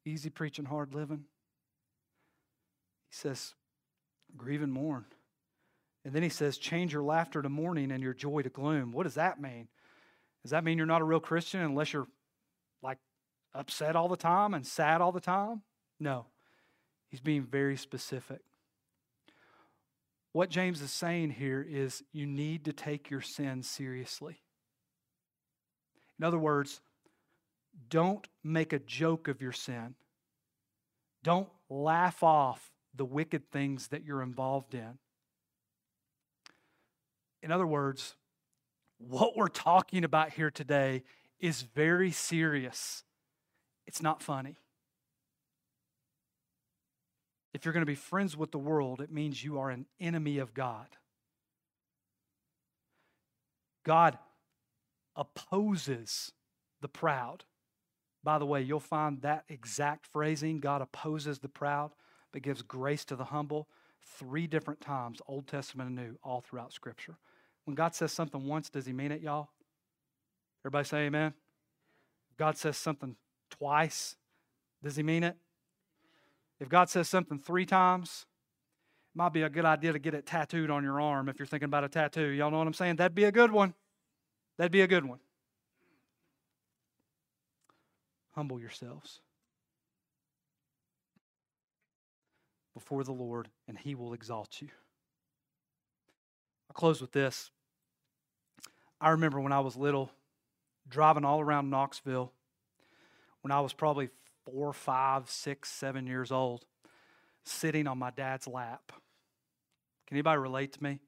Easy 0.05 0.30
preaching, 0.30 0.66
hard 0.66 0.93
living. 0.93 1.26
He 3.09 3.16
says, 3.16 3.53
grieve 4.36 4.61
and 4.61 4.74
mourn. 4.74 5.05
And 6.03 6.13
then 6.13 6.24
he 6.24 6.30
says, 6.30 6.57
change 6.57 6.93
your 6.93 7.03
laughter 7.03 7.41
to 7.41 7.49
mourning 7.49 7.91
and 7.91 8.03
your 8.03 8.13
joy 8.13 8.41
to 8.43 8.49
gloom. 8.49 8.91
What 8.91 9.03
does 9.03 9.16
that 9.16 9.41
mean? 9.41 9.68
Does 10.43 10.51
that 10.51 10.63
mean 10.63 10.78
you're 10.78 10.86
not 10.86 11.01
a 11.01 11.05
real 11.05 11.20
Christian 11.20 11.61
unless 11.61 11.93
you're 11.93 12.07
like 12.84 12.99
upset 13.53 13.95
all 13.95 14.07
the 14.07 14.16
time 14.16 14.53
and 14.53 14.68
sad 14.68 15.01
all 15.01 15.11
the 15.11 15.20
time? 15.20 15.63
No. 15.99 16.28
He's 17.09 17.22
being 17.22 17.43
very 17.43 17.78
specific. 17.78 18.41
What 20.36 20.49
James 20.49 20.81
is 20.81 20.91
saying 20.91 21.29
here 21.29 21.65
is 21.65 22.03
you 22.11 22.25
need 22.25 22.65
to 22.65 22.73
take 22.73 23.09
your 23.09 23.21
sin 23.21 23.63
seriously. 23.63 24.41
In 26.19 26.25
other 26.25 26.38
words, 26.38 26.81
don't 27.89 28.27
make 28.43 28.73
a 28.73 28.79
joke 28.79 29.29
of 29.29 29.41
your 29.41 29.53
sin. 29.53 29.95
Don't 31.23 31.47
laugh 31.69 32.21
off 32.21 32.73
the 32.93 33.05
wicked 33.05 33.49
things 33.49 33.88
that 33.88 34.03
you're 34.03 34.21
involved 34.21 34.73
in. 34.73 34.97
In 37.41 37.49
other 37.49 37.65
words, 37.65 38.17
what 38.97 39.38
we're 39.38 39.47
talking 39.47 40.03
about 40.03 40.31
here 40.31 40.51
today 40.51 41.03
is 41.39 41.61
very 41.61 42.11
serious. 42.11 43.05
It's 43.88 44.01
not 44.01 44.21
funny. 44.21 44.57
If 47.55 47.63
you're 47.63 47.71
going 47.71 47.83
to 47.83 47.85
be 47.85 47.95
friends 47.95 48.35
with 48.35 48.51
the 48.51 48.57
world, 48.57 48.99
it 48.99 49.09
means 49.09 49.41
you 49.41 49.59
are 49.59 49.69
an 49.69 49.85
enemy 49.97 50.39
of 50.39 50.53
God. 50.53 50.87
God 53.85 54.17
opposes 55.15 56.33
the 56.81 56.89
proud. 56.89 57.45
By 58.25 58.39
the 58.39 58.45
way, 58.45 58.61
you'll 58.61 58.81
find 58.81 59.21
that 59.21 59.45
exact 59.47 60.05
phrasing 60.07 60.59
God 60.59 60.81
opposes 60.81 61.39
the 61.39 61.47
proud, 61.47 61.91
but 62.33 62.41
gives 62.41 62.61
grace 62.61 63.05
to 63.05 63.15
the 63.15 63.23
humble 63.23 63.69
three 64.19 64.47
different 64.47 64.81
times, 64.81 65.21
Old 65.25 65.47
Testament 65.47 65.87
and 65.87 65.95
New, 65.95 66.17
all 66.21 66.41
throughout 66.41 66.73
Scripture. 66.73 67.15
When 67.63 67.75
God 67.75 67.95
says 67.95 68.11
something 68.11 68.45
once, 68.45 68.69
does 68.69 68.85
He 68.85 68.91
mean 68.91 69.13
it, 69.13 69.21
y'all? 69.21 69.47
Everybody 70.59 70.89
say 70.89 70.97
amen. 71.05 71.33
God 72.35 72.57
says 72.57 72.75
something 72.75 73.15
twice, 73.49 74.17
does 74.83 74.97
He 74.97 75.03
mean 75.03 75.23
it? 75.23 75.37
If 76.59 76.69
God 76.69 76.89
says 76.89 77.09
something 77.09 77.39
three 77.39 77.65
times, 77.65 78.25
it 79.13 79.17
might 79.17 79.33
be 79.33 79.41
a 79.41 79.49
good 79.49 79.65
idea 79.65 79.93
to 79.93 79.99
get 79.99 80.13
it 80.13 80.25
tattooed 80.25 80.69
on 80.69 80.83
your 80.83 81.01
arm 81.01 81.29
if 81.29 81.39
you're 81.39 81.45
thinking 81.45 81.65
about 81.65 81.83
a 81.83 81.89
tattoo. 81.89 82.27
Y'all 82.27 82.51
know 82.51 82.59
what 82.59 82.67
I'm 82.67 82.73
saying? 82.73 82.95
That'd 82.97 83.15
be 83.15 83.25
a 83.25 83.31
good 83.31 83.51
one. 83.51 83.73
That'd 84.57 84.71
be 84.71 84.81
a 84.81 84.87
good 84.87 85.05
one. 85.05 85.19
Humble 88.33 88.59
yourselves 88.59 89.21
before 92.73 93.03
the 93.03 93.13
Lord, 93.13 93.49
and 93.67 93.77
He 93.77 93.95
will 93.95 94.13
exalt 94.13 94.61
you. 94.61 94.67
I'll 96.69 96.73
close 96.73 97.01
with 97.01 97.11
this. 97.11 97.51
I 98.99 99.09
remember 99.09 99.39
when 99.39 99.51
I 99.51 99.59
was 99.59 99.75
little, 99.75 100.11
driving 100.87 101.25
all 101.25 101.41
around 101.41 101.69
Knoxville, 101.69 102.31
when 103.41 103.51
I 103.51 103.61
was 103.61 103.73
probably 103.73 104.09
four, 104.45 104.73
five, 104.73 105.29
six, 105.29 105.71
seven 105.71 106.07
years 106.07 106.31
old, 106.31 106.65
sitting 107.43 107.87
on 107.87 107.97
my 107.97 108.11
dad's 108.11 108.47
lap. 108.47 108.91
Can 110.07 110.17
anybody 110.17 110.39
relate 110.39 110.73
to 110.73 110.83
me? 110.83 110.99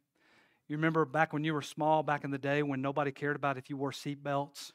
You 0.67 0.75
remember 0.75 1.05
back 1.05 1.31
when 1.31 1.43
you 1.43 1.53
were 1.53 1.61
small, 1.61 2.03
back 2.03 2.23
in 2.23 2.31
the 2.31 2.38
day 2.38 2.63
when 2.63 2.81
nobody 2.81 3.11
cared 3.11 3.35
about 3.35 3.57
if 3.57 3.69
you 3.69 3.77
wore 3.77 3.91
seatbelts 3.91 4.71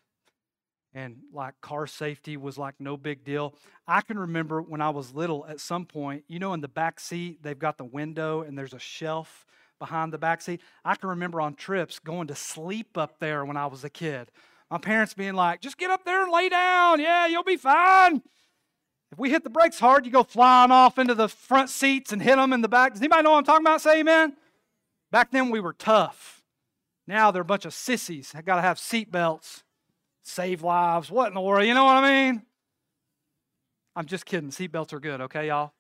and 0.95 1.17
like 1.33 1.55
car 1.61 1.87
safety 1.87 2.37
was 2.37 2.59
like 2.59 2.75
no 2.79 2.97
big 2.97 3.25
deal. 3.25 3.55
I 3.87 4.01
can 4.01 4.19
remember 4.19 4.63
when 4.63 4.81
I 4.81 4.91
was 4.91 5.15
little 5.15 5.47
at 5.47 5.61
some 5.61 5.85
point, 5.85 6.25
you 6.29 6.39
know, 6.39 6.55
in 6.55 6.61
the 6.61 6.69
back 6.69 7.01
seat, 7.01 7.43
they've 7.43 7.59
got 7.59 7.79
the 7.79 7.85
window 7.85 8.43
and 8.43 8.57
there's 8.57 8.75
a 8.75 8.79
shelf 8.79 9.45
behind 9.79 10.13
the 10.13 10.19
back 10.19 10.41
seat. 10.41 10.61
I 10.85 10.95
can 10.95 11.11
remember 11.11 11.41
on 11.41 11.55
trips 11.55 11.99
going 11.99 12.29
to 12.29 12.35
sleep 12.35 12.97
up 12.97 13.19
there 13.19 13.45
when 13.45 13.57
I 13.57 13.67
was 13.67 13.85
a 13.85 13.91
kid. 13.91 14.31
My 14.71 14.79
parents 14.79 15.13
being 15.13 15.35
like, 15.35 15.61
just 15.61 15.77
get 15.77 15.91
up 15.91 16.05
there 16.05 16.23
and 16.23 16.33
lay 16.33 16.49
down. 16.49 17.01
Yeah, 17.01 17.27
you'll 17.27 17.43
be 17.43 17.57
fine. 17.57 18.23
If 19.13 19.19
we 19.19 19.29
hit 19.29 19.45
the 19.45 19.51
brakes 19.51 19.79
hard, 19.79 20.07
you 20.07 20.11
go 20.11 20.23
flying 20.23 20.71
off 20.71 20.99
into 20.99 21.15
the 21.15 21.29
front 21.29 21.69
seats 21.69 22.13
and 22.13 22.23
hit 22.23 22.37
them 22.37 22.55
in 22.55 22.63
the 22.63 22.69
back. 22.69 22.95
Does 22.95 23.03
anybody 23.03 23.23
know 23.23 23.33
what 23.33 23.39
I'm 23.39 23.45
talking 23.45 23.67
about? 23.67 23.83
Say 23.83 24.01
amen. 24.01 24.35
Back 25.11 25.31
then 25.31 25.51
we 25.51 25.61
were 25.61 25.75
tough. 25.75 26.43
Now 27.07 27.31
they're 27.31 27.43
a 27.43 27.45
bunch 27.45 27.67
of 27.67 27.75
sissies. 27.75 28.33
I 28.35 28.41
got 28.41 28.57
to 28.57 28.63
have 28.63 28.79
seat 28.79 29.13
belts, 29.13 29.65
save 30.23 30.63
lives. 30.63 31.11
What 31.11 31.29
in 31.29 31.35
the 31.35 31.43
world? 31.43 31.67
You 31.67 31.75
know 31.75 31.85
what 31.85 31.97
I 31.97 32.11
mean? 32.11 32.43
I'm 33.95 34.07
just 34.07 34.25
kidding. 34.25 34.51
Seat 34.51 34.73
belts 34.73 34.95
are 34.95 35.01
good, 35.01 35.21
okay, 35.21 35.49
y'all? 35.49 35.75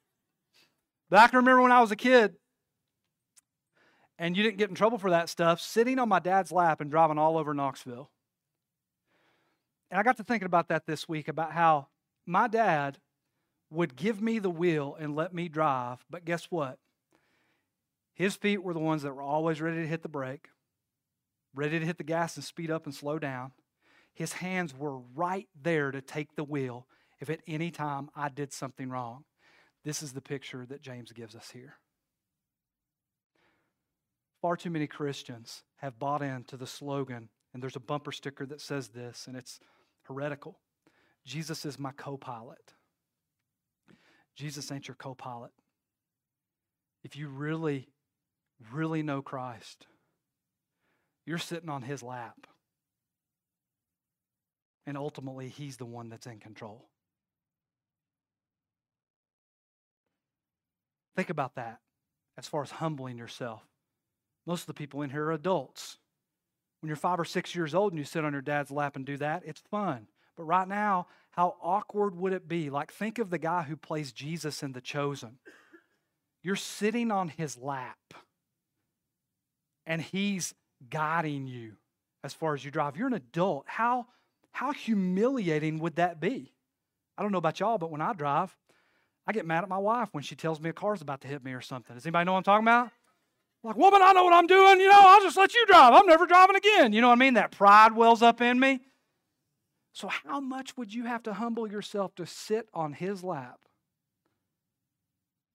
But 1.09 1.21
I 1.21 1.29
can 1.29 1.39
remember 1.39 1.63
when 1.63 1.73
I 1.73 1.81
was 1.81 1.91
a 1.91 1.97
kid, 1.97 2.35
and 4.19 4.37
you 4.37 4.43
didn't 4.43 4.59
get 4.59 4.69
in 4.69 4.75
trouble 4.75 4.99
for 4.99 5.09
that 5.09 5.31
stuff, 5.31 5.59
sitting 5.59 5.99
on 5.99 6.09
my 6.09 6.19
dad's 6.19 6.53
lap 6.53 6.83
and 6.83 6.91
driving 6.91 7.17
all 7.17 7.39
over 7.39 7.55
Knoxville. 7.55 8.11
And 9.91 9.99
I 9.99 10.03
got 10.03 10.19
to 10.19 10.25
thinking 10.25 10.47
about 10.47 10.69
that 10.69 10.87
this 10.87 11.09
week 11.09 11.29
about 11.29 11.53
how 11.53 11.89
my 12.27 12.47
dad 12.47 12.99
would 13.73 13.97
give 13.97 14.21
me 14.21 14.39
the 14.39 14.51
wheel 14.51 14.97
and 14.99 15.17
let 15.17 15.35
me 15.35 15.49
drive, 15.49 16.05
but 16.11 16.25
guess 16.25 16.47
what? 16.51 16.79
His 18.15 18.37
feet 18.37 18.63
were 18.63 18.75
the 18.75 18.79
ones 18.79 19.03
that 19.03 19.15
were 19.15 19.23
always 19.23 19.61
ready 19.61 19.79
to 19.79 19.87
hit 19.87 20.03
the 20.03 20.09
brake, 20.09 20.49
ready 21.55 21.79
to 21.79 21.87
hit 21.87 21.99
the 21.99 22.05
gas 22.05 22.37
and 22.37 22.45
speed 22.45 22.71
up 22.71 22.85
and 22.85 22.95
slow 22.95 23.19
down. 23.19 23.53
His 24.13 24.35
hands 24.35 24.77
were 24.77 24.99
right 24.99 25.49
there 25.61 25.91
to 25.91 26.03
take 26.03 26.37
the 26.37 26.45
wheel 26.45 26.87
if 27.21 27.31
at 27.31 27.41
any 27.47 27.71
time 27.71 28.11
I 28.15 28.29
did 28.29 28.53
something 28.53 28.91
wrong. 28.91 29.25
This 29.85 30.03
is 30.03 30.13
the 30.13 30.21
picture 30.21 30.67
that 30.67 30.83
James 30.83 31.13
gives 31.13 31.35
us 31.35 31.51
here. 31.51 31.77
Far 34.41 34.57
too 34.57 34.71
many 34.71 34.87
Christians 34.87 35.63
have 35.77 35.99
bought 35.99 36.21
into 36.21 36.57
the 36.57 36.67
slogan, 36.67 37.31
and 37.55 37.63
there's 37.63 37.77
a 37.77 37.81
bumper 37.81 38.13
sticker 38.13 38.45
that 38.47 38.61
says 38.61 38.89
this, 38.89 39.27
and 39.27 39.37
it's 39.37 39.61
heretical 40.03 40.59
Jesus 41.25 41.65
is 41.65 41.79
my 41.79 41.93
co 41.93 42.17
pilot. 42.17 42.75
Jesus 44.37 44.71
ain't 44.73 44.89
your 44.89 44.95
co 44.95 45.15
pilot. 45.15 45.51
If 47.05 47.17
you 47.17 47.29
really, 47.29 47.89
really 48.73 49.03
know 49.03 49.23
Christ, 49.23 49.87
you're 51.27 51.39
sitting 51.39 51.69
on 51.69 51.83
his 51.83 52.03
lap. 52.03 52.47
And 54.87 54.97
ultimately, 54.97 55.49
he's 55.49 55.77
the 55.77 55.85
one 55.85 56.09
that's 56.09 56.27
in 56.27 56.41
control. 56.41 56.89
Think 61.15 61.31
about 61.31 61.55
that 61.57 61.79
as 62.37 62.49
far 62.49 62.63
as 62.63 62.71
humbling 62.71 63.19
yourself. 63.19 63.63
Most 64.47 64.63
of 64.63 64.67
the 64.67 64.75
people 64.75 65.03
in 65.03 65.11
here 65.11 65.27
are 65.27 65.33
adults. 65.33 65.99
When 66.81 66.89
you're 66.89 66.97
five 66.97 67.21
or 67.21 67.25
six 67.25 67.55
years 67.55 67.75
old 67.75 67.93
and 67.93 67.99
you 67.99 68.05
sit 68.05 68.25
on 68.25 68.33
your 68.33 68.43
dad's 68.43 68.71
lap 68.71 68.97
and 68.97 69.07
do 69.07 69.17
that, 69.19 69.43
it's 69.45 69.63
fun. 69.71 70.09
But 70.43 70.47
right 70.47 70.67
now, 70.67 71.07
how 71.31 71.55
awkward 71.63 72.17
would 72.17 72.33
it 72.33 72.49
be? 72.49 72.69
Like, 72.69 72.93
think 72.93 73.21
of 73.21 73.31
the 73.31 73.39
guy 73.39 73.63
who 73.63 73.77
plays 73.77 74.11
Jesus 74.11 74.65
in 74.65 74.73
The 74.73 74.81
Chosen. 74.81 75.39
You're 76.43 76.57
sitting 76.57 77.13
on 77.13 77.29
his 77.29 77.57
lap, 77.57 78.13
and 79.87 80.03
he's 80.03 80.53
guiding 80.91 81.47
you 81.47 81.75
as 82.25 82.35
far 82.35 82.55
as 82.55 82.65
you 82.65 82.73
drive. 82.73 82.97
You're 82.97 83.07
an 83.07 83.13
adult. 83.13 83.67
How, 83.69 84.07
how 84.51 84.73
humiliating 84.73 85.79
would 85.79 85.95
that 85.95 86.19
be? 86.19 86.53
I 87.17 87.23
don't 87.23 87.31
know 87.31 87.39
about 87.39 87.61
y'all, 87.61 87.79
but 87.79 87.93
when 87.93 88.01
I 88.01 88.15
drive, 88.15 88.57
I 89.29 89.33
get 89.33 89.47
mad 89.47 89.63
at 89.63 89.69
my 89.69 89.79
wife 89.79 90.09
when 90.11 90.25
she 90.25 90.35
tells 90.35 90.61
me 90.61 90.71
a 90.71 90.73
car's 90.73 91.03
about 91.03 91.21
to 91.21 91.29
hit 91.29 91.45
me 91.45 91.53
or 91.53 91.61
something. 91.61 91.95
Does 91.95 92.05
anybody 92.05 92.25
know 92.25 92.33
what 92.33 92.39
I'm 92.39 92.43
talking 92.43 92.65
about? 92.65 92.91
Like, 93.63 93.77
woman, 93.77 94.03
I 94.03 94.13
know 94.13 94.25
what 94.25 94.33
I'm 94.33 94.49
doing. 94.49 94.81
You 94.81 94.89
know, 94.89 95.03
I'll 95.05 95.23
just 95.23 95.37
let 95.37 95.55
you 95.55 95.65
drive. 95.67 95.95
I'm 95.95 96.09
never 96.09 96.27
driving 96.27 96.57
again. 96.57 96.93
You 96.93 97.01
know 97.01 97.11
what 97.11 97.19
I 97.19 97.21
mean? 97.21 97.35
That 97.35 97.53
pride 97.53 97.95
wells 97.95 98.23
up 98.23 98.41
in 98.41 98.59
me. 98.59 98.81
So, 99.93 100.09
how 100.09 100.41
much 100.41 100.77
would 100.77 100.93
you 100.93 101.05
have 101.05 101.23
to 101.25 101.35
humble 101.35 101.71
yourself 101.71 102.15
to 102.15 102.27
sit 102.27 102.69
on 102.73 102.95
his 102.95 103.23
lap 103.23 103.61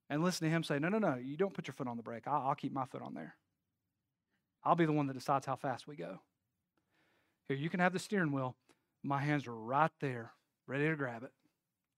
and 0.10 0.24
listen 0.24 0.48
to 0.48 0.54
him 0.54 0.64
say, 0.64 0.80
No, 0.80 0.90
no, 0.90 1.00
no, 1.00 1.16
you 1.16 1.38
don't 1.38 1.54
put 1.54 1.68
your 1.68 1.74
foot 1.74 1.88
on 1.88 1.98
the 1.98 2.04
brake. 2.04 2.28
I'll, 2.28 2.50
I'll 2.50 2.56
keep 2.56 2.72
my 2.72 2.86
foot 2.86 3.02
on 3.02 3.14
there. 3.14 3.36
I'll 4.64 4.76
be 4.76 4.86
the 4.86 4.92
one 4.92 5.08
that 5.08 5.14
decides 5.14 5.46
how 5.46 5.56
fast 5.56 5.88
we 5.88 5.96
go. 5.96 6.20
Here, 7.48 7.58
you 7.58 7.70
can 7.70 7.80
have 7.80 7.94
the 7.94 8.00
steering 8.00 8.32
wheel. 8.32 8.56
My 9.04 9.20
hands 9.20 9.48
are 9.48 9.56
right 9.56 9.92
there, 10.02 10.34
ready 10.68 10.88
to 10.88 10.96
grab 10.96 11.24
it. 11.24 11.32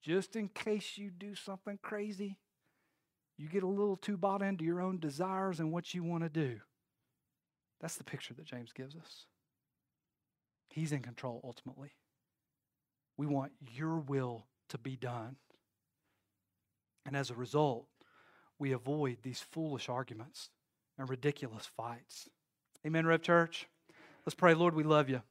Just 0.03 0.35
in 0.35 0.47
case 0.49 0.97
you 0.97 1.09
do 1.09 1.35
something 1.35 1.79
crazy, 1.81 2.37
you 3.37 3.49
get 3.49 3.63
a 3.63 3.67
little 3.67 3.95
too 3.95 4.17
bought 4.17 4.41
into 4.41 4.63
your 4.63 4.81
own 4.81 4.99
desires 4.99 5.59
and 5.59 5.71
what 5.71 5.93
you 5.93 6.03
want 6.03 6.23
to 6.23 6.29
do. 6.29 6.59
That's 7.81 7.95
the 7.95 8.03
picture 8.03 8.33
that 8.35 8.45
James 8.45 8.71
gives 8.71 8.95
us. 8.95 9.25
He's 10.69 10.91
in 10.91 11.01
control 11.01 11.41
ultimately. 11.43 11.91
We 13.20 13.28
want 13.28 13.51
your 13.74 13.97
will 13.97 14.45
to 14.70 14.78
be 14.78 14.95
done. 14.95 15.36
And 17.05 17.17
as 17.17 17.30
a 17.30 17.34
result, 17.34 17.86
we 18.57 18.72
avoid 18.72 19.17
these 19.24 19.41
foolish 19.41 19.89
arguments 19.89 20.51
and 20.97 21.09
ridiculous 21.09 21.65
fights. 21.65 22.30
Amen, 22.88 23.05
Rev 23.05 23.22
Church? 23.22 23.67
Let's 24.26 24.36
pray. 24.36 24.53
Lord, 24.53 24.74
we 24.74 24.84
love 24.84 25.09
you. 25.09 25.22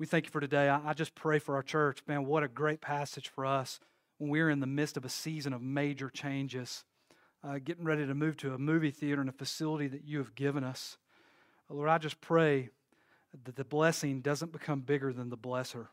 We 0.00 0.06
thank 0.06 0.24
you 0.24 0.32
for 0.32 0.40
today. 0.40 0.68
I, 0.68 0.94
just 0.94 1.14
pray 1.14 1.38
for 1.38 1.54
our 1.54 1.62
church. 1.62 2.00
Man, 2.08 2.24
what 2.24 2.42
a 2.42 2.48
great 2.48 2.80
passage 2.80 3.28
for 3.28 3.46
us 3.46 3.78
when 4.18 4.28
we're 4.28 4.50
in 4.50 4.58
the 4.58 4.66
midst 4.66 4.96
of 4.96 5.04
a 5.04 5.08
season 5.08 5.52
of 5.52 5.62
major 5.62 6.10
changes, 6.10 6.84
uh, 7.44 7.60
getting 7.64 7.84
ready 7.84 8.04
to 8.04 8.16
move 8.16 8.36
to 8.38 8.52
a 8.52 8.58
movie 8.58 8.90
theater 8.90 9.20
and 9.20 9.30
a 9.30 9.32
facility 9.32 9.86
that 9.86 10.02
you 10.02 10.18
have 10.18 10.34
given 10.34 10.64
us. 10.64 10.98
Lord, 11.70 11.88
I 11.88 11.98
just 11.98 12.20
pray 12.20 12.70
that 13.44 13.54
the 13.54 13.64
blessing 13.64 14.22
doesn't 14.22 14.50
become 14.50 14.80
bigger 14.80 15.12
than 15.12 15.30
the 15.30 15.38
blesser. 15.38 15.86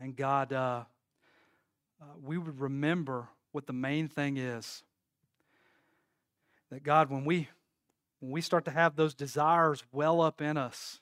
And 0.00 0.14
God, 0.14 0.52
uh, 0.52 0.84
uh, 2.00 2.04
we 2.22 2.38
would 2.38 2.60
remember 2.60 3.28
what 3.52 3.66
the 3.66 3.72
main 3.72 4.08
thing 4.08 4.36
is. 4.36 4.82
That 6.70 6.82
God, 6.82 7.10
when 7.10 7.24
we 7.24 7.48
when 8.20 8.32
we 8.32 8.40
start 8.40 8.64
to 8.64 8.70
have 8.70 8.96
those 8.96 9.14
desires 9.14 9.82
well 9.92 10.20
up 10.20 10.40
in 10.40 10.56
us, 10.56 11.00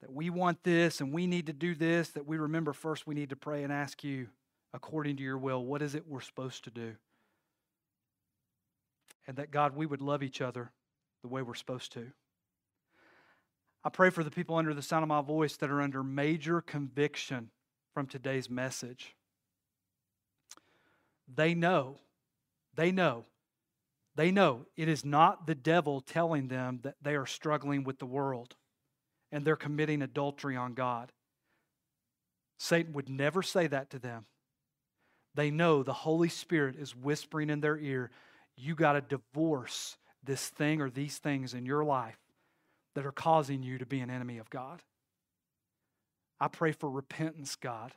that 0.00 0.12
we 0.12 0.28
want 0.28 0.62
this 0.64 1.00
and 1.00 1.12
we 1.12 1.26
need 1.26 1.46
to 1.46 1.52
do 1.52 1.74
this, 1.74 2.08
that 2.10 2.26
we 2.26 2.36
remember 2.36 2.72
first 2.72 3.06
we 3.06 3.14
need 3.14 3.30
to 3.30 3.36
pray 3.36 3.62
and 3.62 3.72
ask 3.72 4.02
you, 4.02 4.28
according 4.74 5.16
to 5.16 5.22
your 5.22 5.38
will, 5.38 5.64
what 5.64 5.82
is 5.82 5.94
it 5.94 6.08
we're 6.08 6.20
supposed 6.20 6.64
to 6.64 6.70
do? 6.70 6.94
And 9.26 9.36
that 9.36 9.50
God, 9.50 9.76
we 9.76 9.86
would 9.86 10.02
love 10.02 10.22
each 10.22 10.40
other 10.40 10.72
the 11.22 11.28
way 11.28 11.42
we're 11.42 11.54
supposed 11.54 11.92
to. 11.92 12.06
I 13.84 13.88
pray 13.88 14.10
for 14.10 14.24
the 14.24 14.30
people 14.30 14.56
under 14.56 14.74
the 14.74 14.82
sound 14.82 15.04
of 15.04 15.08
my 15.08 15.22
voice 15.22 15.56
that 15.58 15.70
are 15.70 15.80
under 15.80 16.02
major 16.02 16.60
conviction 16.60 17.50
from 17.94 18.06
today's 18.06 18.48
message. 18.48 19.14
They 21.32 21.54
know, 21.54 21.98
they 22.74 22.90
know, 22.90 23.24
they 24.16 24.30
know 24.30 24.66
it 24.76 24.88
is 24.88 25.04
not 25.04 25.46
the 25.46 25.54
devil 25.54 26.00
telling 26.00 26.48
them 26.48 26.80
that 26.82 26.96
they 27.00 27.14
are 27.14 27.26
struggling 27.26 27.84
with 27.84 27.98
the 27.98 28.06
world 28.06 28.56
and 29.32 29.44
they're 29.44 29.56
committing 29.56 30.02
adultery 30.02 30.56
on 30.56 30.74
God. 30.74 31.12
Satan 32.58 32.92
would 32.92 33.08
never 33.08 33.42
say 33.42 33.66
that 33.68 33.90
to 33.90 33.98
them. 33.98 34.26
They 35.34 35.50
know 35.50 35.82
the 35.82 35.92
Holy 35.92 36.28
Spirit 36.28 36.76
is 36.76 36.94
whispering 36.94 37.50
in 37.50 37.60
their 37.60 37.78
ear, 37.78 38.10
you 38.56 38.74
got 38.74 38.92
to 38.92 39.00
divorce 39.00 39.96
this 40.22 40.48
thing 40.48 40.80
or 40.80 40.90
these 40.90 41.18
things 41.18 41.54
in 41.54 41.64
your 41.64 41.84
life 41.84 42.18
that 42.94 43.06
are 43.06 43.12
causing 43.12 43.62
you 43.62 43.78
to 43.78 43.86
be 43.86 44.00
an 44.00 44.10
enemy 44.10 44.38
of 44.38 44.50
God. 44.50 44.82
I 46.40 46.48
pray 46.48 46.72
for 46.72 46.90
repentance, 46.90 47.56
God. 47.56 47.92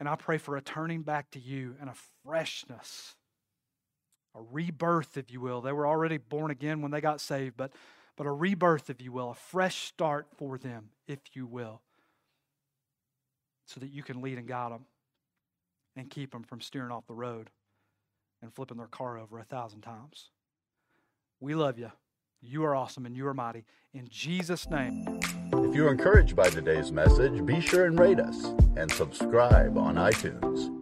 And 0.00 0.08
I 0.08 0.16
pray 0.16 0.38
for 0.38 0.56
a 0.56 0.60
turning 0.60 1.02
back 1.02 1.30
to 1.32 1.40
you 1.40 1.74
and 1.80 1.90
a 1.90 1.94
freshness, 2.24 3.16
a 4.34 4.40
rebirth, 4.40 5.16
if 5.16 5.30
you 5.30 5.40
will. 5.40 5.60
They 5.60 5.72
were 5.72 5.86
already 5.86 6.18
born 6.18 6.50
again 6.50 6.82
when 6.82 6.90
they 6.90 7.00
got 7.00 7.20
saved, 7.20 7.56
but, 7.56 7.72
but 8.16 8.26
a 8.26 8.30
rebirth, 8.30 8.90
if 8.90 9.02
you 9.02 9.10
will, 9.10 9.30
a 9.30 9.34
fresh 9.34 9.86
start 9.88 10.28
for 10.36 10.56
them, 10.56 10.90
if 11.08 11.18
you 11.32 11.46
will, 11.46 11.80
so 13.66 13.80
that 13.80 13.90
you 13.90 14.04
can 14.04 14.22
lead 14.22 14.38
and 14.38 14.46
guide 14.46 14.70
them 14.70 14.84
and 15.96 16.08
keep 16.08 16.30
them 16.30 16.44
from 16.44 16.60
steering 16.60 16.92
off 16.92 17.06
the 17.08 17.14
road 17.14 17.50
and 18.40 18.54
flipping 18.54 18.76
their 18.76 18.86
car 18.86 19.18
over 19.18 19.40
a 19.40 19.44
thousand 19.44 19.80
times. 19.80 20.30
We 21.40 21.56
love 21.56 21.76
you. 21.76 21.90
You 22.40 22.64
are 22.64 22.74
awesome 22.76 23.04
and 23.04 23.16
you 23.16 23.26
are 23.26 23.34
mighty. 23.34 23.64
In 23.92 24.06
Jesus' 24.08 24.70
name. 24.70 25.47
If 25.68 25.74
you 25.74 25.86
are 25.86 25.92
encouraged 25.92 26.34
by 26.34 26.48
today's 26.48 26.90
message, 26.90 27.44
be 27.44 27.60
sure 27.60 27.84
and 27.84 28.00
rate 28.00 28.18
us 28.18 28.42
and 28.78 28.90
subscribe 28.90 29.76
on 29.76 29.96
iTunes. 29.96 30.77